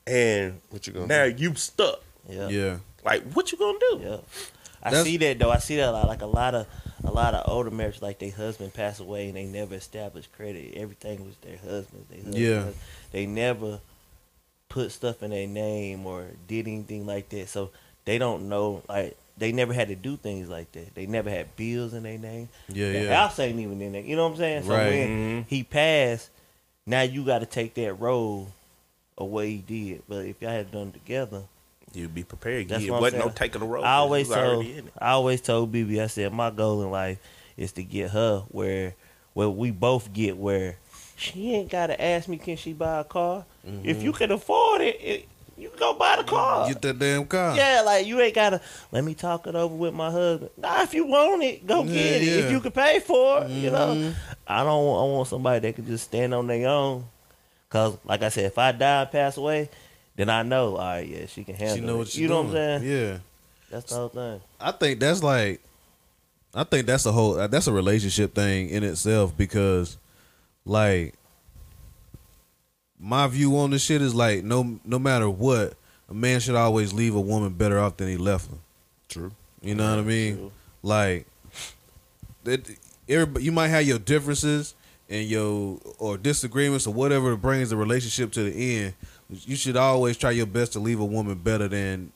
[0.05, 2.01] and What you gonna now you stuck.
[2.29, 2.49] Yeah.
[2.49, 2.77] Yeah.
[3.05, 3.99] Like, what you gonna do?
[4.03, 4.17] Yeah.
[4.83, 5.51] I That's- see that though.
[5.51, 6.07] I see that a lot.
[6.07, 6.67] Like a lot of
[7.03, 10.73] a lot of older marriages, like their husband passed away and they never established credit.
[10.75, 12.05] Everything was their husband.
[12.09, 12.65] Their husband Yeah.
[13.11, 13.79] They never
[14.69, 17.49] put stuff in their name or did anything like that.
[17.49, 17.71] So
[18.05, 18.83] they don't know.
[18.89, 20.95] Like they never had to do things like that.
[20.95, 22.49] They never had bills in their name.
[22.69, 23.15] Yeah, the yeah.
[23.15, 24.01] house ain't even in there.
[24.01, 24.63] You know what I'm saying?
[24.63, 24.89] So Right.
[24.89, 25.47] when Mhm.
[25.47, 26.29] he passed,
[26.87, 28.47] now you got to take that role
[29.17, 30.03] of what he did.
[30.07, 31.43] But if y'all had done it together.
[31.93, 32.69] you'd be prepared.
[32.69, 33.83] That's Yeah, what I'm wasn't no taking the road.
[33.83, 34.93] I always told already in it.
[34.97, 37.19] I always told BB I said my goal in life
[37.57, 38.95] is to get her where
[39.33, 40.77] where we both get where
[41.15, 43.45] she ain't gotta ask me can she buy a car.
[43.65, 44.05] If mm-hmm.
[44.05, 46.67] you can afford it, it you can go buy the car.
[46.67, 47.55] Get that damn car.
[47.55, 50.51] yeah, like you ain't gotta let me talk it over with my husband.
[50.57, 52.23] Nah, if you want it, go Yeah, get it.
[52.23, 52.33] yeah.
[52.45, 53.95] If you can pay for it, you know.
[53.95, 54.13] Mhm.
[54.47, 57.05] I don't want, I want somebody that can just stand on their own.
[57.69, 59.69] Cause like I said, if I die and pass away,
[60.15, 62.15] then I know, all right, yeah, she can handle She know it.
[62.15, 62.51] you know what I'm
[62.81, 62.83] saying?
[62.83, 63.17] Yeah.
[63.69, 64.41] That's the whole thing.
[64.61, 65.61] I think that's like,
[66.55, 69.97] I think that's a whole that's a relationship thing in itself because,
[70.65, 71.13] like,
[72.99, 75.73] my view on this shit is like no no matter what,
[76.09, 78.57] a man should always leave a woman better off than he left her.
[79.09, 79.31] True.
[79.61, 80.37] You know what I mean?
[80.37, 80.51] True.
[80.83, 81.25] Like,
[82.43, 82.69] that
[83.09, 84.73] everybody you might have your differences
[85.09, 88.93] and your or disagreements or whatever brings the relationship to the end.
[89.29, 92.11] You should always try your best to leave a woman better than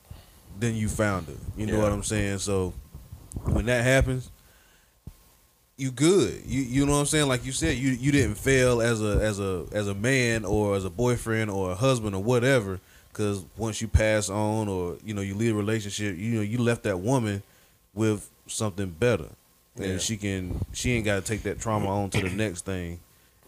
[0.60, 1.34] than you found her.
[1.58, 1.84] You know Yeah.
[1.84, 2.40] what I'm saying?
[2.40, 2.74] So
[3.44, 4.31] when that happens,
[5.82, 6.44] you good.
[6.46, 7.28] You you know what I'm saying?
[7.28, 10.76] Like you said, you you didn't fail as a as a as a man or
[10.76, 12.80] as a boyfriend or a husband or whatever.
[13.12, 16.60] Because once you pass on or you know you leave a relationship, you know you
[16.60, 17.42] left that woman
[17.96, 19.30] with something better,
[19.76, 19.98] and Yeah.
[19.98, 23.00] she can she ain't got to take that trauma on to the next thing,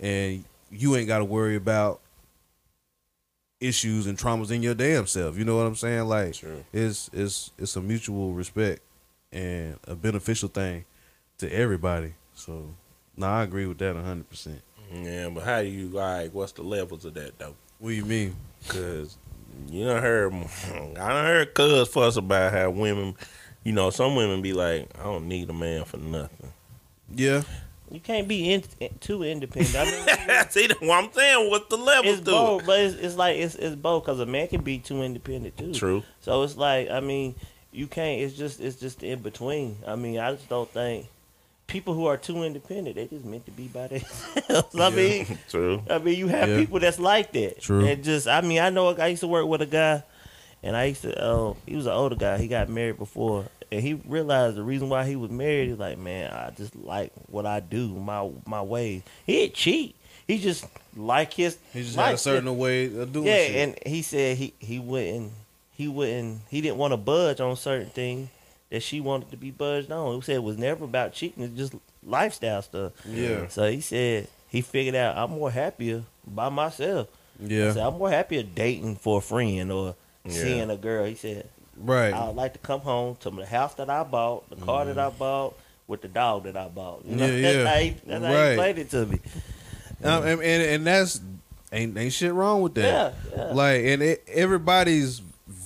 [0.02, 2.00] and you ain't got to worry about
[3.62, 5.38] issues and traumas in your damn self.
[5.38, 6.08] You know what I'm saying?
[6.08, 6.36] Like
[6.74, 8.82] it's it's it's a mutual respect
[9.32, 10.84] and a beneficial thing
[11.38, 12.14] to everybody.
[12.36, 12.74] So,
[13.18, 14.62] no, I agree with that hundred percent.
[14.92, 16.34] Yeah, but how do you like?
[16.34, 17.56] What's the levels of that though?
[17.80, 18.36] What do you mean?
[18.68, 19.18] Cause
[19.70, 23.16] you done heard, I done heard Cuz fuss about how women,
[23.64, 26.52] you know, some women be like, I don't need a man for nothing.
[27.16, 27.44] Yeah,
[27.92, 29.76] You can't be in, eh, too independent.
[29.76, 31.50] I mean, See what I'm saying?
[31.50, 34.26] What's the levels it's to both, but it's, it's like it's, it's both because a
[34.26, 35.74] man can be too independent too.
[35.74, 36.04] True.
[36.22, 37.36] So it's like I mean,
[37.72, 38.22] you can't.
[38.22, 39.78] It's just it's just in between.
[39.86, 41.08] I mean, I just don't think
[41.74, 44.76] people who are too independent they just meant to be by themselves.
[44.80, 44.90] I Yeah.
[44.96, 45.82] mean, True.
[45.90, 46.58] I mean, you have Yeah.
[46.60, 47.60] people that's like that.
[47.60, 47.86] True.
[47.86, 50.04] And just, I mean, I know I used to work with a guy,
[50.62, 51.12] and I used to.
[51.22, 52.38] Uh, he was an older guy.
[52.38, 55.68] He got married before, and he realized the reason why he was married.
[55.70, 59.02] He's like, man, I just like what I do, my my ways.
[59.26, 59.96] He didn't cheat.
[60.28, 60.66] He just
[60.96, 61.58] like his.
[61.74, 62.54] he just had a certain it.
[62.54, 63.56] way of doing Yeah, shit.
[63.56, 65.34] and he said he he wouldn't
[65.72, 68.30] he wouldn't he didn't want to budge on certain things
[68.74, 70.16] that she wanted to be budged on.
[70.16, 71.44] He said it was never about cheating.
[71.44, 72.92] It's just lifestyle stuff.
[73.08, 77.08] yeah, So he said he figured out I'm more happier by myself.
[77.40, 79.94] Yeah, said I'm more happier dating for a friend or
[80.26, 80.32] Yeah.
[80.32, 81.06] seeing a girl.
[81.06, 81.48] He said
[81.78, 82.12] right.
[82.14, 84.98] I would like to come home to the house that I bought, the car that
[84.98, 85.54] I bought,
[85.88, 87.06] with the dog that I bought.
[87.06, 87.36] You know, Mm-hmm.
[87.44, 87.74] Yeah, that's yeah.
[87.74, 89.20] how he, that's how he played it to me.
[90.04, 91.22] Um, and, and and that's
[91.72, 93.14] ain't ain't shit wrong with that.
[93.32, 93.54] Yeah, yeah.
[93.54, 95.22] Like, and it, everybody's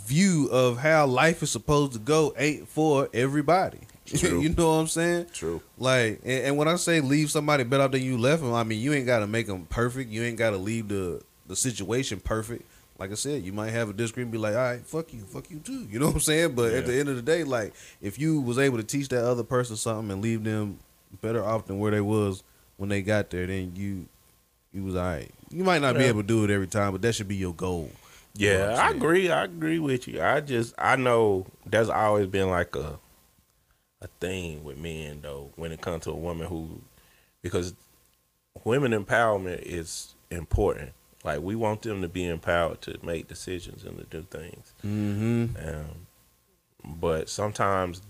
[0.08, 3.80] view of how life is supposed to go ain't for everybody.
[4.06, 4.40] True.
[4.40, 5.28] you know what I'm saying?
[5.34, 5.62] True.
[5.78, 8.80] Like, and, and when I say leave somebody better than you left them, I mean
[8.80, 10.10] you ain't got to make them perfect.
[10.10, 12.64] You ain't got to leave the the situation perfect.
[12.98, 15.52] Like I said, you might have a disagreement, be like, all right, fuck you, fuck
[15.52, 15.86] you too.
[15.92, 16.56] You know what I'm saying?
[16.56, 19.24] But at the end of the day, like, if you was able to teach that
[19.24, 20.80] other person something and leave them
[21.22, 22.44] better off than where they was
[22.78, 24.08] when they got there, then you
[24.74, 25.30] you was all right.
[25.52, 27.54] You might not be able to do it every time, but that should be your
[27.54, 27.92] goal.
[28.38, 29.32] You know Yeah, I agree.
[29.32, 30.22] I agree with you.
[30.22, 33.00] I just I know there's always been like a
[34.02, 36.82] a thing with men though when it comes to a woman who
[37.42, 37.74] because
[38.64, 40.92] women empowerment is important.
[41.24, 44.74] Like we want them to be empowered to make decisions and to do things.
[44.86, 45.58] Mm-hmm.
[45.68, 46.08] Um,
[47.00, 48.02] but sometimes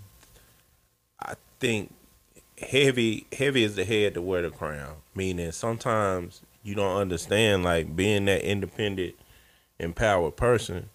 [1.19, 1.93] I think
[2.59, 4.95] heavy heavy is the head to wear the crown.
[5.15, 9.15] Meaning sometimes you don't understand like being that independent,
[9.79, 10.89] empowered person.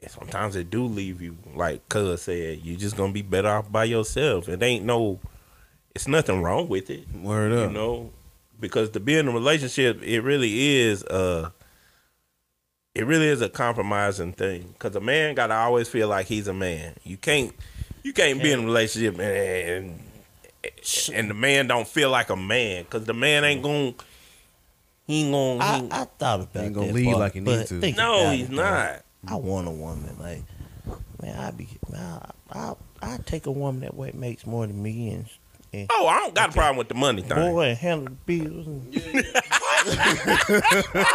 [0.00, 3.70] And sometimes it do leave you like Cuz said, you just gonna be better off
[3.70, 4.48] by yourself.
[4.48, 5.18] It ain't no
[5.94, 7.06] it's nothing wrong with it.
[7.12, 7.72] Word You up.
[7.72, 8.12] know,
[8.60, 11.52] because to be in a relationship, it really is a,
[12.94, 14.74] it really is a compromising thing.
[14.74, 16.94] Because a man gotta always feel like he's a man.
[17.02, 17.52] You can't,
[18.04, 20.00] you can't be in a relationship and
[21.12, 22.84] and the man don't feel like a man.
[22.84, 23.94] Because the man ain't gonna,
[25.08, 25.58] he ain't gonna.
[25.64, 27.80] I, he- I thought about Ain't gonna that lead part, like he need but to.
[27.80, 28.62] think no, about he's it, though.
[28.62, 29.02] not.
[29.26, 30.44] I want a woman like,
[31.20, 32.20] man, I be, man,
[32.52, 35.26] I, I, I take a woman that way makes more than me and,
[35.72, 37.36] and Oh, I don't got a problem with the money thing.
[37.36, 38.10] boy and handle the
[38.40, 38.66] bills.
[38.66, 38.98] And, I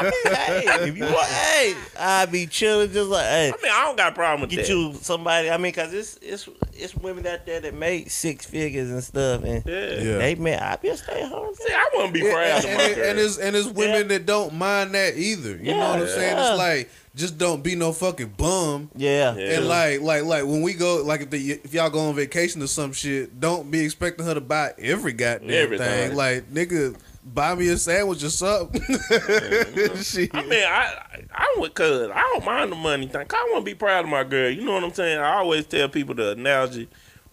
[0.03, 3.85] mean, hey, if you want, hey, I be chilling just like, hey, I mean, I
[3.85, 4.69] don't got a problem with get that.
[4.69, 5.49] you somebody.
[5.49, 9.43] I mean, cause it's it's it's women out there that make six figures and stuff,
[9.43, 9.93] and yeah.
[9.95, 10.17] Yeah.
[10.19, 11.53] they man, I be a stay at home.
[11.55, 13.09] See, I wouldn't be Yeah, proud and, of my and, girl.
[13.09, 15.55] and it's and it's women that don't mind that either.
[15.57, 16.37] You know what I'm saying?
[16.37, 18.89] It's like just don't be no fucking bum.
[18.95, 19.57] Yeah, Yeah.
[19.57, 22.61] And like like like when we go like if the if y'all go on vacation
[22.61, 26.09] or some shit, don't be expecting her to buy every goddamn Everything.
[26.09, 26.15] thing.
[26.17, 28.81] Like nigga, buy me a sandwich or something.
[30.01, 30.33] Shit.
[30.33, 32.09] I mean, I I- I'm with cuz.
[32.13, 33.25] I don't mind the money thing.
[33.27, 34.49] 'cause I want to be proud of my girl.
[34.49, 35.19] You know what I'm saying?
[35.19, 36.87] I always tell people the analogy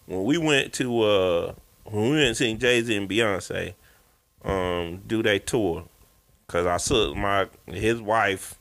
[0.05, 1.53] when we went to uh
[1.85, 3.73] when we went and seen Jay Z and Beyonce
[4.45, 5.85] um do their tour.
[6.47, 8.55] Cause I saw my his wife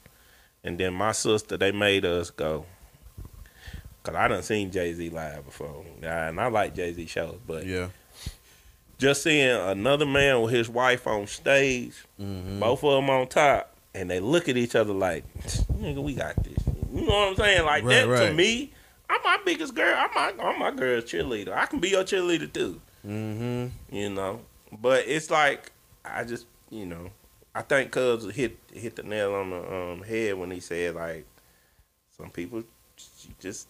[0.64, 2.66] and then my sister they made us go.
[4.02, 7.66] Cause I done seen Jay Z live before, and I like Jay Z shows, but
[7.66, 7.88] yeah.
[8.98, 12.60] just seeing another man with his wife on stage, Mm-hmm.
[12.60, 15.24] both of them on top, and they look at each other like,
[15.74, 16.62] "Nigga, we got this."
[16.94, 17.64] You know what I'm saying?
[17.66, 18.72] Like Right, that to me,
[19.10, 19.94] I'm my biggest girl.
[19.94, 21.52] I'm my I'm my girl's cheerleader.
[21.52, 22.80] I can be your cheerleader too.
[23.06, 23.94] Mm-hmm.
[23.94, 24.40] You know,
[24.80, 25.72] but it's like
[26.06, 27.10] I just you know
[27.54, 31.26] I think Cubs hit hit the nail on the um, head when he said like
[32.16, 33.66] some people you just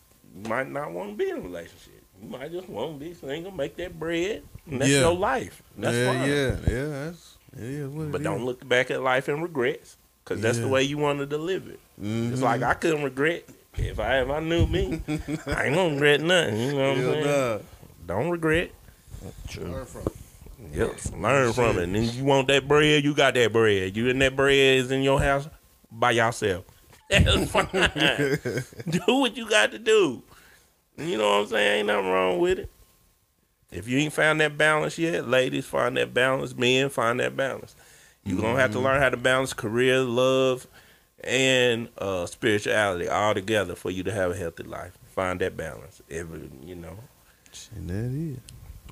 [0.46, 2.02] might not want to be in a relationship.
[2.22, 5.00] You might just want to be single, make that bread, and that's Yeah.
[5.00, 5.62] your life.
[5.78, 6.28] That's yeah, fine.
[6.28, 6.86] yeah, yeah.
[7.06, 8.24] That's it is what But is.
[8.24, 11.66] don't look back at life and regrets, because that's the way you wanted to live
[11.68, 11.80] it.
[12.00, 12.32] Mhm.
[12.32, 13.44] It's like I couldn't regret
[13.78, 16.58] if I if I knew me, I ain't gonna regret nothing.
[16.60, 17.24] You know what I'm saying?
[17.24, 17.58] nah.
[18.06, 18.72] Don't regret.
[19.58, 20.12] Learn from it.
[20.72, 20.90] Yep.
[21.16, 21.84] Learn from it.
[21.84, 23.96] And then you want that bread, you got that bread.
[23.96, 25.48] You and that bread is in your house
[25.90, 26.64] by yourself.
[27.08, 27.66] That's fine.
[29.06, 30.22] do what you got to do.
[30.96, 31.78] You know what I'm saying?
[31.78, 32.70] Ain't nothing wrong with it.
[33.72, 36.56] If you ain't found that balance yet, ladies, find that balance.
[36.56, 37.76] Men, find that balance.
[38.24, 40.66] You're gonna have to learn how to balance career, love,
[41.22, 44.98] and uh, spirituality all together for you to have a healthy life.
[45.14, 46.02] Find that balance.
[46.10, 46.98] Every you know.
[47.76, 48.38] And that is.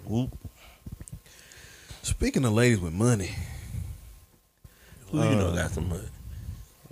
[0.05, 0.31] Whoop.
[2.09, 3.31] Speaking of ladies with money,
[5.11, 6.09] Who you know Uh, got some money?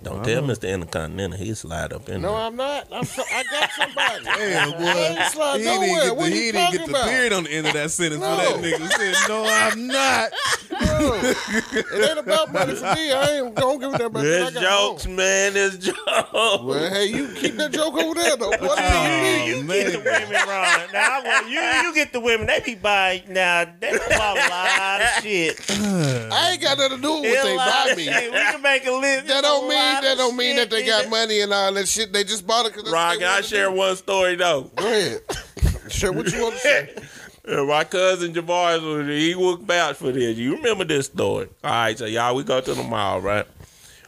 [0.03, 0.53] Don't tell know.
[0.53, 0.71] Mr.
[0.71, 2.31] Intercontinental he slide up in there.
[2.31, 2.45] No, there.
[2.45, 2.87] I'm not.
[2.91, 4.23] I'm so, I got somebody.
[4.25, 4.77] Damn, boy.
[4.85, 4.93] I
[5.23, 5.87] ain't slide he nowhere.
[5.87, 7.09] didn't get What the, are he you didn't talking get the about?
[7.09, 8.37] period on the end of that sentence No.
[8.37, 8.91] for that nigga.
[8.91, 10.31] Said, no, I'm not.
[10.69, 13.11] Bro, it ain't about money for me.
[13.11, 14.23] I ain't gonna give it that much.
[14.23, 15.53] There's I got jokes, man.
[15.53, 15.99] There's jokes.
[16.05, 16.67] home.
[16.67, 18.49] Well, hey, you keep that joke over there though.
[18.49, 19.47] What do Oh, you mean?
[19.57, 19.77] You man.
[19.83, 20.87] get the women wrong.
[20.93, 21.59] Now I want you.
[21.87, 22.45] You get the women.
[22.45, 23.65] They be buying now.
[23.79, 25.59] They buy a lot of shit.
[25.71, 28.03] I ain't got nothing to do with what A they lot buy of me.
[28.03, 28.31] shit.
[28.31, 29.27] We can make a list.
[29.27, 32.11] That don't mean lot that don't mean that they got money and all that shit.
[32.13, 34.71] They just bought it because Ron, can I share one story though?
[34.75, 35.21] Go ahead.
[35.89, 36.95] Share what you want to say.
[37.49, 40.37] Uh, My cousin Javaris, was- he would vouch for this.
[40.37, 41.47] You remember this story?
[41.63, 43.45] All right, so y'all, we go to the mall, right?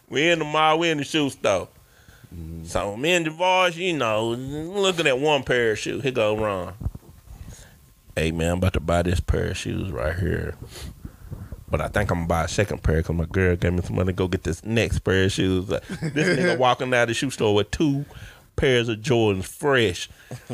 [0.10, 1.70] We in the mall, we in the shoe store.
[2.64, 6.04] So me and Javaris, you know, looking at one pair of shoes.
[6.04, 6.74] Here go Ron.
[8.14, 10.56] Hey man, I'm about to buy this pair of shoes right here.
[11.70, 13.96] But I think I'm gonna buy a second pair because my girl gave me some
[13.96, 15.68] money to go get this next pair of shoes.
[15.68, 18.06] This nigga walking out of the shoe store with two
[18.56, 20.10] pairs of Jordans fresh.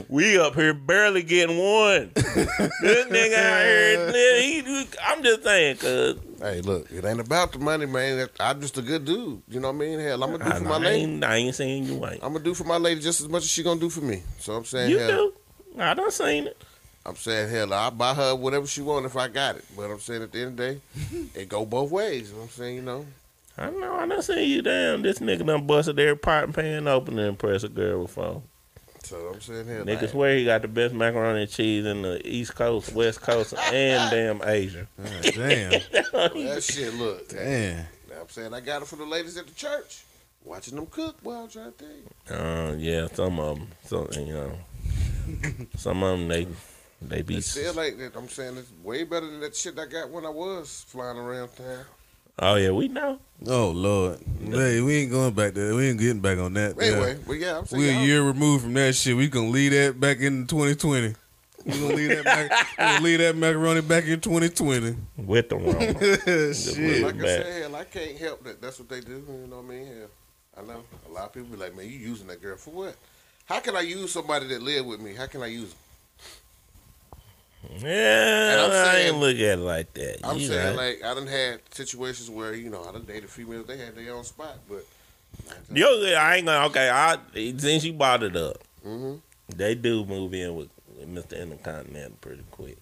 [0.10, 2.12] We up here barely getting one.
[2.14, 2.26] this
[3.08, 7.86] nigga out here, he, I'm just saying, cause Hey, look, it ain't about the money,
[7.86, 8.28] man.
[8.40, 9.42] I'm just a good dude.
[9.48, 10.00] You know what I mean?
[10.00, 11.04] Hell, I'm gonna do I, for my I lady.
[11.04, 12.24] ain't, I ain't saying you ain't.
[12.24, 14.22] I'm gonna do for my lady just as much as she gonna do for me.
[14.40, 15.32] So I'm saying, You hell,
[15.76, 15.82] do.
[15.82, 16.62] I done seen it.
[17.06, 19.66] I'm saying, hell, I'll buy her whatever she want if I got it.
[19.76, 20.82] But I'm saying at the end of the day,
[21.36, 22.32] it go both ways.
[22.32, 23.06] You know I'm saying, you know.
[23.58, 23.94] I know.
[23.96, 25.04] I done seen you down.
[25.04, 28.42] This nigga done busted every pot and pan open to impress a girl before.
[29.04, 32.28] So I'm saying here, Nigga swear he got the best macaroni and cheese in the
[32.28, 34.10] East Coast, West Coast, and
[34.42, 34.88] damn Asia.
[34.98, 35.72] God damn.
[35.72, 37.30] that shit look.
[37.30, 37.86] damn.
[38.10, 40.04] Now I'm saying I got it for the ladies at the church.
[40.44, 42.36] Watching them cook while I'm trying to tell you.
[42.36, 44.52] Uh, yeah, some of them, so you know,
[45.76, 46.48] some of them they
[47.02, 47.38] they be.
[47.38, 48.16] It's still like that.
[48.16, 51.50] I'm saying it's way better than that shit I got when I was flying around
[51.56, 51.86] town.
[52.40, 53.20] Oh yeah, we know.
[53.48, 54.20] Oh Lord.
[54.44, 55.74] Hey, we ain't going back there.
[55.76, 56.78] We ain't getting back on that.
[56.82, 57.20] Anyway, Yeah.
[57.26, 59.16] but yeah, I'm We a y'all- year removed from that shit.
[59.16, 61.16] We gonna leave that back in 2020.
[61.66, 64.96] We gonna leave that mac- we gonna leave that macaroni back in 2020.
[65.18, 65.80] With the wrong.
[66.54, 67.04] shit.
[67.04, 67.28] Like I back.
[67.44, 68.62] said, hell, I can't help that.
[68.62, 69.24] That's what they do.
[69.28, 69.88] You know what I mean?
[69.88, 70.08] Hell,
[70.58, 72.96] I know a lot of people be like, man, you using that girl for what?
[73.46, 75.14] How can I use somebody that live with me?
[75.16, 75.78] How can I use them?
[77.80, 80.20] Yeah, And I'm I saying- ain't look at it like that.
[80.24, 81.00] I'm You saying right.
[81.02, 83.68] like I done had situations where you know I done dated females.
[83.68, 84.86] They had their own spot, but
[85.74, 86.66] Yo, I ain't gonna.
[86.68, 89.16] Okay, I since you brought it up, hmm
[89.56, 90.70] they do move in with,
[91.02, 91.40] Mr.
[91.40, 92.78] Intercontinental pretty quick.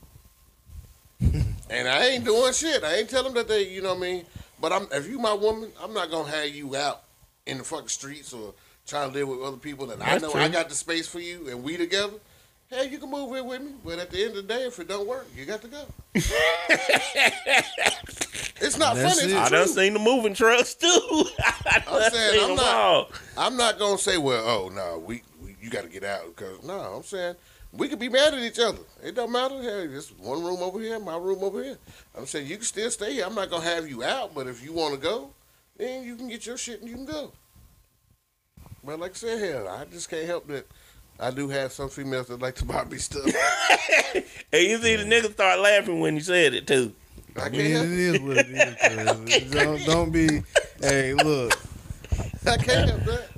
[1.70, 2.84] and I ain't doing shit.
[2.84, 4.26] I ain't telling them that they, you know what I mean.
[4.62, 7.04] But I'm if you my woman, I'm not gonna have you out
[7.46, 8.54] in the fucking streets or
[8.88, 10.42] trying to live with other people that I know true.
[10.42, 12.14] I got the space for you and we together.
[12.74, 14.80] Hey, you can move in with me, but at the end of the day, if
[14.80, 15.86] it don't work, you got to go.
[18.62, 19.32] it's not That's funny.
[19.34, 19.38] it.
[19.38, 20.88] I It's done seen the moving trucks too.
[21.68, 23.10] I done I'm saying, I'm not- all.
[23.38, 26.64] I'm not gonna say, well, oh no, we, we you got to get out because
[26.64, 27.36] no, I'm saying
[27.72, 28.80] we could be mad at each other.
[29.04, 29.62] It don't matter.
[29.62, 31.78] Hey, this one room over here, my room over here.
[32.18, 33.26] I'm saying you can still stay here.
[33.26, 35.30] I'm not gonna have you out, but if you want to go,
[35.78, 37.32] then you can get your shit and you can go.
[38.84, 40.68] But like I said, hell, I just can't help that.
[41.24, 43.24] I do have some females that like to buy me stuff.
[44.52, 46.94] Hey, you see the nigga start laughing when you said it too.
[47.36, 47.86] I I can't mean, help.
[47.86, 49.42] it is what it is.
[49.42, 49.52] cuz.
[49.64, 50.44] Don't, don't be.
[50.80, 51.58] Hey, look.
[52.46, 53.30] I can't help that.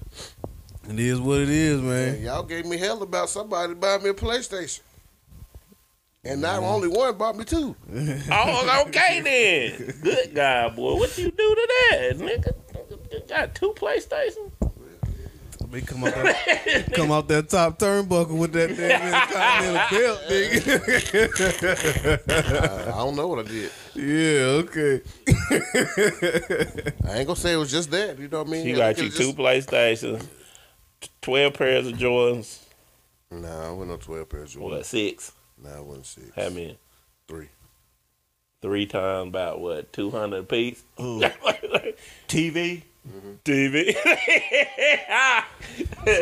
[0.89, 2.21] It is what it is, And man.
[2.21, 4.81] y'all gave me hell about somebody buying me a PlayStation.
[6.25, 6.65] And not mm-hmm.
[6.65, 7.75] only one bought me two.
[8.31, 9.93] Oh, okay then.
[10.01, 10.95] Good guy, boy.
[10.95, 12.53] What you do to that, nigga?
[13.11, 14.51] You Got two PlayStations.
[15.75, 20.87] We come out that, come out that top turnbuckle with that damn continental belt, nigga.
[22.87, 23.69] I, I don't know what I did.
[23.93, 25.01] yeah, okay.
[27.05, 28.17] I ain't gonna say it was just that.
[28.17, 28.63] You know what I mean?
[28.65, 30.25] She got you two PlayStations,
[31.01, 32.59] t- twelve pairs of Jordans.
[33.29, 34.85] Nah, I wasn't no twelve pairs of What Jordans.
[34.85, 35.33] six?
[35.61, 36.31] Nah, I wasn't six.
[36.37, 36.77] How many?
[37.27, 37.49] Three.
[38.61, 39.91] Three times about what?
[39.91, 40.81] Two hundred a piece.
[41.01, 41.21] Ooh.
[43.05, 43.37] TV.
[43.43, 43.93] TV.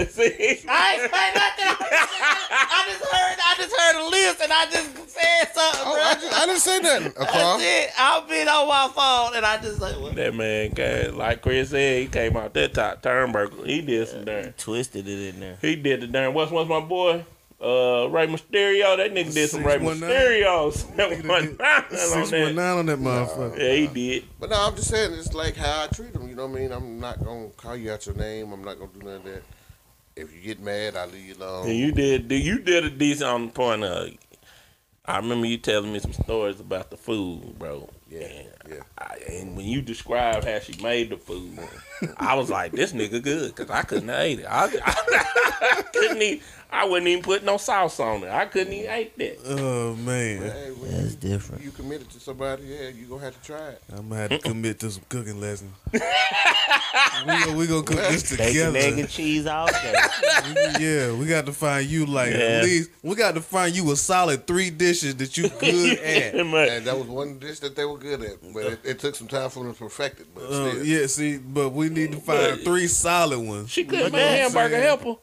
[0.09, 0.65] See?
[0.67, 1.71] I ain't say nothing.
[1.71, 3.37] I just heard.
[3.39, 6.03] I just heard a list, and I just said something, Oh, bro.
[6.03, 7.13] I, just, I didn't say nothing.
[7.17, 7.91] A That's it.
[7.99, 10.15] I've been on my phone, and I just like what?
[10.15, 13.65] That man came, like Chris said, he came out that top turnbuckle.
[13.65, 14.53] He did some darn.
[14.57, 15.57] twisted it in there.
[15.61, 16.33] He did the darn.
[16.33, 17.25] What's what's my boy?
[17.63, 18.97] Uh, Rey Mysterio.
[18.97, 20.09] That nigga did some Rey 619.
[20.09, 20.73] Mysterio.
[20.73, 22.41] 719 on Six that.
[22.41, 23.57] one nine on that motherfucker.
[23.57, 24.25] Yeah, he did.
[24.39, 26.27] But no, I'm just saying it's like how I treat them.
[26.27, 26.71] You know what I mean?
[26.73, 28.51] I'm not gonna call you out your name.
[28.51, 29.43] I'm not gonna do none of that.
[30.15, 31.67] If you get mad, I leave you alone.
[31.67, 32.29] And you did.
[32.31, 34.09] You did a decent on the point of.
[35.05, 37.89] I remember you telling me some stories about the food, bro.
[38.09, 38.75] Yeah, And, yeah.
[38.97, 41.59] I, and when you described how she made the food,
[42.17, 44.45] I was like, "This nigga good," because I couldn't eat it.
[44.45, 46.43] I, I, couldn't eat.
[46.75, 48.29] I wouldn't even put no sauce on it.
[48.31, 49.37] I couldn't even eat that.
[49.45, 51.63] Oh man, Hey, That's you, different.
[51.63, 53.81] you committed to somebody, yeah, you gonna have to try it.
[53.95, 55.71] I'm gonna have to commit to some cooking lessons.
[55.93, 55.99] we
[57.27, 58.99] gonna, we gonna cook this Bacon, egg, together.
[59.01, 59.93] and cheese all day.
[60.79, 62.37] yeah, we got to find you like Yeah.
[62.39, 66.35] at least we got to find you a solid three dishes that you good at.
[66.35, 69.27] And that was one dish that they were good at, but it, it took some
[69.27, 70.27] time for them to perfect it.
[70.33, 73.69] But Uh, still, yeah, see, but we need to find But- three solid ones.
[73.69, 75.15] she couldn't make a hamburger helper.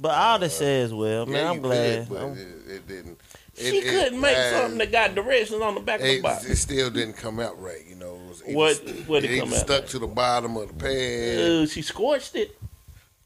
[0.00, 2.06] But all they say is, well, man, yeah, I'm glad.
[2.06, 2.32] Could, but I'm-
[2.66, 3.20] it, it didn't.
[3.56, 6.20] She it, it- couldn't make uh, something that got directions on the back of the
[6.20, 6.44] box.
[6.44, 8.14] it still didn't come out right, you know.
[8.14, 9.88] It was either- What- what it come out stuck like?
[9.90, 12.56] to the bottom of the pan, Uh, she scorched it.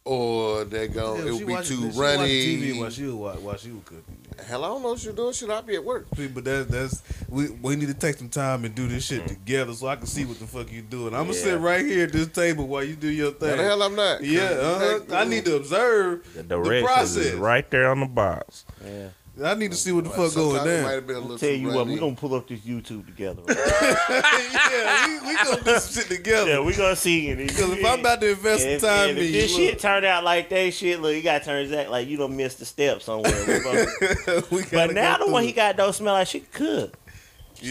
[0.05, 2.29] or they go Yeah, it would be watch- too she watch runny.
[2.29, 4.17] TV while she was while she was cooking.
[4.47, 5.33] Hell, I don't know what you're doing.
[5.33, 6.07] Should I be at work?
[6.35, 9.73] But that's that's we we need to take some time and do this shit together
[9.75, 11.15] so I can see what the fuck you're doing.
[11.15, 11.45] I'm gonna Yeah.
[11.45, 13.57] sit right here at this table while you do your No, thing.
[13.57, 14.23] the hell I'm not.
[14.25, 15.01] yeah, uh-huh.
[15.17, 17.17] I need to observe The the directions process.
[17.27, 18.65] is right there on the box.
[18.85, 19.09] yeah.
[19.43, 20.91] I need to oh, see what the fuck Sometimes going it might down.
[20.95, 21.95] have been a little Tell too you what, runny.
[21.95, 23.43] we gonna pull up this YouTube together.
[23.49, 26.51] yeah, we, we gonna do some shit together.
[26.51, 27.37] yeah, we gonna see it.
[27.39, 29.79] Because if I'm about to invest some if, time if in you, this look, shit
[29.79, 32.65] turned out like that shit, look, you gotta turn exact like you don't miss the
[32.67, 33.33] step somewhere.
[33.47, 36.27] We gonna- we but gotta now go the one through he got don't smell like
[36.29, 36.99] she could cook.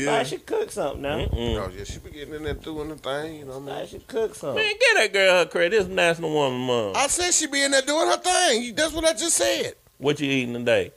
[0.07, 1.27] I should cook something now.
[1.31, 3.35] Oh yeah, she be getting in there doing the thing.
[3.35, 3.87] You know what I I mean?
[3.87, 4.63] should cook something.
[4.63, 5.75] Man, get that girl her credit.
[5.81, 6.95] It's National Woman Month.
[6.97, 8.73] I said she be in there doing her thing.
[8.73, 9.75] That's what I just said.
[9.97, 10.91] What you eating today?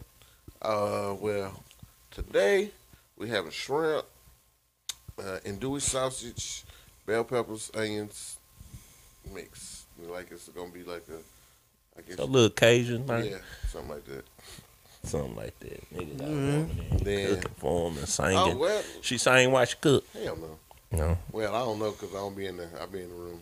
[0.65, 1.63] Uh, well,
[2.11, 2.71] today
[3.19, 4.07] we have a shrimp,
[5.19, 6.65] uh, andouille sausage,
[7.07, 8.39] bell peppers, onions,
[9.33, 9.85] mix.
[10.09, 13.31] Like it's gonna be like a, I guess, A little Cajun thing?
[13.33, 13.37] yeah,
[13.69, 14.25] something like that.
[15.05, 15.95] Something like that.
[15.95, 16.93] Nigga got Mhm.
[16.95, 18.39] over there Then- cooking for him and singing.
[18.39, 20.05] Oh well, She sang while she cook.
[20.15, 20.59] hell no.
[20.91, 21.19] No.
[21.31, 22.69] Well, I don't know because I don't be in the.
[22.81, 23.41] I be in the room.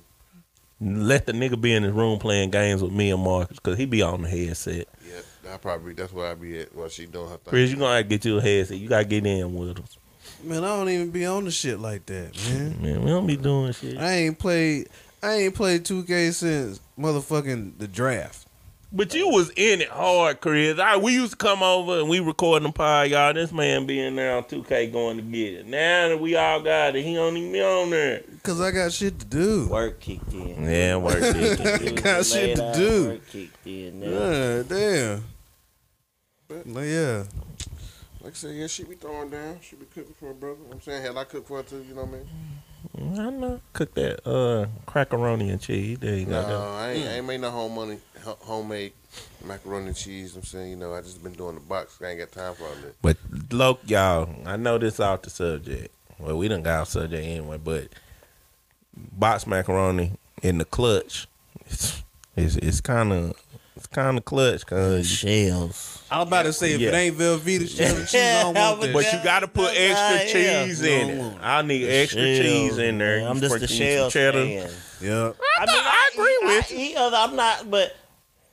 [0.80, 3.84] Let the nigga be in his room playing games with me and Marcus because he
[3.86, 4.88] be on the headset.
[5.06, 5.20] Yeah,
[5.52, 7.50] I probably that's where I be at while she doing her thing.
[7.50, 8.78] Chris, you gonna have to get you a headset.
[8.78, 9.98] You gotta get in with us.
[10.42, 12.76] Man, I don't even be on the shit like that, man.
[12.82, 13.98] Man, we don't be doing shit.
[13.98, 14.88] I ain't played.
[15.22, 18.46] I ain't played 2K since motherfucking the draft.
[18.94, 20.78] But you was in it hard, Chris.
[20.78, 23.32] I we used to come over and we recording the pod, y'all.
[23.32, 25.66] This man being there on 2K going to get it.
[25.66, 28.22] Now that we all got it, he don't even be on there.
[28.42, 29.68] Cause I got shit to do.
[29.68, 30.64] Work kicked in.
[30.64, 31.82] Yeah, work it.
[31.82, 33.08] It Got shit to late do.
[33.08, 34.00] Work kicked in.
[34.00, 34.06] Now.
[34.08, 35.24] Yeah, damn.
[36.66, 37.24] Like, yeah.
[38.22, 39.58] Like I said, yeah, she be throwing down.
[39.62, 40.58] She be cooking for her brother.
[40.70, 41.84] I'm saying, hell, I cook for her too.
[41.88, 43.20] You know what I mean?
[43.20, 43.60] I know.
[43.72, 45.98] Cook that uh crackaroni and cheese.
[45.98, 46.60] There you No, go.
[46.78, 48.92] I ain't, I ain't made no home money, ho- homemade
[49.44, 50.36] macaroni and cheese.
[50.36, 51.98] I'm saying, you know, I just been doing the box.
[52.02, 53.00] I ain't got time for all that.
[53.02, 53.16] But
[53.50, 55.92] look, y'all, I know this off the subject.
[56.18, 57.88] Well, we done got off subject anyway, but
[58.96, 61.26] box macaroni in the clutch,
[61.66, 62.02] it's
[62.36, 63.32] it's, it's kind of
[63.74, 65.08] it's kind of clutch cause.
[65.08, 66.01] Shells.
[66.12, 66.88] I was about to say if Yeah.
[66.90, 68.92] it ain't Velveeta cheddar cheese, I don't want would- that.
[68.92, 70.64] But you got to put extra yeah.
[70.66, 71.30] cheese in No.
[71.30, 71.36] it.
[71.42, 73.20] I need extra cheese in there.
[73.20, 74.44] Man, I'm You just the sprinkle shell cheddar.
[74.44, 74.70] fan.
[75.00, 75.32] Yeah.
[75.58, 77.16] I mean, I agree eat, with I eat other.
[77.16, 77.96] I'm not, but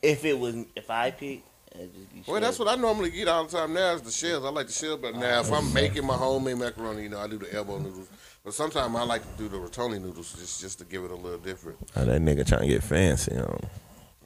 [0.02, 1.44] if it was, if I pick,
[1.76, 2.24] it'd just be.
[2.32, 4.46] Well, that's what I normally get all the time now is the shells.
[4.46, 7.28] I like the shells, but now if I'm making my homemade macaroni, you know, I
[7.28, 8.08] do the elbow noodles.
[8.46, 11.16] But sometimes I like to do the rotini noodles just just to give it a
[11.16, 11.78] little different.
[11.98, 13.60] Oh, that nigga trying to get fancy on.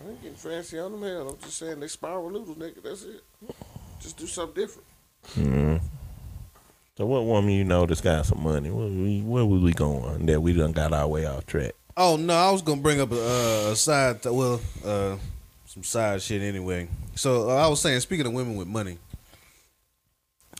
[0.05, 1.29] I ain't getting fancy on them hell.
[1.29, 2.83] I'm just saying they spiral noodles, nigga.
[2.83, 3.23] That's it.
[4.01, 4.87] Just do something different.
[5.35, 5.81] Mm.
[6.97, 8.69] So what woman you know that's got some money?
[8.69, 11.71] Where we where was we going that we done got our way off track?
[11.95, 15.15] Oh no, I was gonna bring up a, uh, a side, th- well, uh,
[15.65, 16.87] some side shit anyway.
[17.15, 18.97] So uh, I was saying, speaking of women with money,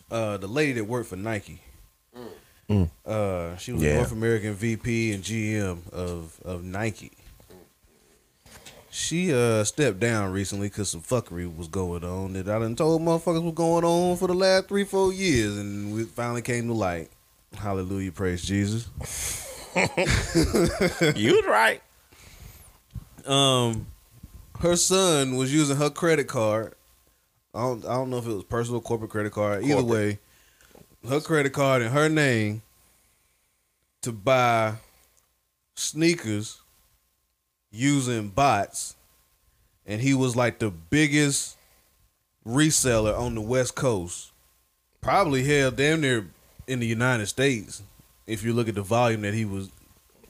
[0.10, 1.60] uh, the lady that worked for Nike,
[2.70, 2.90] Mm.
[3.06, 3.98] uh, she was Yeah.
[3.98, 7.12] North American VP and GM of of Nike.
[8.94, 13.02] She uh stepped down recently because some fuckery was going on that I done told
[13.02, 16.74] motherfuckers was going on for the last three four years, and we finally came to
[16.74, 17.10] light.
[17.56, 18.88] Hallelujah, praise Jesus.
[21.16, 21.82] you was right.
[23.26, 23.88] um
[24.60, 26.76] her son was using her credit card.
[27.56, 29.64] I don't I don't know if it was personal corporate credit card.
[29.64, 30.20] Either way,
[31.10, 32.62] her credit card in her name
[34.04, 34.76] to buy
[35.74, 36.60] sneakers
[37.74, 38.96] using bots.
[39.86, 41.58] And he was like the biggest
[42.48, 44.32] reseller on the West Coast.
[45.02, 46.28] Probably hell damn near
[46.68, 47.82] in the United States.
[48.26, 49.70] If you look at the volume that he was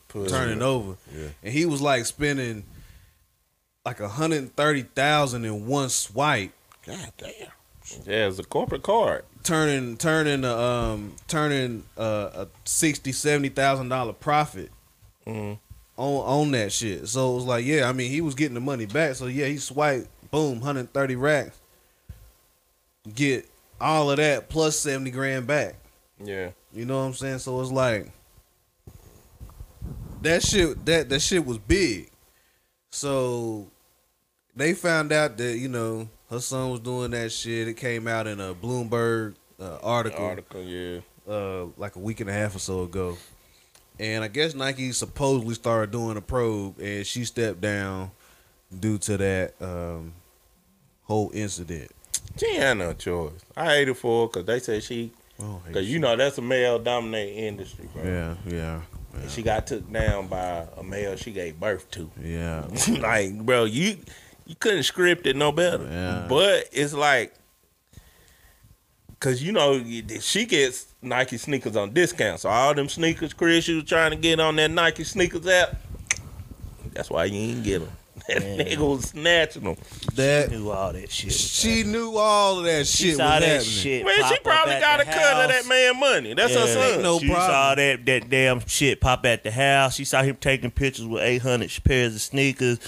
[0.09, 0.95] turning over.
[1.15, 1.27] Yeah.
[1.43, 2.63] And he was like spending
[3.85, 6.51] like a hundred and thirty thousand in one swipe,
[6.87, 7.31] God damn.
[8.05, 9.25] Yeah, it's a corporate card.
[9.43, 14.71] turning turning a um turning uh, a sixty seventy thousand dollar profit
[15.27, 15.59] Mhm.
[15.97, 17.07] On on that shit.
[17.07, 19.15] So it was like, yeah, I mean, he was getting the money back.
[19.15, 21.59] So yeah, he swiped, boom, hundred thirty racks,
[23.13, 23.47] get
[23.79, 25.75] all of that plus seventy grand back.
[26.23, 26.51] Yeah.
[26.73, 27.39] You know what I'm saying?
[27.39, 28.11] So it's like
[30.21, 32.09] that shit that that shit was big.
[32.91, 33.67] So
[34.55, 37.67] they found out that, you know, her son was doing that shit.
[37.67, 40.99] It came out in a Bloomberg uh, article, Article, yeah.
[41.27, 43.17] uh like a week and a half or so ago.
[43.99, 48.11] And I guess Nike supposedly started doing a probe and she stepped down
[48.79, 50.13] due to that um
[51.03, 51.91] whole incident.
[52.37, 53.33] She had no choice.
[53.55, 56.41] I hate it for her because they said she, Oh, because you know that's a
[56.41, 58.03] male dominated industry, bro.
[58.03, 58.81] Yeah, yeah.
[59.13, 62.09] And she got took down by a male she gave birth to.
[62.21, 62.65] Yeah.
[62.99, 63.97] like, bro, you
[64.45, 65.83] you couldn't script it no better.
[65.83, 66.25] Yeah.
[66.27, 67.33] But it's like,
[69.23, 69.81] cause you know
[70.19, 74.17] she gets Nike sneakers on discount, so all them sneakers Chris you was trying to
[74.17, 75.77] get on that Nike sneakers app.
[76.93, 77.89] That's why you ain't get them.
[78.27, 78.59] That Man.
[78.59, 79.75] nigga was snatching them.
[80.15, 81.33] That knew all that shit.
[81.33, 83.65] She knew all of that She shit saw was that happening.
[83.69, 84.05] shit.
[84.05, 85.63] Man, she pop up probably at got a the cut of house.
[85.63, 86.33] that man money.
[86.33, 86.73] That's her Yeah.
[86.73, 86.93] son.
[86.93, 87.47] Ain't no she problem.
[87.51, 89.95] saw that that damn shit pop at the house.
[89.95, 92.79] She saw him taking pictures with eight hundred pairs of sneakers.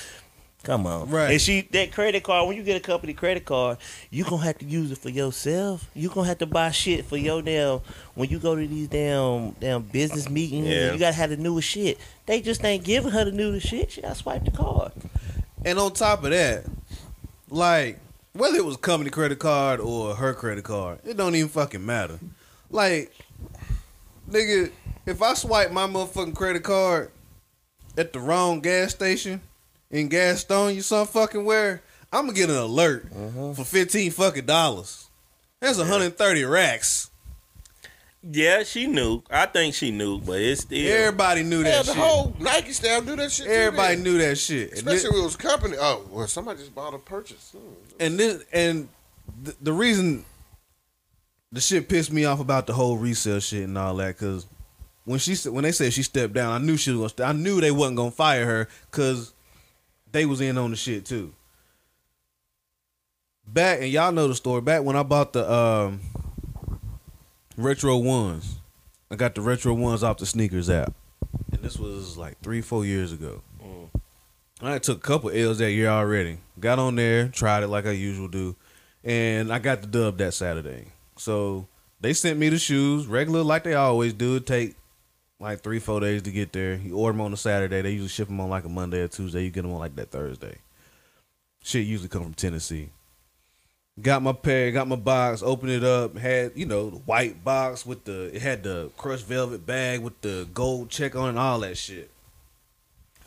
[0.65, 1.29] Come on, Right.
[1.31, 2.47] And she that credit card.
[2.47, 3.77] When you get a company credit card,
[4.09, 5.87] you gonna have to use it for yourself.
[5.93, 7.81] You gonna have to buy shit for your damn.
[8.15, 10.91] When you go to these damn damn business meetings, Yeah.
[10.91, 11.99] you gotta have the newest shit.
[12.25, 13.91] They just ain't giving her the newest shit.
[13.91, 14.91] She gotta swipe the card.
[15.63, 16.65] And on top of that,
[17.51, 17.99] like
[18.33, 22.19] whether it was company credit card or her credit card, it don't even fucking matter.
[22.71, 23.13] Like,
[24.29, 24.71] nigga,
[25.05, 27.11] if I swipe my motherfucking credit card
[27.95, 29.41] at the wrong gas station
[29.95, 31.81] in Gaston, you some fucking where,
[32.11, 33.07] I'm gonna get an alert
[33.55, 35.07] for fifteen fucking dollars.
[35.61, 37.09] That's 130 racks.
[38.27, 39.21] Yeah, she knew.
[39.29, 40.91] I think she knew, but it's still.
[40.91, 42.01] Everybody knew Yeah, that the shit.
[42.01, 43.47] whole Nike staff do that shit.
[43.47, 44.03] Everybody then.
[44.03, 44.73] knew that shit.
[44.73, 45.77] Especially thi- if it was company.
[45.79, 47.51] Oh, well, somebody just bought a purchase.
[47.55, 47.73] Hmm.
[47.99, 48.89] and this and
[49.43, 50.25] the, the reason
[51.51, 54.45] the shit pissed me off about the whole resale shit and all that because
[55.05, 57.29] when she when they said she stepped down, I knew she was gonna.
[57.29, 59.33] I knew they wasn't gonna fire her because
[60.15, 61.33] they was in on the shit too.
[63.45, 64.61] Back and y'all know the story.
[64.61, 65.99] Back when I bought the um,
[67.57, 68.55] retro ones,
[69.11, 70.93] I got the retro ones off the sneakers app,
[71.51, 73.41] and this was like three four years ago.
[74.61, 76.37] I took a couple L's that year already.
[76.61, 78.55] Got on there, tried it like I usually do,
[79.03, 80.87] and I got the dub that Saturday.
[81.17, 81.67] So
[81.99, 84.39] they sent me the shoes, regular like they always do.
[84.39, 84.75] Take
[85.39, 86.75] like three, four days to get there.
[86.75, 87.81] You order them on a Saturday.
[87.81, 89.43] They usually ship them on like a Monday or Tuesday.
[89.43, 90.57] You get them on like that Thursday.
[91.63, 92.89] Shit usually come from Tennessee.
[94.01, 97.85] Got my pair, got my box, opened it up, had, you know, the white box
[97.85, 101.39] with the, it had the crushed velvet bag with the gold check on it and
[101.39, 102.11] all that shit.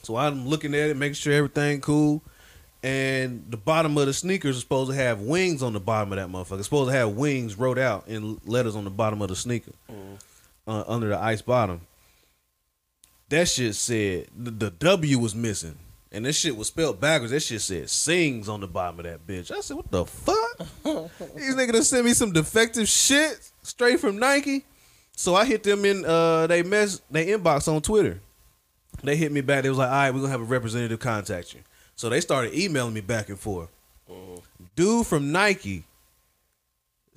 [0.02, 2.22] So I'm looking at it, making sure everything cool.
[2.82, 6.18] And the bottom of the sneakers is supposed to have wings on the bottom of
[6.18, 6.58] that motherfucker.
[6.58, 9.72] It's supposed to have wings wrote out in letters on the bottom of the sneaker,
[10.66, 11.80] uh, under the ice bottom.
[13.28, 15.76] That shit said the, the W was missing,
[16.10, 17.32] and this shit was spelled backwards.
[17.32, 19.50] That shit said "sings" on the bottom of that bitch.
[19.50, 20.58] I said, "What the fuck?
[21.36, 24.64] These niggas done sent me some defective shit straight from Nike."
[25.14, 28.20] So I hit them in uh they mess they inbox on Twitter.
[29.02, 29.62] They hit me back.
[29.62, 31.60] They was like, "All right, we're gonna have a representative contact you."
[31.96, 33.68] So they started emailing me back and forth.
[34.74, 35.84] Dude from Nike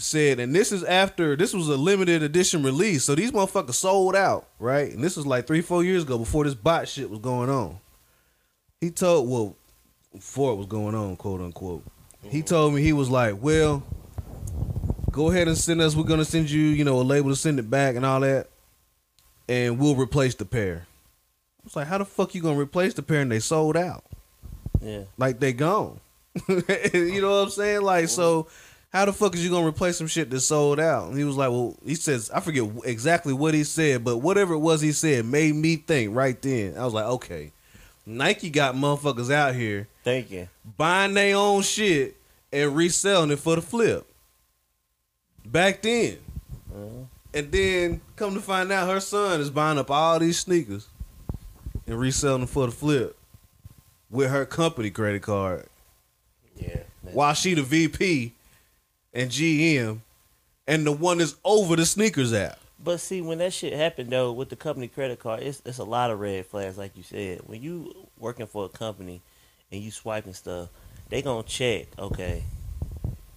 [0.02, 4.16] said, and this is after this was a limited edition release, so these motherfuckers sold
[4.16, 4.92] out, right?
[4.92, 7.78] And this was like three, four years ago before this bot shit was going on.
[8.80, 9.56] He told, well,
[10.14, 11.84] before it was going on, quote unquote.
[12.24, 12.46] He mm-hmm.
[12.46, 13.84] told me he was like, well,
[15.12, 15.96] go ahead and send us.
[15.96, 18.48] We're gonna send you, you know, a label to send it back and all that,
[19.48, 20.88] and we'll replace the pair.
[21.60, 24.04] I was like, how the fuck you gonna replace the pair and they sold out?
[24.82, 25.04] Yeah.
[25.18, 26.00] Like they gone.
[26.48, 27.82] you know what I'm saying?
[27.82, 28.48] Like so,
[28.92, 31.10] how the fuck is you gonna replace some shit that sold out?
[31.10, 34.54] And he was like, well, he says I forget exactly what he said, but whatever
[34.54, 36.78] it was he said made me think right then.
[36.78, 37.52] I was like, okay,
[38.06, 40.50] Nike got motherfuckers out here Thank you.
[40.78, 42.18] buying their own shit
[42.52, 44.06] and reselling it for the flip.
[45.46, 46.18] Back then.
[46.74, 47.04] Mm-hmm.
[47.34, 50.90] And then come to find out her son is buying up all these sneakers
[51.88, 53.18] and reselling them for the flip
[54.10, 55.68] with her company credit card.
[56.58, 56.82] Yeah.
[57.02, 58.34] While she the VP
[59.14, 60.00] and GM
[60.68, 62.60] and the one that's over the sneakers app.
[62.84, 65.84] But see, when that shit happened though, with the company credit card, it's it's a
[65.84, 67.42] lot of red flags, like you said.
[67.46, 69.22] When you working for a company
[69.72, 70.70] and you swiping stuff,
[71.10, 72.44] they gonna check, okay,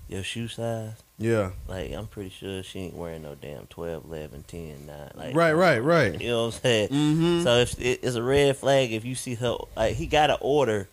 [0.09, 0.93] your shoe size.
[1.19, 1.51] Yeah.
[1.69, 5.11] Like I'm pretty sure she ain't wearing no damn 12, 11, 10, 9.
[5.15, 6.21] Like Right, right, right.
[6.21, 6.89] You know what I'm saying?
[6.89, 7.43] Mm-hmm.
[7.43, 10.39] So if it, it's a red flag if you see her, like he got an
[10.41, 10.89] order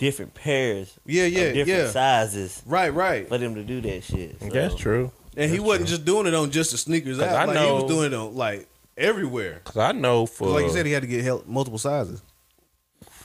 [0.00, 1.90] different pairs, Yeah, of yeah, different yeah.
[1.90, 3.28] sizes Right, right.
[3.28, 4.40] for them to do that shit.
[4.40, 5.12] So, That's true.
[5.36, 5.96] And he wasn't true.
[5.98, 7.20] just doing it on just the sneakers.
[7.20, 7.30] app.
[7.30, 9.60] I Like he was doing it on like everywhere.
[9.64, 12.20] Cause I know for Like you said, he had to get help multiple sizes.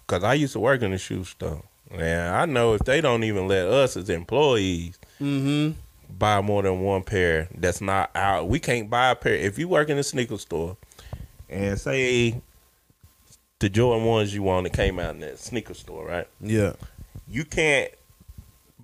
[0.05, 3.23] Cause I used to work in the shoe store, and I know if they don't
[3.23, 5.79] even let us as employees Mm-hmm.
[6.19, 8.47] buy more than one pair, that's not out.
[8.49, 9.33] We can't buy a pair.
[9.33, 10.77] If you work in a sneaker store,
[11.49, 12.41] and say
[13.65, 16.27] the Jordan ones you want that came out in that sneaker store, right?
[16.39, 16.73] Yeah.
[17.27, 17.89] You can't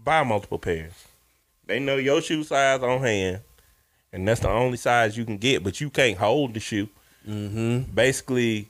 [0.03, 1.05] buy multiple pairs.
[1.67, 3.41] They know your shoe size on hand,
[4.11, 5.63] and that's the only size you can get.
[5.63, 6.89] But you can't hold the shoe.
[7.29, 7.93] Mm-hmm.
[7.93, 8.69] Basically,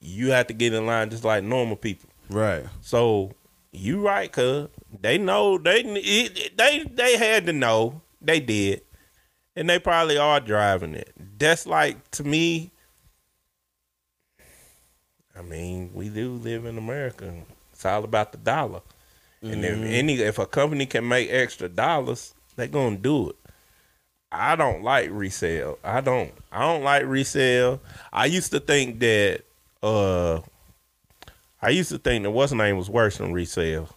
[0.00, 2.08] you have to get in line just like normal people.
[2.30, 2.64] Right.
[2.80, 3.32] So
[3.70, 8.80] you right, cuz they know they it, they they had to know they did,
[9.54, 11.12] and they probably are driving it.
[11.38, 12.70] That's like to me.
[15.36, 17.32] I mean, we do live in America.
[17.72, 18.80] It's all about the dollar,
[19.42, 23.36] and if any if a company can make extra dollars, they're gonna do it.
[24.32, 25.78] I don't like resale.
[25.82, 26.32] I don't.
[26.52, 27.80] I don't like resale.
[28.12, 29.42] I used to think that.
[29.82, 30.40] uh
[31.62, 33.88] I used to think that what's name was worse than resale.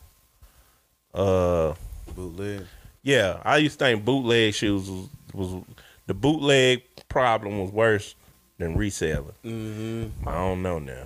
[1.13, 1.73] Uh,
[2.13, 2.65] Bootleg.
[3.03, 5.63] yeah, I used to think bootleg shoes was, was
[6.07, 8.15] the bootleg problem was worse
[8.57, 9.31] than reselling.
[9.45, 10.27] Mm-hmm.
[10.27, 11.05] I don't know now.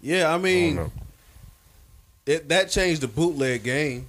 [0.00, 0.90] Yeah, I I mean, know.
[2.26, 4.06] it that changed the bootleg game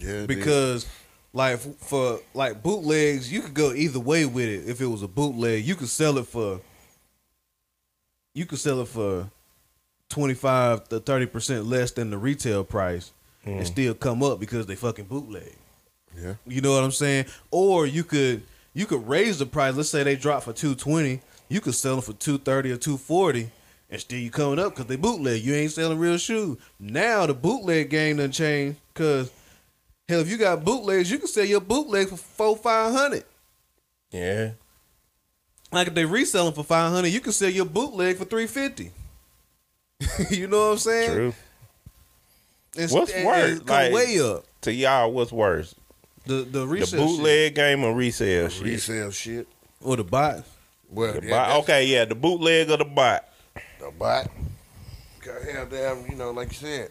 [0.00, 0.28] Yeah, it did.
[0.28, 0.86] because,
[1.32, 4.68] like, for like bootlegs, you could go either way with it.
[4.68, 6.60] If it was a bootleg, you could sell it for.
[8.34, 9.30] You could sell it for
[10.08, 13.12] twenty five to thirty percent less than the retail price,
[13.44, 13.64] and hmm.
[13.64, 15.54] still come up because they fucking bootleg.
[16.20, 17.26] yeah, You know what I'm saying?
[17.50, 18.42] Or you could
[18.72, 19.76] you could raise the price.
[19.76, 21.20] Let's say they drop for two twenty.
[21.48, 23.50] You could sell them for two thirty or two forty,
[23.94, 25.40] and still you coming up because they bootleg.
[25.42, 26.58] You ain't selling real shoes.
[26.78, 29.30] Now the bootleg game done changed because
[30.08, 33.24] hell, if you got bootlegs, you can sell your bootleg for four five hundred.
[34.10, 34.50] Yeah,
[35.72, 38.46] Like if they resell them for five hundred, you can sell your bootleg for three
[38.46, 38.90] fifty.
[40.30, 41.10] you know what I'm saying?
[41.12, 41.34] true.
[42.76, 43.50] And, What's and- worse?
[43.58, 44.44] and come Like- way up.
[44.62, 45.74] To y'all, what's worse,
[46.26, 46.98] The the the resale shit.
[47.16, 48.62] bootleg game or resale shit?
[48.62, 49.46] resale shit.
[49.82, 50.42] or the bot.
[50.90, 53.28] Well, The yeah, bot- okay, yeah, the bootleg or the bot.
[53.80, 54.28] The bot.
[55.20, 56.90] Cause hell, damn, you know, like you said,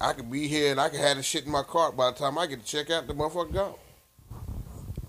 [0.00, 2.16] I could be here and I could have the shit in my cart by the
[2.18, 3.06] time I get to check out.
[3.06, 3.74] The motherfucker gone.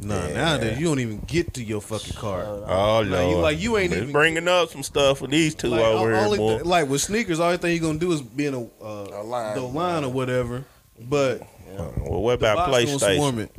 [0.01, 0.34] Nah, Yeah.
[0.34, 2.43] nowadays you don't even get to your fucking car.
[2.45, 5.55] Oh Like, no, you- like, you ain't It's even- bringing up some stuff for these
[5.55, 6.49] two Like, over here, only boy.
[6.55, 9.24] th- like with sneakers, all thing you're gonna do is be in a, uh, A
[9.24, 9.55] line.
[9.55, 10.63] the line or whatever.
[10.99, 11.41] But
[11.76, 13.15] well, what about bots PlayStation?
[13.17, 13.51] swarm it.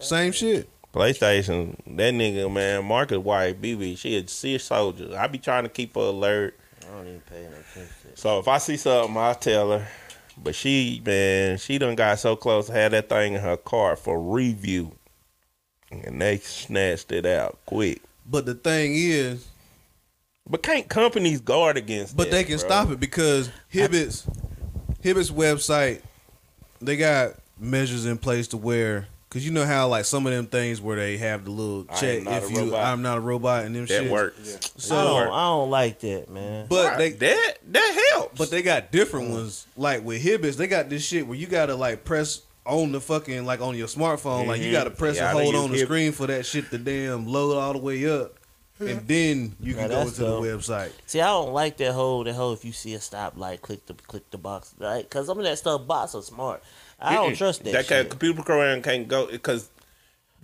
[0.00, 0.68] Same shit.
[0.94, 5.16] PlayStation, that nigga man, Marcus White, BB, she a serious soldier.
[5.18, 6.58] I be trying to keep her alert.
[6.90, 7.94] I don't even pay no attention.
[8.02, 8.18] to it.
[8.18, 9.86] So if I see something, I tell her.
[10.42, 14.18] But she, man, she done got so close Had that thing in her car for
[14.20, 14.92] review,
[15.90, 18.00] and they snatched it out quick.
[18.26, 19.46] But the thing is,
[20.48, 22.16] But can't companies guard against?
[22.16, 22.66] but that, they can bro?
[22.68, 24.26] stop it because Hibbett's
[25.02, 26.00] Hibbett's website,
[26.80, 29.06] they got measures in place to where.
[29.30, 32.24] Cause you know how like some of them things where they have the little check
[32.26, 32.84] if you robot.
[32.84, 33.98] I'm not a robot and them shit.
[33.98, 34.12] That shit.
[34.12, 34.72] works.
[34.76, 36.66] So, I don't, I don't like that, man.
[36.68, 38.36] but they that that helps.
[38.36, 39.68] But they got different ones.
[39.76, 43.46] Like with Hibbett's, they got this shit where you gotta like press on the fucking
[43.46, 44.48] like on your smartphone.
[44.48, 44.72] Like you Mhm.
[44.72, 47.56] gotta press Yeah, and hold on the Hib- screen for that shit to damn load
[47.56, 48.34] all the way up.
[48.80, 50.90] And then you Now can go that's into the website.
[51.06, 53.94] See, I don't like that whole that whole if you see a stoplight, click the
[53.94, 55.04] click the box, right?
[55.04, 56.62] Because some of that stuff bots are smart.
[57.00, 57.38] I don't Mm-mm.
[57.38, 57.72] trust that.
[57.72, 58.10] That kind shit.
[58.10, 59.70] computer program can't go because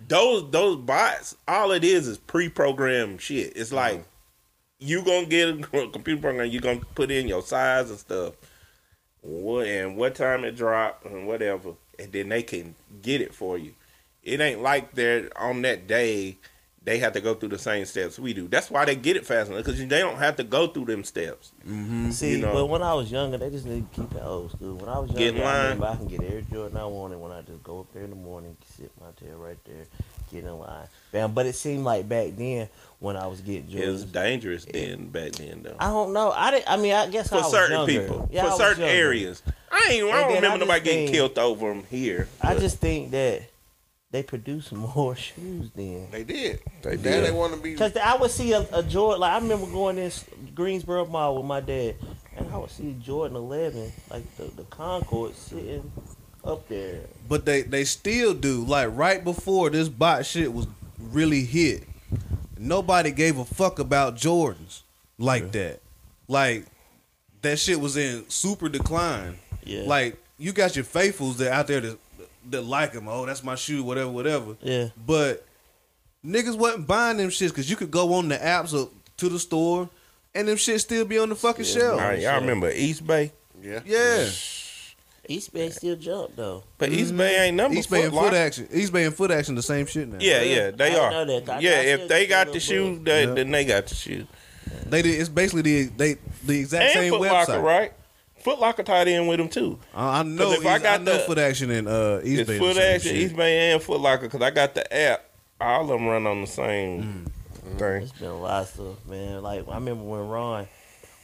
[0.07, 3.53] those those bots, all it is is pre-programmed shit.
[3.55, 3.75] It's mm-hmm.
[3.75, 4.05] like
[4.79, 8.33] you gonna get a computer program, you gonna put in your size and stuff,
[9.21, 13.57] what and what time it dropped and whatever, and then they can get it for
[13.57, 13.73] you.
[14.23, 16.37] It ain't like they're on that day.
[16.87, 18.47] They have to go through the same steps we do.
[18.47, 21.51] That's why they get it faster because they don't have to go through them steps.
[21.67, 22.11] Mm-hmm.
[22.11, 22.53] See, you know.
[22.53, 24.75] but when I was younger, they just need to keep it old school.
[24.75, 27.19] When I was Get in younger, I remember I can get every Jordan I wanted
[27.19, 29.83] when I just go up there in the morning, sit my tail right there,
[30.31, 30.87] get in line.
[31.11, 31.33] Bam.
[31.33, 32.69] But it seemed like back then
[32.99, 35.75] when I was getting It was Jordans, dangerous then back then though.
[35.81, 36.31] I don't know.
[36.31, 36.69] I didn't.
[36.69, 37.91] I mean, I guess I for was certain younger.
[37.99, 38.95] people, Yeah, for was certain younger.
[38.95, 39.43] areas.
[39.69, 40.05] I ain't.
[40.05, 42.29] I don't then I remember just nobody getting killed over them here.
[42.41, 43.41] I just think that
[44.11, 46.07] they produce more shoes then.
[46.11, 46.61] They did.
[46.81, 47.25] They Now did.
[47.25, 47.75] they want to be.
[47.75, 49.21] Cause I would see a, a Jordan.
[49.21, 50.11] Like I remember going in
[50.55, 51.95] Greensboro Mall with my dad,
[52.35, 55.91] and I would see Jordan Eleven, like the the Concord, sitting
[56.43, 57.01] up there.
[57.27, 58.63] But they they still do.
[58.63, 60.67] Like right before this bot shit was
[60.99, 61.83] really hit,
[62.57, 64.81] nobody gave a fuck about Jordans
[65.17, 65.81] like that.
[66.27, 66.65] Like
[67.41, 69.37] that shit was in super decline.
[69.63, 69.83] Yeah.
[69.85, 71.97] Like you got your faithfuls that out there that
[72.51, 73.07] that like them.
[73.07, 74.55] Oh, that's my shoe, whatever, whatever.
[74.61, 74.89] Yeah.
[75.05, 75.45] But
[76.25, 79.39] niggas wasn't buying them shits because you could go on the apps or to the
[79.39, 79.89] store
[80.35, 81.99] and them shit still be on the fucking shelf.
[81.99, 83.31] All right, y'all remember East Bay,
[83.61, 83.79] yeah.
[83.85, 84.27] Yeah.
[85.29, 86.63] East Bay still jump though.
[86.77, 87.77] but East Bay ain't number.
[87.77, 88.67] East Bay and Foot Foot Action.
[88.71, 90.19] East Bay and Foot Action the same shit now.
[90.21, 91.11] Yeah, yeah, they I are.
[91.25, 91.61] know that.
[91.61, 93.33] Yeah, if they got the the shoe, they, Yeah.
[93.33, 94.25] then they got the shoe.
[94.85, 95.19] They did.
[95.19, 97.47] It's basically the they the exact And same Foot website.
[97.49, 97.93] Locker, right?
[98.47, 99.77] Foot Locker tied in with them too.
[99.93, 100.51] I, I know.
[100.53, 102.57] if I East- got know the- Foot Action and uh, East It's Bay.
[102.59, 103.21] Foot Action, shit.
[103.23, 105.25] East Bay, and Foot Locker because I got the app.
[105.59, 107.25] All of them run on the same
[107.65, 107.77] Mm.
[107.79, 108.01] thing.
[108.03, 109.41] It's been a lot of stuff, man.
[109.43, 110.67] Like I remember when Ron,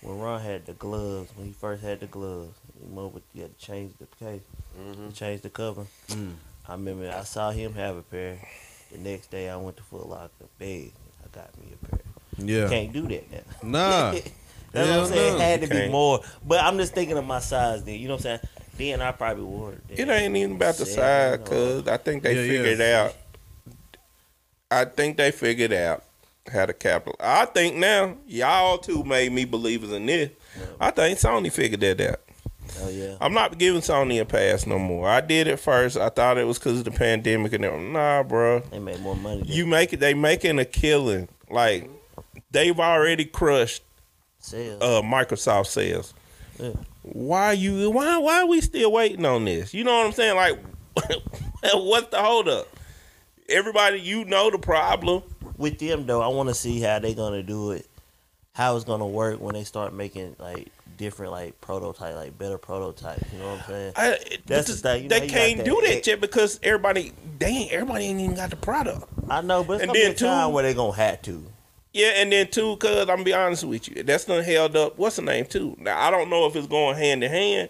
[0.01, 3.43] when Ron had the gloves, when he first had the gloves, you know, but you
[3.43, 4.41] had to change the case,
[5.13, 5.86] change the cover.
[6.09, 6.34] Mm.
[6.67, 8.38] I remember I saw him have a pair.
[8.91, 10.91] The next day I went to Foot Locker, big.
[11.24, 11.99] I got me a pair.
[12.38, 12.67] Yeah.
[12.69, 13.32] Can't do that
[13.63, 14.11] now.
[14.11, 14.19] Nah.
[14.74, 15.34] That's Hell what I'm saying.
[15.34, 15.39] no.
[15.39, 16.19] It had to be more.
[16.45, 17.97] But I'm just thinking of my size then.
[17.99, 18.39] You know what I'm saying?
[18.78, 19.82] Then I probably wore it.
[19.89, 22.61] It ain't even about the size, cause I think they Yeah, yeah.
[22.63, 23.15] figured out.
[24.71, 26.03] I think they figured out
[26.51, 27.15] how to capital.
[27.19, 30.32] I think now y'all two made me believers in this.
[30.80, 32.19] I think Sony figured that out.
[32.82, 33.15] Oh yeah.
[33.21, 35.07] I'm not giving Sony a pass no more.
[35.07, 35.95] I did it first.
[35.95, 37.93] I thought it was because of the pandemic and everything.
[37.93, 38.61] Nah, bro.
[38.71, 39.43] They make more money.
[39.45, 39.99] You make it.
[39.99, 41.28] They making a killing.
[41.51, 41.88] Like
[42.49, 43.84] they've already crushed
[44.43, 44.81] sales.
[44.81, 46.13] uh, Microsoft sales.
[46.59, 46.71] Yeah.
[47.01, 47.89] Why you?
[47.89, 48.17] Why?
[48.19, 49.73] Why are we still waiting on this?
[49.73, 50.35] You know what I'm saying?
[50.35, 50.59] Like,
[51.73, 52.67] what's the holdup?
[53.49, 55.23] Everybody, you know the problem.
[55.57, 57.87] With them though, I want to see how they're gonna do it.
[58.53, 60.67] How it's gonna work when they start making like
[60.97, 63.23] different like prototype, like better prototypes.
[63.33, 63.93] You know what I'm saying?
[63.95, 67.11] I, That's the thing, you know, they can't got do that- that yet because everybody,
[67.39, 69.05] they ain't, everybody ain't even got the product.
[69.29, 71.21] I know, but it's And gonna be then a time too- where they gonna have
[71.23, 71.43] to.
[71.93, 74.97] Yeah, and then too, cause I'm gonna be honest with you, that's done held up.
[74.97, 75.77] What's the name too?
[75.79, 77.69] Now I don't know if it's going hand in hand,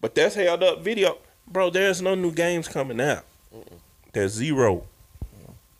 [0.00, 1.70] but that's held up video, bro.
[1.70, 3.24] There's no new games coming out.
[4.12, 4.82] There's zero,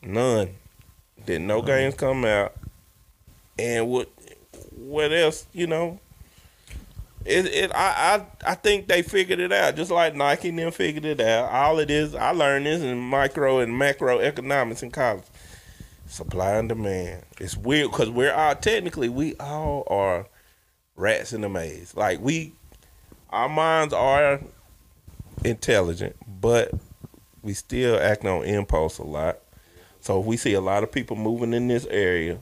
[0.00, 0.50] none.
[1.26, 1.66] There's no mm-hmm.
[1.66, 2.54] games come out,
[3.58, 4.08] and what,
[4.76, 5.44] what else?
[5.52, 5.98] You know,
[7.24, 10.70] it, it I, I I think they figured it out, just like Nike and them
[10.70, 11.50] figured it out.
[11.50, 15.24] All it is, I learned this in micro and macro economics in college.
[16.12, 17.22] Supply and demand.
[17.40, 20.26] It's weird because we're all technically we all are
[20.94, 21.96] rats in the maze.
[21.96, 22.52] Like we,
[23.30, 24.38] our minds are
[25.42, 26.70] intelligent, but
[27.42, 29.38] we still act on impulse a lot.
[30.00, 32.40] So if we see a lot of people moving in this area,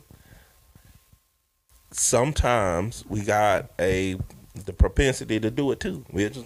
[1.93, 4.17] sometimes we got a
[4.65, 6.05] the propensity to do it too.
[6.11, 6.45] We just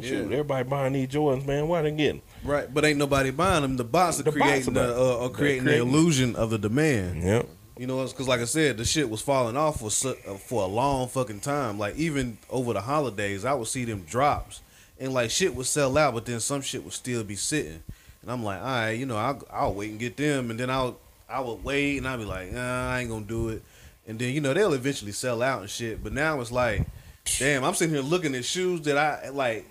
[0.00, 0.38] shoot, Yeah.
[0.38, 1.68] everybody buying these Jordans, man.
[1.68, 2.22] Why they getting?
[2.42, 3.76] Right, but ain't nobody buying them.
[3.76, 6.58] The bots are The bots creating are the uh, are creating the illusion of the
[6.58, 7.22] demand.
[7.22, 7.48] Yep.
[7.78, 10.62] You know, because like I said, the shit was falling off for su- uh, for
[10.62, 11.78] a long fucking time.
[11.78, 14.60] Like even over the holidays, I would see them drops,
[14.98, 17.82] and like shit would sell out, but then some shit would still be sitting.
[18.22, 20.68] And I'm like, all right, you know, I'll, I'll wait and get them, and then
[20.68, 23.62] I'll I would wait, and I'll be like, nah, I ain't gonna do it.
[24.06, 26.02] And then you know they'll eventually sell out and shit.
[26.02, 26.86] But now it's like,
[27.38, 29.66] damn, I'm sitting here looking at shoes that I like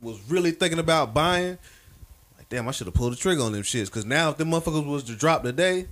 [0.00, 1.58] was really thinking about buying.
[2.50, 3.86] Damn, I should have pulled the trigger on them shits.
[3.86, 5.86] Because now if them motherfuckers was to drop today,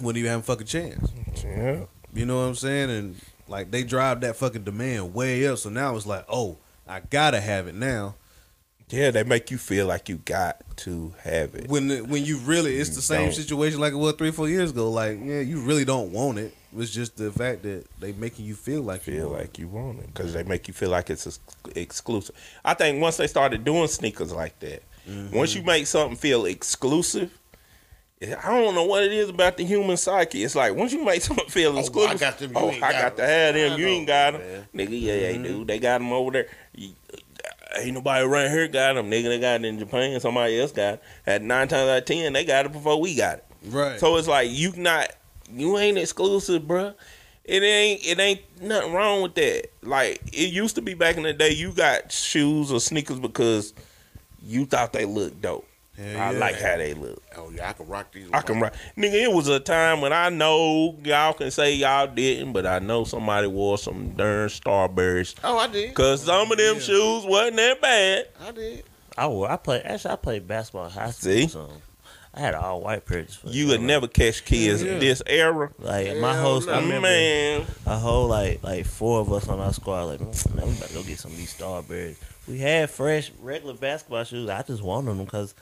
[0.00, 1.10] wouldn't even have a fucking chance.
[1.44, 1.84] Yeah.
[2.14, 2.90] You know what I'm saying?
[2.90, 3.16] And
[3.48, 5.58] like they drive that fucking demand way up.
[5.58, 6.56] So now it's like, oh,
[6.88, 8.14] I gotta have it now.
[8.88, 11.68] Yeah, they make you feel like you got to have it.
[11.68, 13.34] When the, when you really, it's the same Don't.
[13.34, 14.90] situation like it was three four years ago.
[14.90, 16.54] Like yeah, you really don't want it.
[16.76, 19.42] It's just the fact that they making you feel like you feel want it.
[19.42, 21.40] like you want it because they make you feel like it's ex-
[21.74, 22.34] exclusive.
[22.64, 25.36] I think once they started doing sneakers like that, Mm-hmm.
[25.36, 27.36] once you make something feel exclusive,
[28.22, 30.44] I don't know what it is about the human psyche.
[30.44, 32.92] It's like once you make something feel I exclusive, got them, you oh, I got
[32.92, 33.80] got to have them.
[33.80, 34.66] You ain't got them, man.
[34.88, 35.00] nigga.
[35.02, 35.42] Yeah, Mm-hmm.
[35.42, 35.64] do.
[35.64, 36.46] They got them over there.
[36.74, 36.94] You-
[37.78, 39.24] Ain't nobody right here got them, nigga.
[39.24, 40.20] They got it in Japan.
[40.20, 41.02] Somebody else got it.
[41.26, 43.46] At nine times out of ten, they got it before we got it.
[43.64, 43.98] Right.
[43.98, 45.08] So it's like you not
[45.50, 46.94] you ain't exclusive, bruh.
[47.44, 49.68] It ain't it ain't nothing wrong with that.
[49.82, 53.72] Like it used to be back in the day, you got shoes or sneakers because
[54.44, 55.66] you thought they looked dope.
[55.96, 56.38] Hell I yeah.
[56.38, 57.22] like how they look.
[57.36, 58.26] Oh yeah, I can rock these.
[58.32, 58.72] I can rock.
[58.96, 62.78] Nigga, it was a time when I know y'all can say y'all didn't, but I
[62.78, 65.34] know somebody wore some darn Starburys.
[65.44, 65.92] Oh, I did.
[65.94, 68.28] Cause some of them shoes wasn't that bad.
[68.42, 68.84] I did.
[69.18, 69.50] I wore.
[69.50, 69.82] I play.
[69.82, 71.30] Actually, I played basketball in high school.
[71.32, 71.48] See?
[71.48, 71.70] So
[72.32, 73.38] I had all white pairs.
[73.44, 74.96] You would never catch kids Yeah.
[74.98, 75.70] this era.
[75.78, 76.60] Like my Hell whole.
[76.62, 76.72] no.
[76.72, 77.66] I remember Man.
[77.84, 80.04] a whole like like four of us on our squad.
[80.04, 82.16] Like mm, man, we about to go get some of these Starburys.
[82.48, 84.48] We had fresh regular basketball shoes.
[84.48, 85.54] I just wanted them because,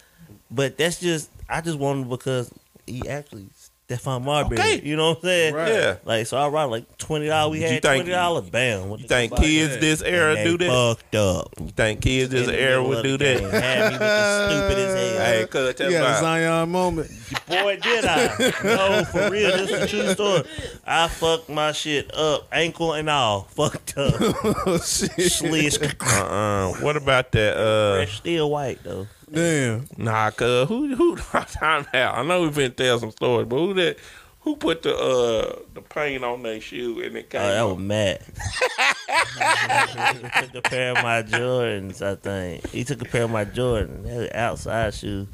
[0.50, 2.52] but that's just I just wanted them because
[2.86, 3.48] he actually
[3.90, 4.58] Stephon Marbury.
[4.58, 4.80] Okay.
[4.84, 5.54] You know what I'm saying?
[5.54, 5.68] Right.
[5.72, 5.96] Yeah.
[6.04, 7.52] Like so, I ride like twenty dollars.
[7.52, 8.48] We You had think- twenty dollars.
[8.50, 8.88] Bam.
[8.88, 9.40] What You think fuck?
[9.42, 10.72] kids this era do they that?
[10.96, 11.48] Fucked up.
[11.60, 13.40] You think kids this era would do that?
[13.40, 15.26] Had me looking stupid as hell.
[15.26, 17.10] Hey, cuz tell You me had a about Zion moment.
[17.48, 18.52] Boy, did I?
[18.64, 19.50] No, for real.
[19.56, 20.42] This is a true story.
[20.86, 23.48] I fucked my shit up, ankle and all.
[23.50, 24.14] Fucked up.
[24.20, 25.10] oh shit.
[25.18, 26.00] Slisk.
[26.00, 26.74] uh-uh.
[26.82, 27.56] What about that?
[27.56, 29.06] Uh, Fresh, still white though.
[29.32, 29.86] Damn.
[29.96, 31.16] nah, cuz who who?
[31.46, 32.18] Time out.
[32.18, 33.96] I know we've been tell some stories, but who that?
[34.40, 37.40] Who put the uh the paint on their shoe and it came?
[37.42, 37.78] Oh, that was off?
[37.78, 38.22] Matt.
[40.40, 42.66] he took a pair of my Jordans, I think.
[42.70, 45.28] He took a pair of my Jordans, they were outside shoes,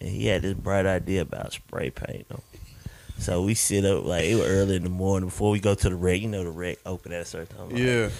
[0.00, 2.42] and he had this bright idea about spray paint them.
[3.18, 5.88] So we sit up like it was early in the morning before we go to
[5.90, 6.20] the rec.
[6.20, 7.70] You know the rec open at a certain time.
[7.70, 8.10] Like, Yeah.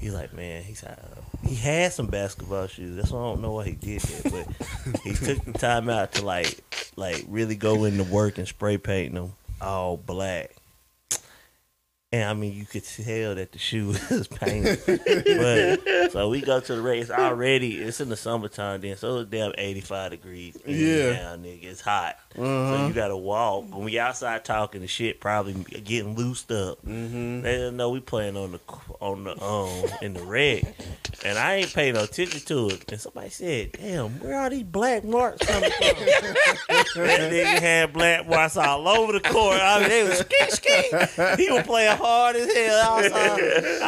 [0.00, 0.96] He's like, man, he's uh,
[1.44, 2.96] he had some basketball shoes.
[2.96, 6.12] That's why I don't know why he did that, but he took the time out
[6.14, 6.60] to like,
[6.96, 10.54] like really go into work and spray paint them all black.
[12.10, 14.80] And I mean, you could tell that the shoe was painted.
[14.86, 17.76] but so we go to the race already.
[17.76, 20.56] It's in the summertime then, so it's damn eighty five degrees.
[20.64, 21.12] Yeah.
[21.12, 22.16] down, nigga, it's hot.
[22.34, 22.86] So Uh-huh.
[22.86, 23.66] you gotta walk.
[23.74, 25.52] When we outside talking, the shit probably
[25.84, 26.78] getting loosed up.
[26.86, 27.42] Mm-hmm.
[27.42, 28.60] They don't know we playing on the
[29.00, 30.74] on the um in the red,
[31.26, 32.90] and I ain't paying no attention to it.
[32.90, 35.80] And somebody said, "Damn, where are these black marks coming from?"
[37.04, 39.60] that nigga had black marks all over the court.
[39.60, 41.42] I mean, they was ski ski.
[41.44, 42.94] He was playing hard as hell.
[42.94, 43.36] I saw,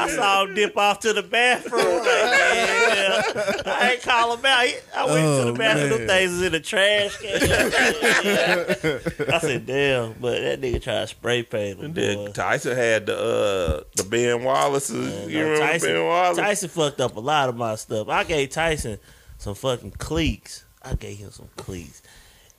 [0.02, 1.80] I saw him dip off to the bathroom.
[2.00, 4.64] Like, yeah, I ain't call him out.
[4.64, 5.90] He- I went to Oh, the bathroom.
[5.90, 5.98] man.
[5.98, 7.32] Them things was in the trash can.
[9.34, 11.86] I said, "Damn," but that nigga tried to spray paint him.
[11.86, 12.32] And then boy.
[12.32, 14.96] Tyson had the uh the Ben Wallace's.
[14.96, 16.38] Man, you no, remember Tyson, Ben Wallace?
[16.38, 18.08] Tyson fucked up a lot of my stuff.
[18.08, 18.98] I gave Tyson
[19.38, 20.64] some fucking cleats.
[20.82, 22.02] I gave him some cleats,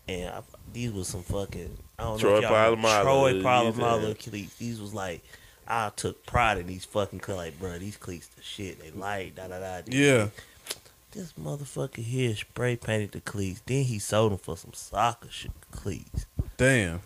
[0.08, 0.42] and I,
[0.74, 4.08] these was some fucking I don't Troy know if y'all remember Polamalu, Troy you Polamalu
[4.08, 4.20] said.
[4.20, 4.56] cleats.
[4.56, 5.24] These was like
[5.74, 7.38] I took pride in these fucking cleats.
[7.38, 8.82] Like, bro, these cleats the shit.
[8.82, 9.82] They light, da da da.
[9.88, 10.28] Yeah.
[11.12, 13.62] This motherfucker here spray painted the cleats.
[13.66, 16.26] Then he sold them for some soccer shit cleats.
[16.58, 17.00] Damn.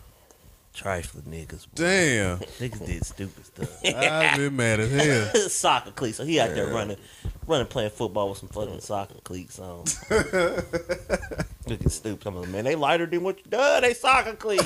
[0.74, 1.66] Trifling niggas.
[1.66, 1.74] boy.
[1.76, 2.38] Damn.
[2.58, 3.84] Niggas did stupid stuff.
[3.84, 5.48] I've been mad as hell.
[5.48, 6.16] soccer cleats.
[6.16, 6.96] So he out there running,
[7.46, 9.84] running, playing football with some fucking soccer cleats on.
[11.68, 12.26] Looking stupid.
[12.26, 13.82] I'm like, man, they lighter than what you done.
[13.82, 14.64] They soccer cleats.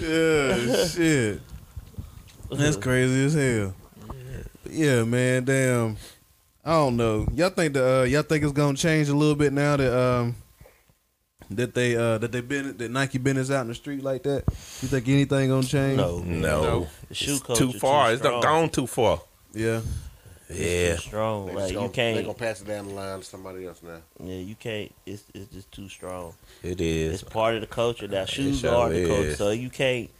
[0.00, 1.40] Yeah, shit.
[2.50, 3.74] That's crazy as hell.
[4.62, 5.96] But yeah, man, damn.
[6.64, 7.26] I don't know.
[7.34, 10.36] Y'all think the uh, y'all think it's gonna change a little bit now that um
[11.50, 14.44] that they uh that they been that Nike business out in the street like that?
[14.80, 15.96] You think anything gonna change?
[15.96, 18.08] No, no, the shoe it's culture too far.
[18.08, 18.60] Too it's done strong.
[18.60, 19.20] gone too far.
[19.52, 19.80] Yeah.
[20.54, 21.46] Yeah, Too strong.
[21.46, 22.26] They Like just you gonna, they can't.
[22.26, 23.98] gonna pass it down the line to somebody else now.
[24.22, 24.92] Yeah, you can't.
[25.06, 26.34] It's it's just too strong.
[26.62, 27.14] It is.
[27.22, 28.24] It's part of the culture now.
[28.24, 30.10] Shoes sure are the culture, so you can't.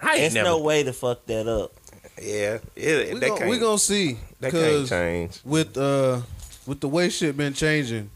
[0.00, 0.48] I ain't There's never.
[0.48, 1.72] no way to fuck that up.
[2.20, 3.50] yeah, it, We they gon- can't.
[3.50, 5.40] we gonna see That can't change.
[5.44, 6.20] with uh
[6.66, 8.10] with the way shit been changing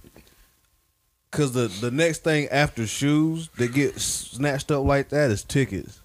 [1.30, 6.00] because the the next thing after shoes that get snatched up like that is tickets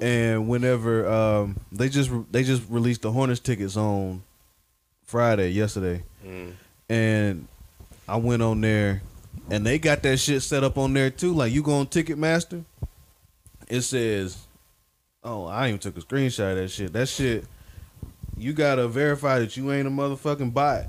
[0.00, 4.22] and whenever um they just they just released the hornets tickets on
[5.08, 6.52] friday yesterday Mm.
[6.90, 7.48] and
[8.08, 9.02] i went on there
[9.50, 12.62] and they got that shit set up on there too like you go on ticketmaster
[13.68, 14.36] it says
[15.24, 17.44] oh i even took a screenshot of that shit that shit
[18.36, 20.84] you gotta verify that you ain't a motherfucking bot.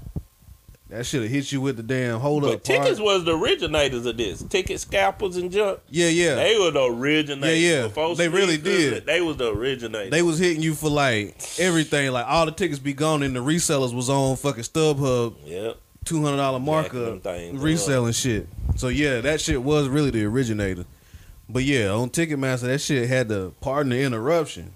[0.90, 2.54] That should have hit you with the damn hold But up.
[2.56, 3.06] But tickets part.
[3.06, 4.42] was the originators of this.
[4.42, 5.80] Ticket scalpers and junk.
[5.88, 6.34] yeah, yeah.
[6.34, 7.60] They, were the originators.
[7.62, 7.88] Yeah, yeah.
[7.88, 9.06] Before They really did.
[9.06, 10.10] They was the originators.
[10.10, 12.12] They was hitting you for like everything.
[12.12, 15.78] Like all the tickets be gone, and the resellers was on fucking StubHub Yep.
[16.06, 18.48] two hundred dollar markup reselling shit.
[18.76, 20.86] So yeah, that shit was really the originator.
[21.48, 24.74] But yeah, on Ticketmaster, that shit had the pardon the interruption.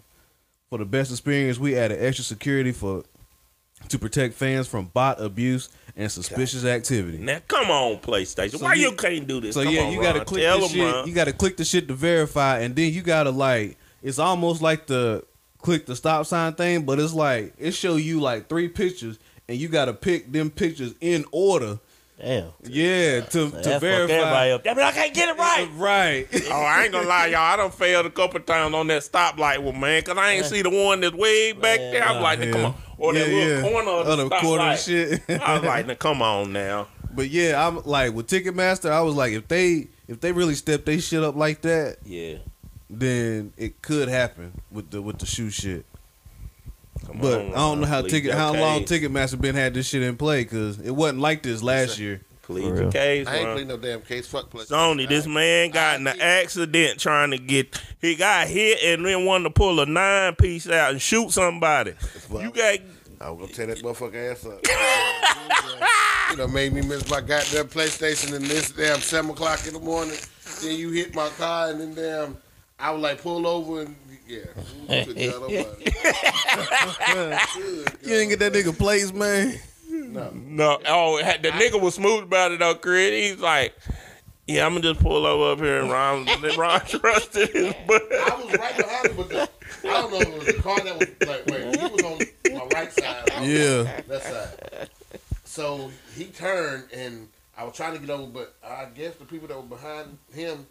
[0.70, 3.04] For the best experience, we added extra security for
[3.90, 7.18] to protect fans from bot abuse and suspicious activity.
[7.20, 8.58] Now come on, PlayStation.
[8.58, 9.56] So Why you- you, can't do this?
[9.56, 10.26] So Come yeah, on, you gotta Ron.
[10.26, 10.94] click Tell the shit.
[10.94, 11.08] Ron.
[11.08, 13.78] You gotta click the shit to verify, and then you gotta like.
[14.02, 15.24] It's almost like the
[15.60, 19.18] click the stop sign thing, but it's like it show you like three pictures,
[19.48, 21.80] and you gotta pick them pictures in order.
[22.24, 22.46] Damn.
[22.64, 24.14] Yeah, to So to verify.
[24.14, 24.64] everybody up.
[24.64, 25.68] Damn it, I can't get it right.
[25.70, 26.28] Uh, right.
[26.52, 27.40] Oh, I ain't gonna lie, y'all.
[27.42, 30.62] I done failed a couple times on that stoplight one, man, because I ain't see
[30.62, 32.04] the one that's way back Man, there.
[32.08, 32.52] I was like, yeah.
[32.52, 32.76] come on.
[32.98, 33.62] Or that Yeah, little yeah.
[33.72, 35.22] corner of the, the corner and stoplight.
[35.28, 35.42] shit.
[35.42, 36.88] I was like, now, come on now.
[37.14, 38.90] But yeah, I'm like with Ticketmaster.
[38.90, 42.38] I was like, if they if they really step they shit up like that, Yeah.
[42.90, 45.86] then it could happen with the with the shoe shit.
[47.06, 48.84] Come But on, I don't know how ticket your how long.
[48.84, 52.22] Ticketmaster been had this shit in play because it wasn't like this last year.
[52.44, 52.92] Plead For your real.
[52.92, 53.54] case, I ain't Ron.
[53.56, 54.28] pleading no damn case.
[54.28, 54.66] Fuck play.
[54.66, 57.82] Sony, this man got in an accident trying to get.
[58.02, 61.94] He got hit and then wanted to pull a nine piece out and shoot somebody.
[62.32, 62.80] You got.
[63.22, 64.60] I was gonna tear that motherfucker ass up.
[66.32, 69.80] you know, made me miss my goddamn PlayStation and this damn seven o'clock in the
[69.80, 70.18] morning.
[70.62, 72.38] Then you hit my car and then damn,
[72.78, 73.96] I was like pull over and
[74.28, 75.04] yeah.
[75.06, 75.92] Good God almighty.
[77.14, 79.60] Good You didn't get that nigga plates, man.
[79.90, 80.32] No.
[80.34, 83.12] No, oh, the nigga was smooth about it though, Chris.
[83.32, 83.76] He's like,
[84.48, 86.26] yeah, I'm gonna just pull over up here and Ron,
[86.58, 88.02] Ron trusted his butt.
[88.12, 89.50] I was right behind him, but the,
[89.86, 92.58] I don't know if it was the car that was like, wait, he was on
[92.58, 93.30] my right side.
[93.32, 93.80] I was Yeah.
[93.98, 94.90] on left side.
[95.46, 97.28] So he turned and
[97.58, 100.66] I was trying to get over, but I guess the people that were behind him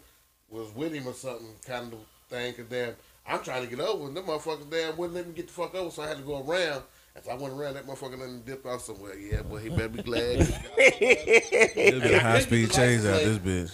[0.49, 1.99] was with him or something kind of
[2.29, 2.53] thing.
[2.53, 2.93] Cause damn,
[3.25, 5.73] I'm trying to get over and them motherfuckers damn wouldn't let me get the fuck
[5.75, 6.83] over, so I had to go around.
[7.15, 10.01] If I went around that motherfucker and dipped off somewhere, yeah, boy, he better be
[10.01, 10.39] glad.
[10.41, 13.71] he got- There'll high speed chains out this bitch.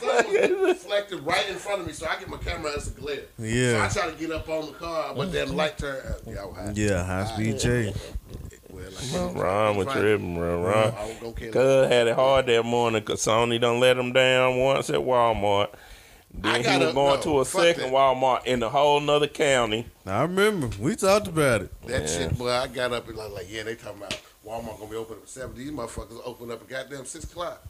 [0.00, 3.20] The reflected right in front of me, so I get my camera as a glare.
[3.38, 3.88] Yeah.
[3.88, 6.06] So I try to get up on the car, but then the light turned.
[6.06, 6.72] Uh, yeah, I was high.
[6.74, 7.94] Yeah, high speed chain.
[8.70, 9.98] Well, like, Ron was Right.
[10.00, 10.62] tripping, bro.
[10.64, 10.94] Ron.
[10.96, 11.52] I was gonna kill him.
[11.52, 15.68] Cuz had it hard that morning because Sony done let him down once at Walmart.
[16.34, 17.92] Then I he gotta- was going no, to a second that.
[17.92, 19.86] Walmart in a whole nother county.
[20.06, 21.86] I remember we talked about it.
[21.86, 22.06] That Yeah.
[22.06, 24.96] shit, boy, I got up and like, like, yeah, they talking about Walmart gonna be
[24.96, 25.54] open at seven.
[25.56, 27.62] These motherfuckers open up at goddamn six o'clock.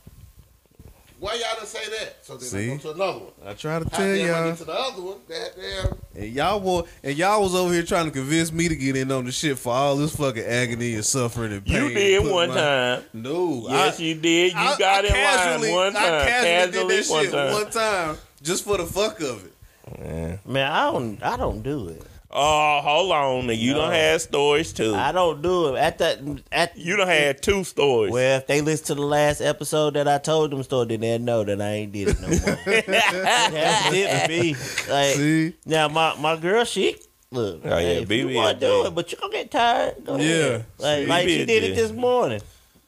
[1.19, 2.17] Why y'all didn't say that?
[2.23, 2.73] So then See?
[2.73, 3.33] I go to another one.
[3.47, 5.17] I try to How tell y'all, get to the other one?
[5.29, 6.21] That damn.
[6.21, 9.13] and y'all wa- and y'all was over here trying to convince me to get in
[9.13, 11.75] on the shit for all this fucking agony and suffering and pain.
[11.91, 13.05] You did Put one my- time.
[13.13, 14.53] No, Yes, I, you did.
[14.53, 16.03] You I- got I in casually- line one time.
[16.03, 16.73] I casually did
[17.07, 17.53] that one shit time.
[17.53, 19.53] one time just for the fuck of it.
[19.99, 20.37] Yeah.
[20.47, 21.23] Man, I don't.
[21.23, 22.03] I don't do it.
[22.35, 23.49] Oh, hold on.
[23.51, 23.81] You No.
[23.83, 24.95] don't have stories too.
[24.95, 25.79] I don't do it.
[25.79, 26.19] At that.
[26.51, 28.11] At you don't had two stories.
[28.13, 31.19] Well, if they listen to the last episode that I told them story, then they
[31.19, 32.37] know that I ain't did it no more.
[32.87, 34.55] That's it for me.
[34.93, 36.97] Like See, now, my my girl, she
[37.31, 37.61] look.
[37.65, 40.03] Oh, yeah, hey, if you BB want to do it, but you gonna get tired.
[40.05, 40.25] Go Yeah.
[40.25, 40.65] ahead.
[40.79, 42.41] Like, See, like she did it this morning.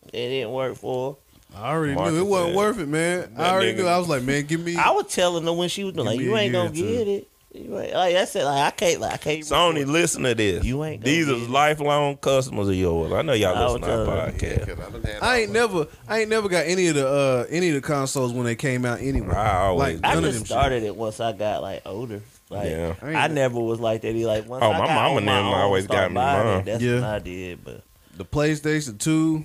[0.06, 1.18] It didn't work for
[1.56, 3.34] I already Marcus knew it wasn't said- worth it, man.
[3.36, 3.86] That I already nigga- knew.
[3.86, 4.76] I was like, man, give me.
[4.76, 6.82] I was telling her when she was like, you ain't gonna or two.
[6.82, 7.28] get it.
[7.56, 9.40] You ain't, like I said, like I can't, like I can't.
[9.44, 10.64] Sony, listen to this.
[10.64, 13.12] You ain't These are lifelong customers of yours.
[13.12, 16.30] I know y'all I listen to our telling Yeah, I I ain't never, I ain't
[16.30, 19.32] never got any of the, uh any of the consoles when they came out anyway.
[19.36, 22.22] I always- I just them started it once I got like older.
[22.50, 22.94] Like Yeah.
[23.00, 24.16] I I, never was like that.
[24.16, 26.44] He like once Oh, I my got mama on my and always got me buying
[26.46, 26.58] mine.
[26.58, 26.94] It, that's Yeah.
[26.96, 27.64] what I did.
[27.64, 27.82] But.
[28.16, 29.44] The PlayStation Two.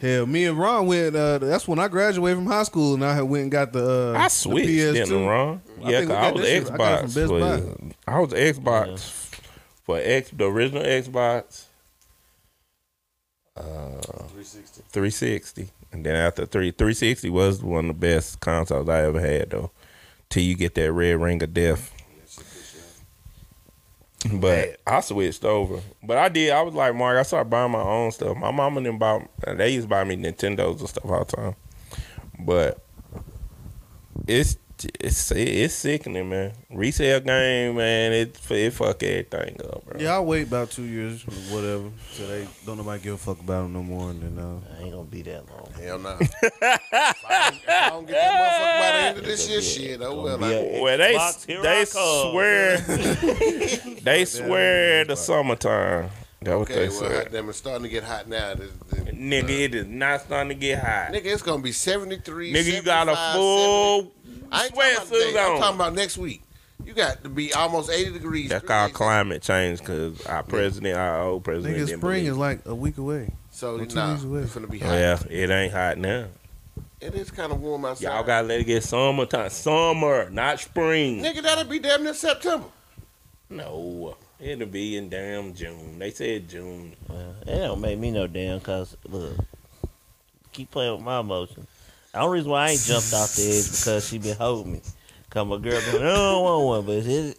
[0.00, 1.14] Hell, me and Ron went.
[1.16, 4.12] Uh, that's when I graduated from high school, and I had went and got the.
[4.14, 4.92] Uh, I the switched, PS2.
[4.94, 5.62] didn't Ron?
[5.82, 7.14] I Yeah, think we 'cause I was that shit- I Xbox.
[7.14, 9.00] Best for, I was Xbox
[9.84, 11.64] for X, the original Xbox.
[13.56, 14.82] Uh, 360.
[14.90, 19.50] 360, and then after three 360 was one of the best consoles I ever had
[19.50, 19.70] though.
[20.28, 21.93] Till you get that red ring of death.
[24.32, 25.80] But I switched over.
[26.02, 26.50] But I did.
[26.50, 27.18] I was like Mark.
[27.18, 28.36] I started buying my own stuff.
[28.36, 29.26] My mama didn't buy.
[29.46, 31.56] They used to buy me Nintendos and stuff all the time.
[32.38, 32.84] But
[34.26, 34.56] it's
[35.00, 36.52] it's it's sickening, man.
[36.70, 38.12] Resale game, man.
[38.12, 40.00] It it fuck everything up, bro.
[40.00, 41.90] Yeah, I'll wait about two years whatever.
[42.12, 44.10] So they don't nobody give a fuck about them no more.
[44.10, 45.68] And then uh, I ain't gonna be that long.
[45.80, 46.16] Hell no.
[46.20, 46.32] if,
[46.62, 46.78] I
[47.50, 50.22] don't, if I don't get that motherfucker by the end of this year, shit, oh
[50.22, 50.38] well.
[50.38, 52.30] be I, a- Well, they Xbox, here they come.
[52.32, 52.76] swear
[54.02, 56.10] they swear the summertime.
[56.44, 57.24] That what okay, they well, said.
[57.24, 58.54] goddamn, it's starting to get hot now.
[58.54, 61.12] This, this, Nigga, uh, it is not starting to get hot.
[61.12, 62.52] nigga, it's gonna be 73.
[62.52, 64.12] Nigga, you got a full
[64.52, 65.40] I ain't talking about sweatsuit today.
[65.40, 66.42] I'm talking about next week.
[66.84, 68.50] You got to be almost 80 degrees.
[68.50, 68.96] That's three called days.
[68.96, 72.74] climate change because our president, our old president, nigga, didn't spring believe is like a
[72.74, 73.32] week away.
[73.50, 74.40] So, Or two nah, weeks away.
[74.40, 74.92] it's gonna be hot.
[74.92, 76.26] Yeah, it ain't hot now.
[77.00, 78.04] It is kind of warm outside.
[78.12, 79.50] Y'all gotta let it get summertime.
[79.50, 81.22] Summer, not spring.
[81.22, 82.66] Nigga, that'll be damn near September.
[83.50, 85.98] No, it'll be in damn June.
[85.98, 86.94] They said June.
[87.08, 89.36] Well, it don't make me no damn cause look,
[90.52, 91.66] keep playing with my emotions.
[92.12, 94.80] The only reason why I ain't jumped off the edge because she been holding me.
[95.30, 97.38] Cause my girl been, I don't want one, but it's,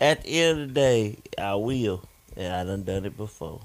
[0.00, 2.02] at the end of the day, I will,
[2.36, 3.60] and I done done it before.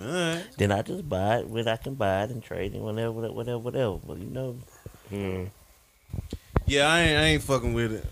[0.00, 0.44] All right.
[0.56, 3.58] Then I just buy it when I can buy it and trade it whenever, whatever,
[3.58, 3.98] whatever.
[4.06, 4.56] But you know,
[5.10, 5.44] Hmm.
[6.66, 8.06] Yeah, I ain't, I ain't fucking with it.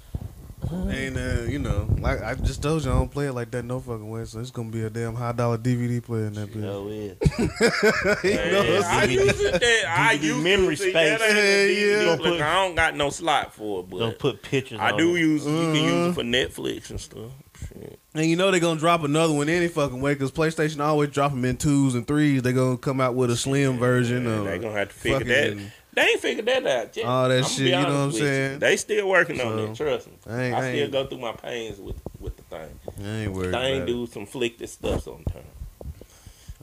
[0.91, 3.65] Ain't uh, you know, like I just told you, I don't play it like that
[3.65, 4.25] no fucking way.
[4.27, 6.57] So it's gonna be a damn high dollar DVD player in that bitch.
[6.57, 7.19] know it.
[8.25, 11.21] you know what I'm I use it that I DVD use memory to see, that
[11.21, 11.31] space.
[11.31, 12.17] ain't a Hell DVD yeah.
[12.17, 12.45] player.
[12.45, 14.79] I don't got no slot for it, but Don't put pictures.
[14.81, 15.21] I on do it.
[15.21, 15.45] use.
[15.47, 16.09] You can use Uh-huh.
[16.11, 17.31] it for Netflix and stuff.
[17.69, 17.99] Shit.
[18.15, 21.31] And you know they're gonna drop another one any fucking way because PlayStation always drop
[21.33, 22.43] them in twos and threes.
[22.43, 25.25] They're gonna come out with a slim version Yeah, of they gonna have to figure
[25.25, 25.73] that.
[25.93, 27.07] They ain't figured that out yet.
[27.07, 28.59] All that I'ma shit, you know what I'm saying?
[28.61, 29.75] They still working on it.
[29.77, 30.13] Trust me.
[30.29, 32.79] I ain't- I, still ain't- go through my pains with with the thing.
[33.03, 35.47] I ain't worried Thing about do some flicked stuff sometimes.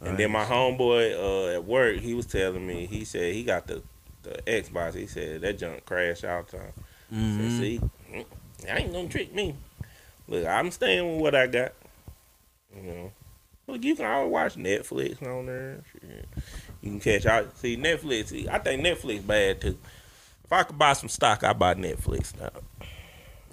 [0.01, 3.65] And then my homeboy uh, at work, he was telling me, he said he got
[3.67, 3.81] the,
[4.23, 4.93] the Xbox.
[4.93, 6.73] He said that junk crashed all the time.
[7.11, 7.37] I Mhm.
[7.37, 7.81] said, see,
[8.13, 8.25] mm,
[8.71, 9.55] I ain't gonna trick me.
[10.27, 11.73] Look, I'm staying with what I got.
[12.75, 13.11] You know,
[13.65, 15.83] look, you can always watch Netflix on there.
[15.93, 16.25] Shit.
[16.93, 17.57] You can catch out.
[17.57, 18.27] See Netflix.
[18.27, 19.77] See, I think Netflix bad too.
[20.43, 22.49] If I could buy some stock, I buy Netflix now.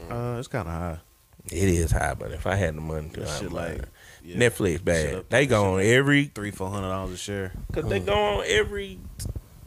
[0.08, 0.98] Uh, it's kind of high.
[1.46, 3.88] It is high, but if I had the money to, I'd shit buy like it.
[4.24, 5.14] yeah, Netflix bad.
[5.14, 7.52] up They there, go on every three four hundred dollars a share.
[7.72, 8.98] Cause they go on every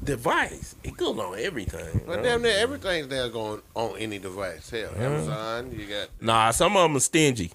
[0.03, 0.75] device.
[0.83, 2.01] It goes on everything.
[2.05, 2.47] But you damn know?
[2.49, 4.69] near everything's there going on any device.
[4.69, 7.51] Hell, Amazon, you got Nah, some of them are stingy.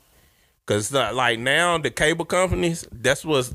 [0.67, 3.55] Cause uh, like now the cable companies, that's what's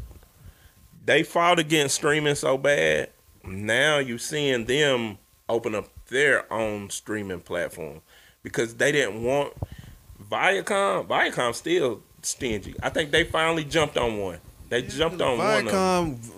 [1.08, 3.10] they fought against streaming so bad.
[3.44, 5.18] Now you're seeing them
[5.50, 8.02] open up their own streaming platform
[8.44, 9.54] because they didn't want
[10.30, 11.08] Viacom.
[11.08, 12.76] Viacom still stingy.
[12.84, 14.40] I think they finally jumped on one.
[14.70, 15.68] They jumped on one.
[15.68, 16.18] Of them.
[16.18, 16.32] Viacom,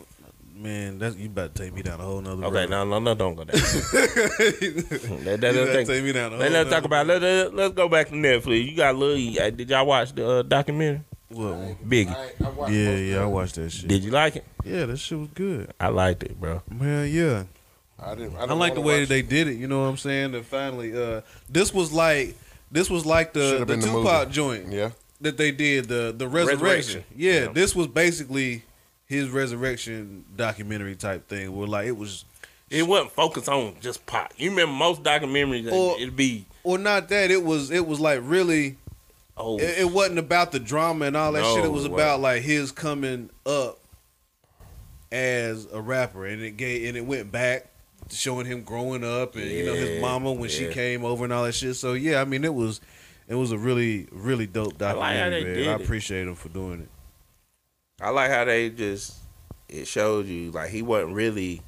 [0.53, 2.45] man, that's you about to take me down a whole nother.
[2.45, 2.69] Okay, road.
[2.69, 3.55] no, no, no, don't go there.
[3.61, 7.07] that, that, that, take me down a whole let's talk about.
[7.07, 8.69] Let, let, let's go back to Netflix.
[8.69, 9.49] You got little.
[9.49, 11.01] Did y'all watch the uh, documentary?
[11.29, 11.75] What one?
[11.87, 12.09] Biggie.
[12.15, 13.87] I, I Yeah, yeah, I watched that shit.
[13.87, 14.45] Did you like it?
[14.63, 15.71] Yeah, that shit was good.
[15.79, 16.61] I liked it, bro.
[16.69, 17.43] Man, yeah.
[17.99, 18.35] I didn't.
[18.35, 19.55] I, I didn't like the way that they did it.
[19.57, 20.31] You know what I'm saying?
[20.31, 22.35] That finally, uh, this was like
[22.71, 24.91] this was like the Should've the been the Tupac joint Yeah.
[25.21, 26.63] that they did the the resurrection.
[26.65, 27.03] Resurrection.
[27.15, 27.47] Yeah, Yeah.
[27.51, 28.63] this was basically
[29.05, 31.55] his resurrection documentary type thing.
[31.55, 32.25] Where like it was,
[32.69, 34.31] It wasn't focused on just pop.
[34.37, 35.71] You remember most documentaries?
[35.71, 37.69] Or- it'd be or not that it was.
[37.69, 38.77] It was like really.
[39.39, 41.65] Oh, It, it wasn't about the drama and all that No, shit.
[41.65, 43.79] It was it about like his coming up
[45.11, 47.69] as a rapper, and it gave and it went back
[48.11, 51.43] showing him growing up and you know his mama when she came over and all
[51.43, 51.75] that shit.
[51.75, 52.81] So yeah, I mean it was
[53.27, 55.43] it was a really really dope I like documentary.
[55.43, 55.53] man.
[55.53, 56.89] did I appreciate him for doing it.
[58.01, 59.17] I like how they just
[59.67, 61.61] it showed you like he wasn't really.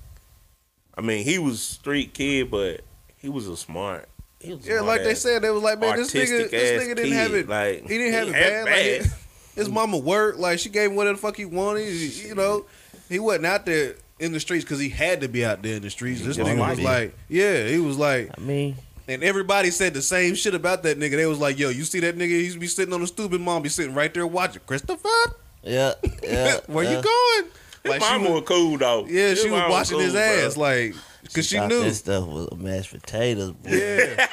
[0.98, 2.82] I mean, he was street kid, but
[3.18, 4.10] he was a smart.
[4.42, 6.96] He was a Yeah, like they said, they was like, man, this nigga, this nigga
[6.96, 7.14] didn't kid.
[7.14, 7.48] have it.
[7.50, 8.66] Like he didn't have it had bad.
[8.66, 9.16] Like, his,
[9.56, 10.40] his mama worked.
[10.40, 11.88] Like she gave him whatever the fuck he wanted.
[11.88, 12.66] He- You know,
[13.10, 15.82] he wasn't out there in the streets because he had to be out there in
[15.82, 16.22] the streets.
[16.22, 18.76] This nigga was like, yeah, he was like, I mean,
[19.08, 21.12] and everybody said the same shit about that nigga.
[21.12, 22.30] They was like, yo, you see that nigga?
[22.30, 24.62] He's be sitting on the stupid mom, be sitting right there watching.
[24.66, 25.10] Christopher,
[25.64, 25.94] yeah,
[26.24, 26.60] yeah.
[26.68, 26.98] where yeah.
[26.98, 27.52] you going?
[27.84, 29.06] His Like she mama was, was cool though.
[29.08, 30.46] yeah, His she was mama watching his cool, bro.
[30.46, 30.96] ass, like,
[31.34, 31.84] cause she Thought knew.
[31.84, 33.52] this stuff was mashed potatoes.
[33.54, 33.70] Boy.
[33.72, 34.28] Yeah.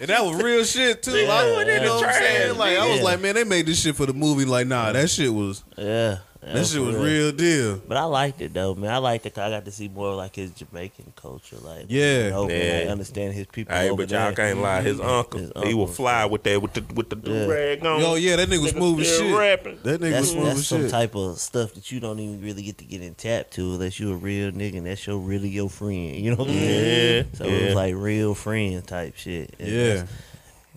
[0.00, 1.12] and that was real shit too.
[1.16, 2.58] Yeah, like, you know what I'm saying?
[2.58, 3.04] Like I was Yeah.
[3.04, 4.44] like, man, they made this shit for the movie.
[4.44, 6.18] Like, nah, that shit was Yeah,
[6.52, 7.80] that shit was real deal.
[7.88, 8.90] But I liked it though, man.
[8.92, 9.34] I liked it.
[9.34, 12.32] 'cause I got to see more of, like his Jamaican culture, like Yeah.
[12.34, 12.80] over, Yeah.
[12.80, 13.74] like, understand his people.
[13.74, 14.48] Hey, over but y'all there.
[14.50, 14.82] can't lie.
[14.82, 17.46] His uncle, His he will fly with that with the with the Yeah.
[17.46, 18.00] rag on.
[18.00, 19.36] Yo, yeah, that nigga was Nigga moving still shit.
[19.38, 19.78] rapping.
[19.84, 20.90] That nigga That's was moving that's some shit.
[20.90, 23.98] type of stuff that you don't even really get to get in tap to unless
[23.98, 26.16] you a real nigga and that's your really your friend.
[26.16, 27.26] You know what I'm saying?
[27.32, 29.54] Yeah, So it was like real friend type shit.
[29.58, 30.04] And Yeah.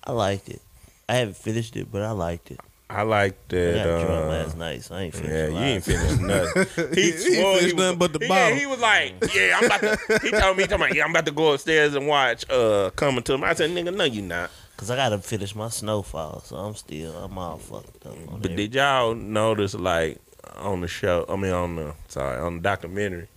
[0.03, 0.61] I liked it.
[1.09, 2.59] I haven't finished it, but I liked it.
[2.89, 3.75] I like I that.
[3.85, 5.33] got drunk Uh, last night, so I ain't finished.
[5.33, 6.95] yeah, you ain't finished nothing.
[6.95, 8.49] He He, ain't swore finished he was- nothing but the he- bottle.
[8.49, 10.19] Yeah, he was like, yeah, I'm about to.
[10.23, 12.89] He told me, he told me, yeah, I'm about to go upstairs and watch uh
[12.95, 13.43] coming to him.
[13.43, 14.51] I said, nigga, no, you not.
[14.77, 18.13] Cause I gotta finish my snowfall, so I'm still I'm all fucked up.
[18.25, 18.55] But everything.
[18.55, 20.19] did y'all notice, like,
[20.55, 21.25] on the show?
[21.27, 23.27] I mean, on the sorry, on the documentary,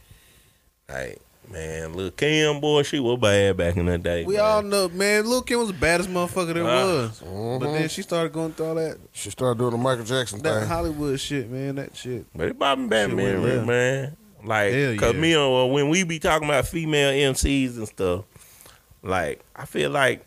[0.88, 1.18] like,
[1.50, 4.24] man, Lil Kim, boy, she was bad back in the day.
[4.24, 4.44] We man.
[4.44, 5.28] all know, man.
[5.28, 7.58] Lil Kim was the baddest motherfucker there Uh, was.
[7.60, 10.60] But then she started going through all that She started doing the Michael Jackson that
[10.60, 10.68] thing.
[10.68, 11.76] Hollywood shit, man.
[11.76, 12.26] That shit.
[12.34, 13.66] But it brought me back Shit went memories, left.
[13.66, 14.16] man.
[14.44, 15.20] Like, Hell cause yeah.
[15.20, 18.24] me and uh, when we be talking about female MCs and stuff,
[19.02, 20.24] like I feel like,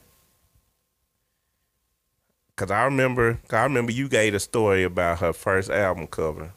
[2.56, 6.54] cause I remember, cause I remember you gave a story about her first album cover,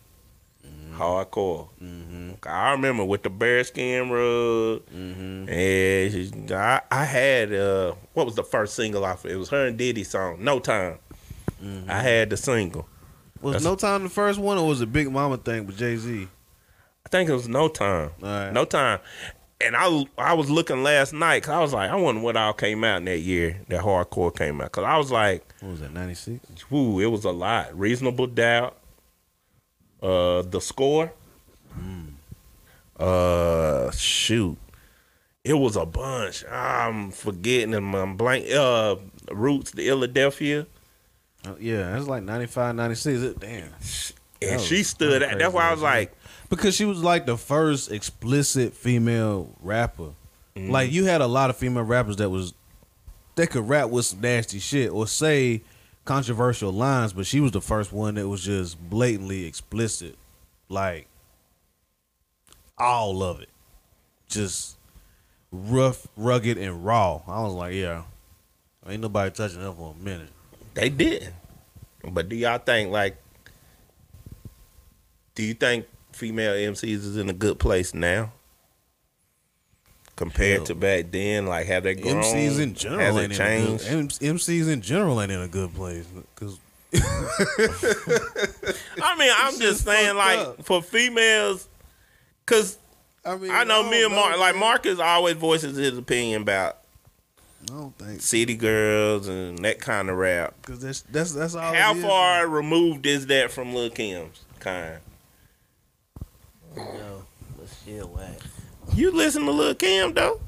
[0.99, 2.31] Mm-hmm.
[2.31, 2.37] hardcore.
[2.47, 5.49] I remember with the bearskin rug, Mm-hmm.
[5.49, 9.25] and I, I had uh, what was the first single off?
[9.27, 9.37] it?
[9.37, 10.99] Was her and Diddy song, "No Time."
[11.63, 11.91] Mm-hmm.
[11.91, 12.87] I had the single.
[13.41, 15.97] Was That's- No Time the first one, or was it Big Mama thing with Jay
[15.97, 16.29] Z?
[17.05, 18.11] I think it was No Time.
[18.21, 18.51] Right.
[18.51, 18.99] No time.
[19.61, 22.53] And I I was looking last night because I was like, I wonder what all
[22.53, 24.67] came out in that year that hardcore came out.
[24.73, 25.95] Because I was like, What was that?
[25.95, 26.71] Ninety six.
[26.71, 27.79] whoo, it was a lot.
[27.79, 28.77] Reasonable doubt.
[30.03, 31.13] Uh, the score.
[32.99, 34.57] Uh, shoot,
[35.45, 36.45] it was a bunch.
[36.51, 37.95] I'm forgetting them.
[37.95, 38.51] I'm blank.
[38.51, 38.97] Uh,
[39.31, 40.67] Roots, the Philadelphia,
[41.61, 43.21] yeah, that's like 95, 96.
[43.23, 43.69] It- Damn.
[44.41, 45.21] and she stood.
[45.23, 46.15] was that's why I was like,
[46.49, 50.11] Because she was like the first explicit female rapper.
[50.57, 52.55] Like you had a lot of female rappers that was
[53.35, 55.61] they could rap with some nasty shit or say
[56.07, 60.17] controversial lines, but she was the first one that was just blatantly explicit.
[60.71, 61.09] Like
[62.79, 63.51] all of it.
[64.29, 64.79] Just
[65.53, 67.21] rough, rugged, and raw.
[67.27, 68.05] I was like, yeah.
[68.89, 70.31] Ain't nobody touching her for a minute.
[70.75, 71.33] They did.
[72.09, 73.17] But do y'all think like
[75.37, 78.33] do you think female MCs is in a good place now?
[80.17, 80.65] Compared Hell.
[80.67, 82.23] to back then, like have they grown?
[82.23, 83.35] MCs in general Has ain't it in a
[83.69, 84.21] good, changed?
[84.23, 86.59] MCs in general ain't in a good place because
[89.03, 90.65] I mean, I'm just just saying, like up.
[90.65, 91.69] for females,
[92.45, 92.79] because
[93.25, 96.79] I mean I know me and Mark Mark, like Marcus always voices his opinion about
[97.65, 100.55] I don't think city girls and that kind of rap.
[100.63, 101.75] because that's that's that's all.
[101.75, 102.53] How it is, far man.
[102.53, 104.99] removed is that from Lil Kim's kind?
[106.77, 107.25] No,
[107.59, 108.39] but still whack
[108.97, 110.41] You listen to Lil Kim though?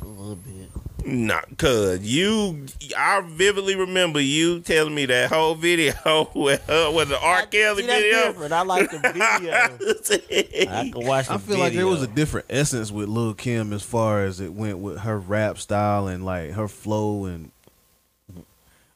[0.00, 0.70] a little bit.
[1.04, 2.66] Nah, cause you,
[2.96, 5.94] I vividly remember you telling me that whole video
[6.34, 7.46] with her, with the R.
[7.46, 8.26] Kelly See, that's video.
[8.32, 8.52] different.
[8.52, 8.98] I like the
[10.58, 10.70] video.
[10.72, 13.72] I can watch the I feel like there was a different essence with Lil Kim
[13.72, 17.50] as far as it went with her rap style and like her flow and.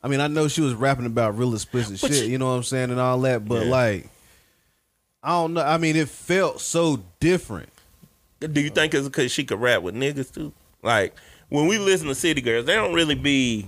[0.03, 2.49] I mean, I know she was rapping about real explicit But shit, you- you know
[2.51, 3.71] what I'm saying, and all that, but Yeah.
[3.73, 4.09] like,
[5.23, 5.63] I don't know.
[5.63, 7.71] I mean, it felt so different.
[8.53, 10.53] Do you think it's because she could rap with niggas too?
[10.83, 11.15] Like
[11.49, 13.67] when we listen to City Girls, they don't really be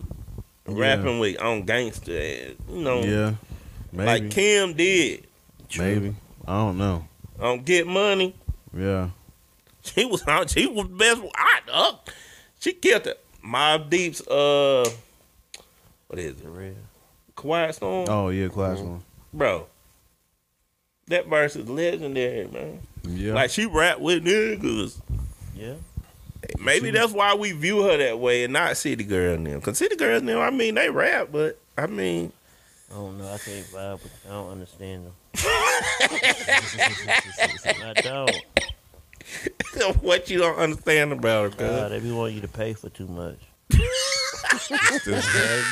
[0.67, 3.03] rapping with on gangster, you know.
[3.03, 3.35] Yeah,
[3.93, 5.27] maybe, Like Kim did
[5.79, 6.15] maybe.
[6.47, 7.07] I don't know.
[7.41, 8.35] on Get Money.
[8.77, 9.11] Yeah,
[9.83, 10.23] She was
[10.53, 11.23] she was the best.
[11.35, 12.11] I up.
[12.61, 13.23] She killed it.
[13.45, 14.89] Mobb Deep's uh,
[16.09, 16.47] what is it?
[16.47, 16.75] Real.
[17.37, 19.03] Quiet Storm, Oh yeah, class one.
[19.33, 19.67] bro.
[21.09, 22.81] That verse is legendary, man.
[23.09, 25.01] Yeah, Like she rap with niggas.
[25.55, 25.75] Yeah.
[26.61, 29.59] Maybe that's why we view her that way and not City Girl now.
[29.61, 32.33] Cause City Girls now, I mean, they rap, but I mean,
[32.91, 33.25] I don't know.
[33.27, 34.13] I can't vibe with.
[34.27, 35.13] I don't understand them.
[37.85, 38.31] I don't.
[40.03, 41.91] what you don't understand about her, God, cuz.
[41.91, 43.39] they be want you to pay for too much.
[44.71, 45.03] Like,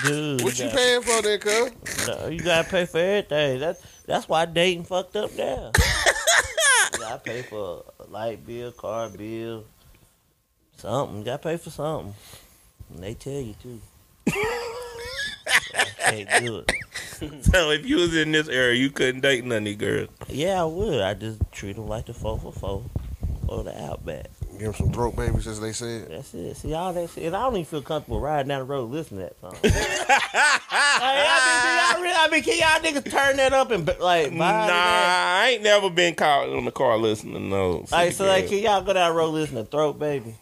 [0.04, 2.06] dude, What you got- paying for then, cuz?
[2.08, 3.60] No, you gotta pay for everything.
[3.60, 5.70] That's that's why dating fucked up now.
[6.98, 9.64] Gotta pay for a light bill, car bill,
[10.76, 11.18] something.
[11.18, 12.14] You gotta pay for something.
[12.92, 13.80] And they tell you too.
[14.28, 16.72] I can't do it.
[17.42, 20.08] So if you was in this era, you couldn't date none of these girls.
[20.28, 21.00] Yeah, I would.
[21.00, 22.82] I just treat them like the four for four
[23.48, 24.26] or the Outback.
[24.52, 26.08] Give him some throat babies, as they said.
[26.10, 26.54] That's it.
[26.56, 27.24] See all that shit.
[27.24, 29.56] And I don't even feel comfortable riding down the road listening to that song.
[30.96, 34.32] Like, I mean, y'all really, I mean, can y'all niggas turn that up and like
[34.32, 35.40] Nah, that?
[35.44, 37.92] I ain't never been caught in the car listening to those.
[37.92, 40.36] Like, so like, can y'all go down the road listening to Throat Baby?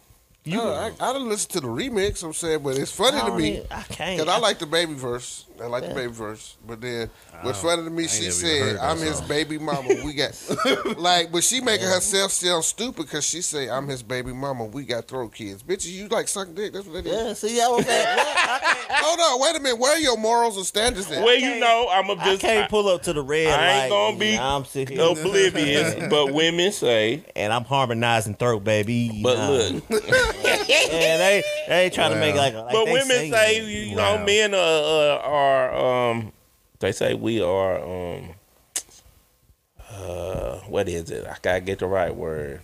[0.45, 2.23] You, I, I don't listen to the remix.
[2.23, 4.19] I'm saying, but it's funny to me even- I can't.
[4.21, 5.47] because I like the baby verse.
[5.63, 6.57] I like the baby verse.
[6.67, 7.09] But then
[7.43, 9.29] what's funny to me, she ain't never even said, "I'm his song.
[9.29, 10.33] baby mama." We got
[10.99, 14.85] like, but she making herself sound stupid because she say, "I'm his baby mama." We
[14.85, 15.93] got throat kids, bitches.
[15.93, 16.73] You like suck dick?
[16.73, 17.13] That's what that is.
[17.15, 19.79] Yeah, see, I was saying, look, I can't, Hold on, wait a minute.
[19.79, 21.23] Where are your morals and standards at?
[21.25, 23.83] Well, you know, I'm a I just can't pull up to the red I light.
[23.85, 28.65] ain't gonna be and I'm sitting here oblivious, but women say, and I'm harmonizing Throat
[28.65, 29.21] Baby.
[29.23, 29.49] but Nah.
[29.51, 33.57] look, yeah, they they ain't trying to make like, like but they women singing say,
[33.59, 33.89] it.
[33.89, 34.25] you know, Wow.
[34.25, 35.19] men are, uh,
[35.53, 36.33] are, um,
[36.81, 38.31] they say we are, um,
[39.91, 41.27] uh, what is it?
[41.27, 42.61] I gotta get the right word.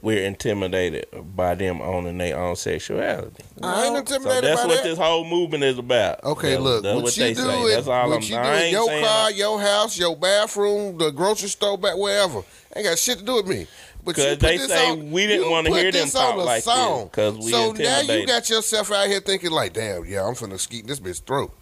[0.00, 3.42] We're intimidated by them owning their own sexuality.
[3.62, 4.84] I ain't intimidated So that's by what that.
[4.84, 6.22] this whole movement is about.
[6.22, 7.62] Okay, That's- look, that's what, what you they do say.
[7.62, 10.98] in, That's all what I'm you do in your saying- car, your house, your bathroom,
[10.98, 12.42] the grocery store, back wherever,
[12.76, 13.66] ain't got shit to do with me.
[14.04, 16.14] But you Because put they this say on- we didn't wanna put hear them this
[16.14, 17.08] on talk a like this, song.
[17.10, 20.58] 'cause we So now you got yourself out here thinking like, damn, yeah, I'm finna
[20.58, 21.52] skeet this bitch throat.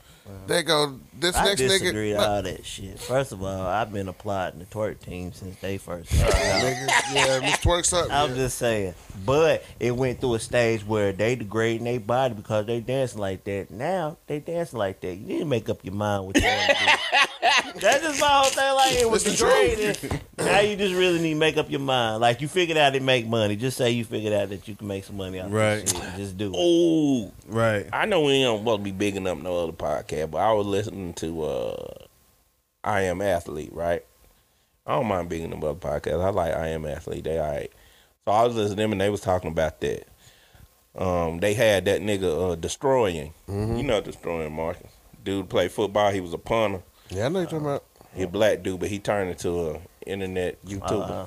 [0.46, 2.16] There go this I next disagree nigga.
[2.18, 2.98] with all that shit.
[3.00, 6.10] First of all, I've been applauding the twerk team since they first.
[6.10, 8.12] nigga, yeah, Miss Twerk something.
[8.12, 8.36] I'm yeah.
[8.36, 8.94] just saying,
[9.24, 13.44] but it went through a stage where they degrading their body because they dancing like
[13.44, 13.70] that.
[13.70, 15.14] Now they dancing like that.
[15.14, 16.92] You need to make up your mind what you want to do.
[17.80, 18.74] That's just my whole thing.
[18.74, 20.00] Like it was It's the truth.
[20.00, 20.20] degrading.
[20.38, 22.20] now you just really need to make up your mind.
[22.20, 23.54] Like you figured out to make money.
[23.56, 25.82] Just say you figured out that you can make some money out of Right.
[25.86, 26.16] this shit.
[26.16, 26.56] Just do it.
[26.58, 27.86] Oh, right.
[27.92, 30.66] I know we ain't supposed to be bigging up no other podcast, but I was
[30.66, 31.94] listening to uh
[32.84, 34.04] I Am Athlete, right?
[34.86, 36.24] I don't mind bigging them up podcast.
[36.24, 37.24] I like I Am Athlete.
[37.24, 37.72] They all right.
[38.24, 40.06] So I was listening to them and they was talking about that.
[40.96, 43.32] Um, they had that nigga uh, Deestroying.
[43.48, 43.76] Mm-hmm.
[43.76, 44.90] You know Deestroying Marcus.
[45.24, 46.10] Dude played football.
[46.10, 46.82] He was a punter.
[47.10, 47.84] Yeah, I know you're talking about.
[48.14, 51.10] He a black dude, but he turned into a internet YouTuber.
[51.10, 51.26] Uh-uh.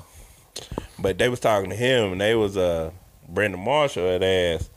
[0.98, 2.90] But they was talking to him, and they was uh
[3.28, 4.70] Brandon Marshall had asked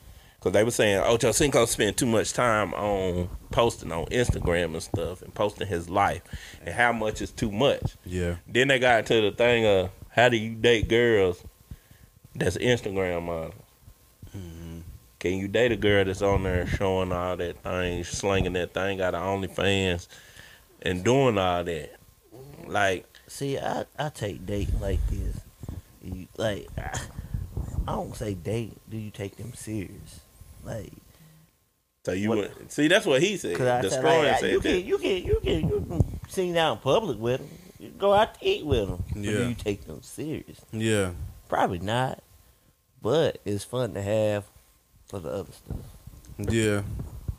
[0.43, 4.83] because they were saying Ocho Cinco spent too much time on posting on Instagram and
[4.83, 6.21] stuff and posting his life
[6.65, 7.95] and how much is too much.
[8.05, 8.35] Yeah.
[8.45, 11.41] Then they got into the thing of how do you date girls
[12.35, 13.53] that's Instagram models.
[14.35, 14.79] Mm-hmm.
[15.19, 18.97] Can you date a girl that's on there showing all that thing, slinging that thing,
[18.97, 20.09] got her OnlyFans,
[20.81, 21.95] and doing all that?
[22.67, 25.39] Like, See, I I take dating like this.
[26.03, 26.99] You, like I,
[27.87, 28.73] I don't say date.
[28.89, 30.19] Do you take them serious?
[30.63, 30.91] Like
[32.05, 33.55] so you What- would see that's what he said.
[33.57, 34.69] Cause I said, Deestroying like, said you that.
[34.69, 37.49] can, you can, you can, you can sing out in public with them.
[37.79, 39.03] You can go out to eat with them.
[39.15, 39.31] Yeah.
[39.31, 40.59] do you take them serious?
[40.71, 41.11] Yeah.
[41.49, 42.21] Probably not.
[43.01, 44.45] But it's fun to have
[45.07, 45.77] for the other stuff.
[46.39, 46.81] Yeah,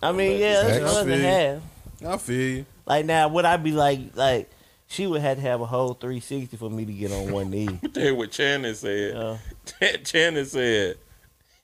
[0.02, 0.94] I mean, yeah, that's Facts.
[0.94, 1.62] other than half.
[2.06, 2.66] I feel you.
[2.86, 4.50] Like now, would I be like like
[4.86, 7.66] she would have to have a whole 360 for me to get on one knee?
[7.66, 9.16] What the hell what Channing said?
[9.16, 9.36] Uh,
[10.04, 10.96] Channing said,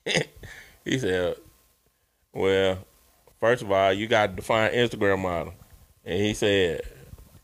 [0.85, 1.35] he said,
[2.33, 2.79] well,
[3.39, 5.53] first of all, you got to define Instagram model.
[6.05, 6.81] And he said,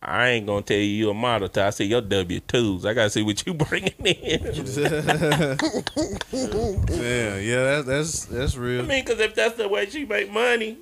[0.01, 2.85] I ain't going to tell you you a model till I see your W-2s.
[2.85, 4.43] I got to see what you bringing in.
[6.89, 8.83] Yeah, yeah, that's that's that's I real.
[8.83, 10.77] mean, because if that's the way she make money,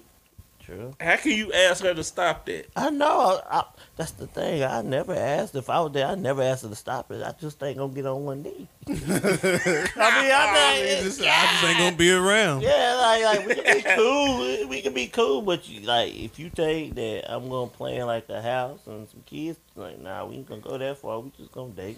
[0.66, 0.94] true.
[1.00, 2.68] how can you ask her to stop that?
[2.76, 3.40] I know.
[3.50, 3.64] I, I,
[3.96, 4.64] that's the thing.
[4.64, 6.08] I never asked if I was there.
[6.08, 7.22] I never asked her to stop it.
[7.24, 8.68] I just ain't gonna get on one knee.
[8.88, 12.62] I mean, I, I think, just, I just ain't gonna be around.
[12.62, 14.40] Yeah, like like we can be cool.
[14.40, 18.06] We- We can be cool, but you, like if you take that I'm gonna plan
[18.08, 21.20] like a house and some kids, like nah, we ain't gonna go that far.
[21.20, 21.98] We just gonna date.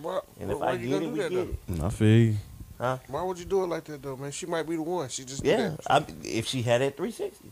[0.00, 1.74] Why, And if why I you get it, we that, get though?
[1.74, 1.82] it.
[1.84, 2.36] I feel you.
[2.78, 4.30] Why would you do it like that though, man?
[4.32, 5.08] She might be the one.
[5.08, 5.80] She just Yeah, that.
[5.88, 7.50] I, if she had it 360.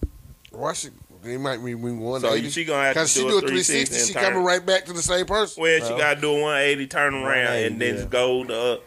[0.55, 0.89] Why she?
[1.23, 2.51] They might be one So eighty.
[2.51, 4.23] she gonna have to Cause do she do a 360 360, she turn.
[4.25, 5.63] coming right back to the same person.
[5.63, 8.05] Well, she Well, got to do a 180 turn around 180, and then yeah.
[8.05, 8.55] go to.
[8.55, 8.79] Uh,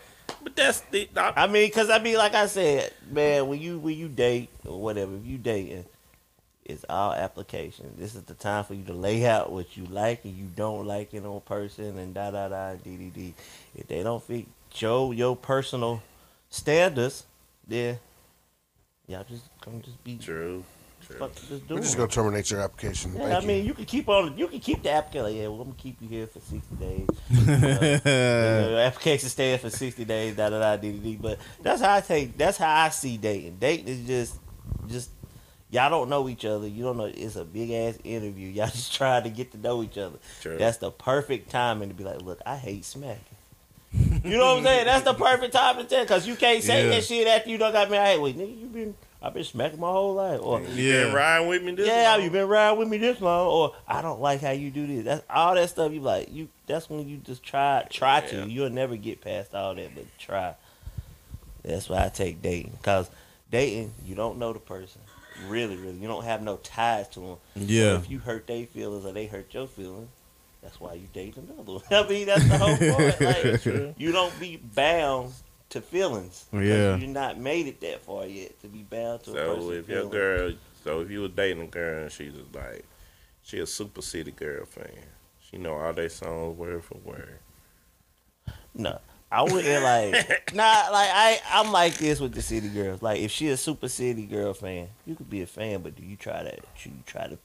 [0.44, 1.10] but that's the.
[1.18, 4.50] I, I mean, cause I mean, like I said, man, when you when you date
[4.68, 5.86] or whatever, if you dating,
[6.64, 7.92] it's all application.
[7.98, 10.86] This is the time for you to lay out what you like and you don't
[10.86, 13.34] like in on person and da da da d d d.
[13.76, 14.46] If they don't fit
[14.76, 16.04] your your personal
[16.52, 17.26] standards,
[17.68, 17.98] then
[19.08, 20.64] y'all just gonna just be True.
[21.16, 21.82] Fuck just We're doing.
[21.82, 21.98] just it.
[21.98, 23.14] gonna terminate your application.
[23.16, 23.68] Yeah, Thank I mean, you.
[23.70, 24.38] you can keep on.
[24.38, 25.24] You can keep the application.
[25.26, 27.08] Like, yeah, well, I'm gonna keep you here for sixty days.
[27.48, 30.36] Uh, the application stands for sixty days.
[30.36, 31.18] Da da da d d.
[31.22, 32.38] But that's how I take.
[32.38, 33.58] That's how I see dating.
[33.60, 34.36] Dating is just,
[34.88, 35.10] just
[35.70, 36.68] y'all don't know each other.
[36.68, 37.06] You don't know.
[37.06, 38.48] It's a big ass interview.
[38.58, 40.18] Y'all just trying to get to know each other.
[40.42, 40.58] True.
[40.58, 43.22] That's the perfect timing to be like, look, I hate smacking.
[43.94, 44.86] You know what I'm saying?
[44.86, 46.90] That's the perfect time to tell because you can't say Yeah.
[46.92, 47.98] that shit after you don't got me.
[47.98, 51.04] Hey, wait, nigga, you been I've been smacking my whole life, or You Yeah.
[51.06, 52.24] been riding with me this yeah, long?
[52.24, 55.06] you been riding with me this long, or I don't like how you do this.
[55.06, 55.92] That's all that stuff.
[55.92, 56.50] You like you.
[56.68, 58.44] That's when you just try, try Yeah.
[58.44, 58.50] to.
[58.50, 60.54] You'll never get past all that, but try.
[61.64, 63.10] That's why I take dating, cause
[63.52, 65.02] dating you don't know the person,
[65.48, 65.98] really, really.
[65.98, 67.38] You don't have no ties to them.
[67.56, 67.98] Yeah.
[67.98, 70.10] if you hurt their feelings or they hurt your feelings,
[70.62, 71.82] that's why you date another one.
[71.92, 73.20] I mean, that's the whole point.
[73.22, 75.34] Like, you don't be bound
[75.70, 76.46] to feelings.
[76.54, 76.96] Yeah.
[76.96, 79.90] you're not made it that far yet to be bound to a So person's if
[79.90, 80.12] your feelings.
[80.12, 80.52] girl,
[80.84, 82.86] so if you were dating a girl and she was like,
[83.44, 84.90] she a Super City Girl fan,
[85.40, 87.40] she know all their songs word for word.
[88.74, 89.00] No,
[89.32, 90.52] I wouldn't like.
[90.54, 93.02] nah, like I, I'm like this with the city girls.
[93.02, 96.04] Like if she a super city girl fan, you could be a fan, but do
[96.04, 96.56] you try to?
[96.84, 97.38] You try to Are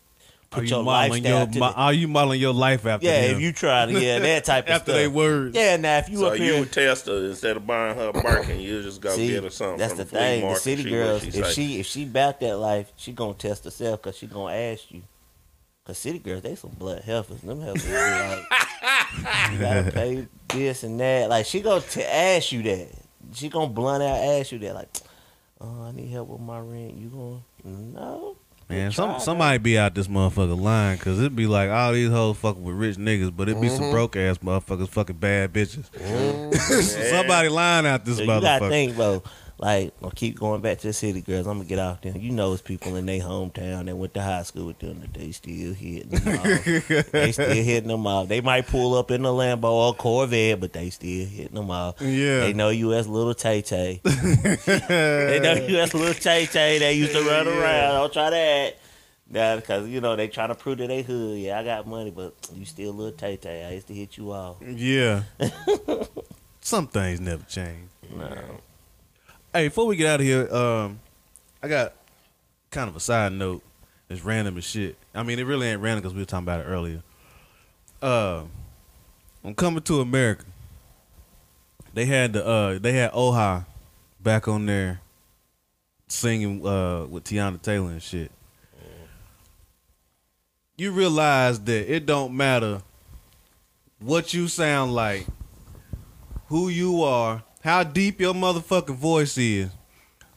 [0.53, 3.23] put your modeling lifestyle your, to mo- the, are you modeling your life after Yeah,
[3.29, 3.37] them?
[3.37, 4.89] if you try to, yeah, that type of after stuff.
[4.89, 5.57] After they words?
[5.57, 8.09] Yeah, now if you so up you here, would test her instead of buying her
[8.09, 9.79] a Birkin, you just go see, get her something.
[9.79, 10.49] that's from the the thing.
[10.49, 11.53] The city girls, she if say.
[11.53, 15.03] she if she back that life, she gonna test herself because she gonna ask you.
[15.85, 17.41] Cause city girls, they some blood heifers.
[17.41, 21.29] Them heifers like, you gotta pay this and that.
[21.29, 22.89] Like she gonna t- ask you that.
[23.33, 24.74] She gonna blunt out ask you that.
[24.74, 24.89] Like,
[25.61, 26.95] oh, I need help with my rent.
[26.95, 27.41] You gonna
[27.95, 28.37] no?
[28.73, 32.36] Man, some somebody be out this motherfucker line because it'd be like all these hoes
[32.39, 33.77] fucking with rich niggas, but it'd be Mm-hmm.
[33.77, 35.85] some broke ass motherfuckers fucking bad bitches.
[37.11, 38.69] somebody lying out this So you gotta motherfucker.
[38.70, 39.23] think, bro.
[39.63, 41.47] Like, I'll keep going back to the city girls.
[41.47, 42.19] I'm gonna get out there.
[42.19, 45.15] You know, it's people in their hometown that went to high school with them that
[45.15, 47.13] they still hitting them off.
[47.13, 48.27] they still hitting them off.
[48.27, 52.01] They might pull up in a Lambo or Corvette, but they still hitting them off.
[52.01, 52.41] Yeah.
[52.41, 54.01] They know you as little Tay Tay.
[54.05, 56.81] they know you as little Tay Tay.
[56.81, 57.95] They used to run around.
[57.95, 58.79] Don't try that.
[59.31, 61.39] Now, because, you know, they trying to prove that they hood.
[61.39, 63.65] Yeah, I got money, but you still little Tay Tay.
[63.65, 64.57] I used to hit you off.
[64.61, 65.23] Yeah.
[66.61, 67.91] Some things never change.
[68.13, 68.61] No.
[69.55, 70.99] Hey, before we get out of here, um,
[71.62, 71.93] I got
[72.70, 73.62] kind of a side note.
[74.09, 74.97] It's random as shit.
[75.15, 77.03] I mean, it really ain't random because we were talking about it earlier.
[78.01, 78.45] Uh,
[79.45, 80.47] I'm coming to America.
[81.93, 83.66] They had the uh, they had Oha
[84.20, 85.03] back on there
[86.09, 88.31] singing uh with Teyana Taylor and shit.
[90.79, 92.81] You realize that it don't matter
[93.99, 95.27] what you sound like,
[96.47, 99.71] who you are, how deep your motherfucking voice is.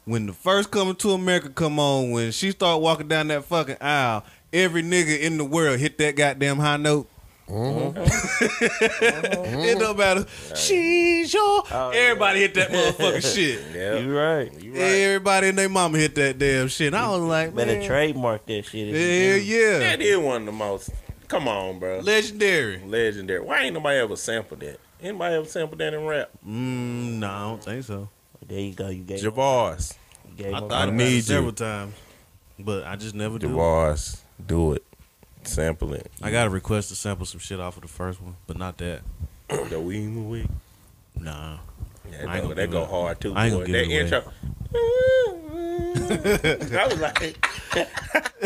[0.05, 3.77] When the first coming to America come on, when she start walking down that fucking
[3.81, 4.23] aisle,
[4.53, 7.09] every nigga in the world hit that goddamn high note.
[7.49, 7.97] Mm-hmm.
[9.65, 10.21] it don't matter.
[10.21, 10.55] Mm-hmm.
[10.55, 11.63] She's your.
[11.71, 13.61] Oh, Everybody hit that motherfucking shit.
[13.75, 14.61] Yeah, You right.
[14.63, 14.79] you right.
[14.81, 16.93] Everybody and their mama hit that damn shit.
[16.93, 18.89] I was like, Better trademark that shit.
[18.89, 19.43] if you hell do.
[19.43, 20.89] yeah, That is one of the most.
[21.27, 21.99] Come on, bro.
[21.99, 22.79] legendary.
[22.85, 23.41] Legendary.
[23.41, 24.79] Why ain't nobody ever sampled that?
[25.01, 26.29] Anybody ever sampled that in rap?
[26.45, 28.09] Mm, no, I don't think so.
[28.47, 28.89] There you go.
[28.89, 29.95] You gave Javars.
[30.37, 31.93] Game I of thought I about need it several times,
[32.59, 33.49] but I just never do.
[33.49, 34.83] DeVars, do it.
[35.43, 36.11] Sample it.
[36.21, 38.77] I got a request to sample some shit off of the first one, but not
[38.79, 39.01] that.
[39.69, 40.47] The weed week.
[41.15, 41.57] Nah.
[42.11, 43.33] Yeah, I ain't that, gonna that go it- hard too.
[43.35, 44.31] I ain't gonna that give it intro.
[46.05, 47.21] I was like,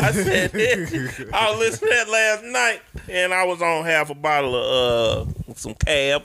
[0.00, 1.30] I said, that.
[1.32, 5.28] I was listening to that last night, and I was on half a bottle of
[5.48, 6.22] uh some cab.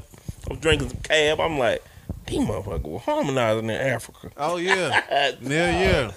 [0.48, 1.40] I was drinking some cab.
[1.40, 1.84] I'm like,
[2.28, 5.02] these motherfuckers were harmonizing in Africa, Oh yeah.
[5.12, 6.12] yeah, yeah.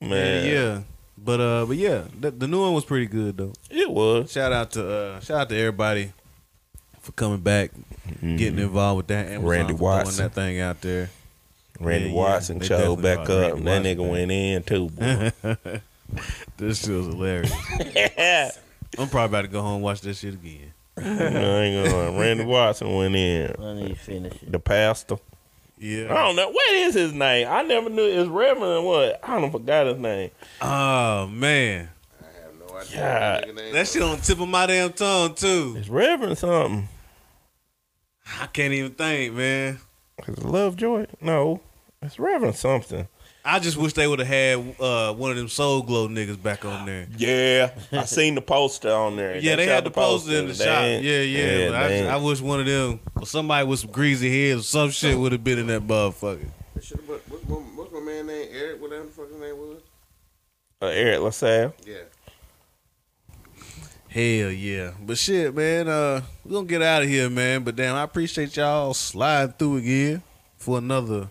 [0.00, 0.46] man.
[0.46, 0.80] Yeah, yeah.
[1.18, 3.52] But uh, but yeah, the, the new one was pretty good though.
[3.70, 4.32] it was.
[4.32, 6.12] Shout out to uh, shout out to everybody
[7.00, 7.70] for coming back,
[8.20, 9.26] getting involved with that.
[9.26, 10.24] Amazon Randy Watson.
[10.24, 11.10] that thing out there.
[11.78, 12.18] Randy Yeah, yeah.
[12.18, 13.28] Watson They showed back up.
[13.28, 15.80] Randy that Watson nigga went in too, boy.
[16.58, 17.50] This shit was hilarious.
[18.98, 20.74] I'm probably about to go home and watch that shit again.
[20.96, 22.18] I ain't gonna.
[22.18, 23.54] Randy Watson went in.
[23.58, 24.52] I need to finish it.
[24.52, 25.16] The pastor.
[25.78, 26.14] Yeah.
[26.14, 27.48] I don't know what is his name.
[27.50, 29.18] I never knew his Reverend what.
[29.22, 30.30] I don't forgot his name.
[30.60, 31.88] Oh man,
[32.20, 32.96] I have no idea.
[32.96, 33.46] God.
[33.46, 35.74] what name that shit on the tip of my damn tongue too.
[35.76, 36.88] It's Reverend something.
[38.40, 39.80] I can't even think, man.
[40.28, 41.06] Is it Lovejoy?
[41.20, 41.60] No,
[42.00, 43.08] it's Reverend something.
[43.44, 46.64] I just wish they would have had uh, one of them Soul Glo niggas back
[46.64, 47.06] on there.
[47.16, 49.36] Yeah, I seen the poster on there.
[49.36, 50.66] Yeah, they shot had the poster in the shop.
[50.82, 51.68] ain't- Yeah, yeah.
[51.70, 54.62] but I, just- I wish one of them, or somebody with some greasy hair or
[54.62, 56.46] some shit would have been in that motherfucker.
[56.74, 58.48] That shit, what, what, what, what's my man name?
[58.52, 59.78] Eric, whatever the fuck his name was?
[60.80, 61.74] uh, Eric LaSalle.
[61.84, 61.94] Yeah.
[64.08, 64.90] Hell yeah.
[65.00, 67.64] But shit, man, uh, we're gonna get out of here, man.
[67.64, 70.22] But damn, I appreciate y'all sliding through again
[70.58, 71.28] for another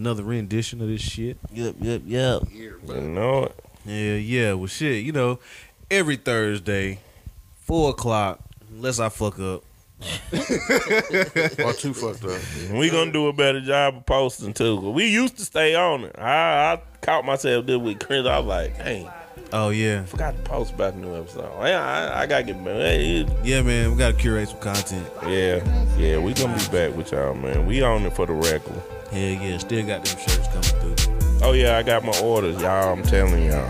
[0.00, 1.36] another rendition of this shit.
[1.52, 2.42] Yep, yep, yep.
[2.52, 3.64] You know it.
[3.84, 4.52] Yeah, yeah.
[4.54, 5.38] Well shit, you know,
[5.90, 7.00] every Thursday,
[7.60, 8.40] four o'clock,
[8.70, 9.62] unless I fuck up.
[10.32, 12.40] or too fucked up.
[12.72, 14.90] We gonna do a better job of posting too.
[14.90, 16.16] We used to stay on it.
[16.18, 18.00] I, I caught myself this week.
[18.00, 19.10] Chris, I was like, dang,
[19.52, 20.04] Oh yeah.
[20.04, 21.52] forgot to post about the new episode.
[21.58, 22.80] I, I, I gotta get better.
[22.80, 25.06] Hey, Yeah, man, we gotta curate some content.
[25.24, 27.66] Yeah, yeah, we gonna be back with y'all, man.
[27.66, 28.80] We on it for the regular.
[29.10, 31.40] Hell yeah, still got them shirts coming through.
[31.42, 32.92] Oh yeah, I got my orders, y'all.
[32.92, 33.68] I'm telling y'all.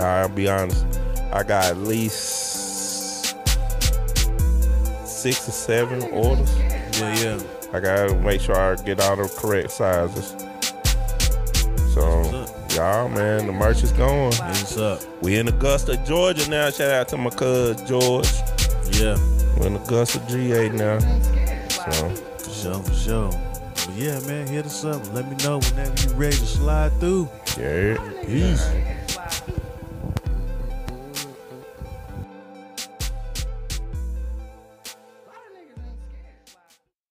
[0.00, 0.84] I'll be honest.
[1.32, 3.36] I got at least
[5.06, 6.58] six or seven orders.
[6.98, 7.40] Yeah, yeah.
[7.72, 10.34] I gotta make sure I get all the correct sizes.
[11.94, 14.32] So, y'all, man, the merch is going.
[14.32, 15.02] What's up?
[15.22, 16.70] We in Augusta, Georgia now.
[16.70, 18.28] Shout out to my cuz George.
[18.98, 19.16] Yeah.
[19.56, 20.98] We're in Augusta, GA now.
[21.68, 22.08] So,
[22.38, 23.49] For sure, for sure.
[24.00, 25.12] Yeah, man, hit us up.
[25.12, 27.28] Let me know whenever you ready to slide through.
[27.58, 27.98] yeah.
[28.24, 28.66] Peace.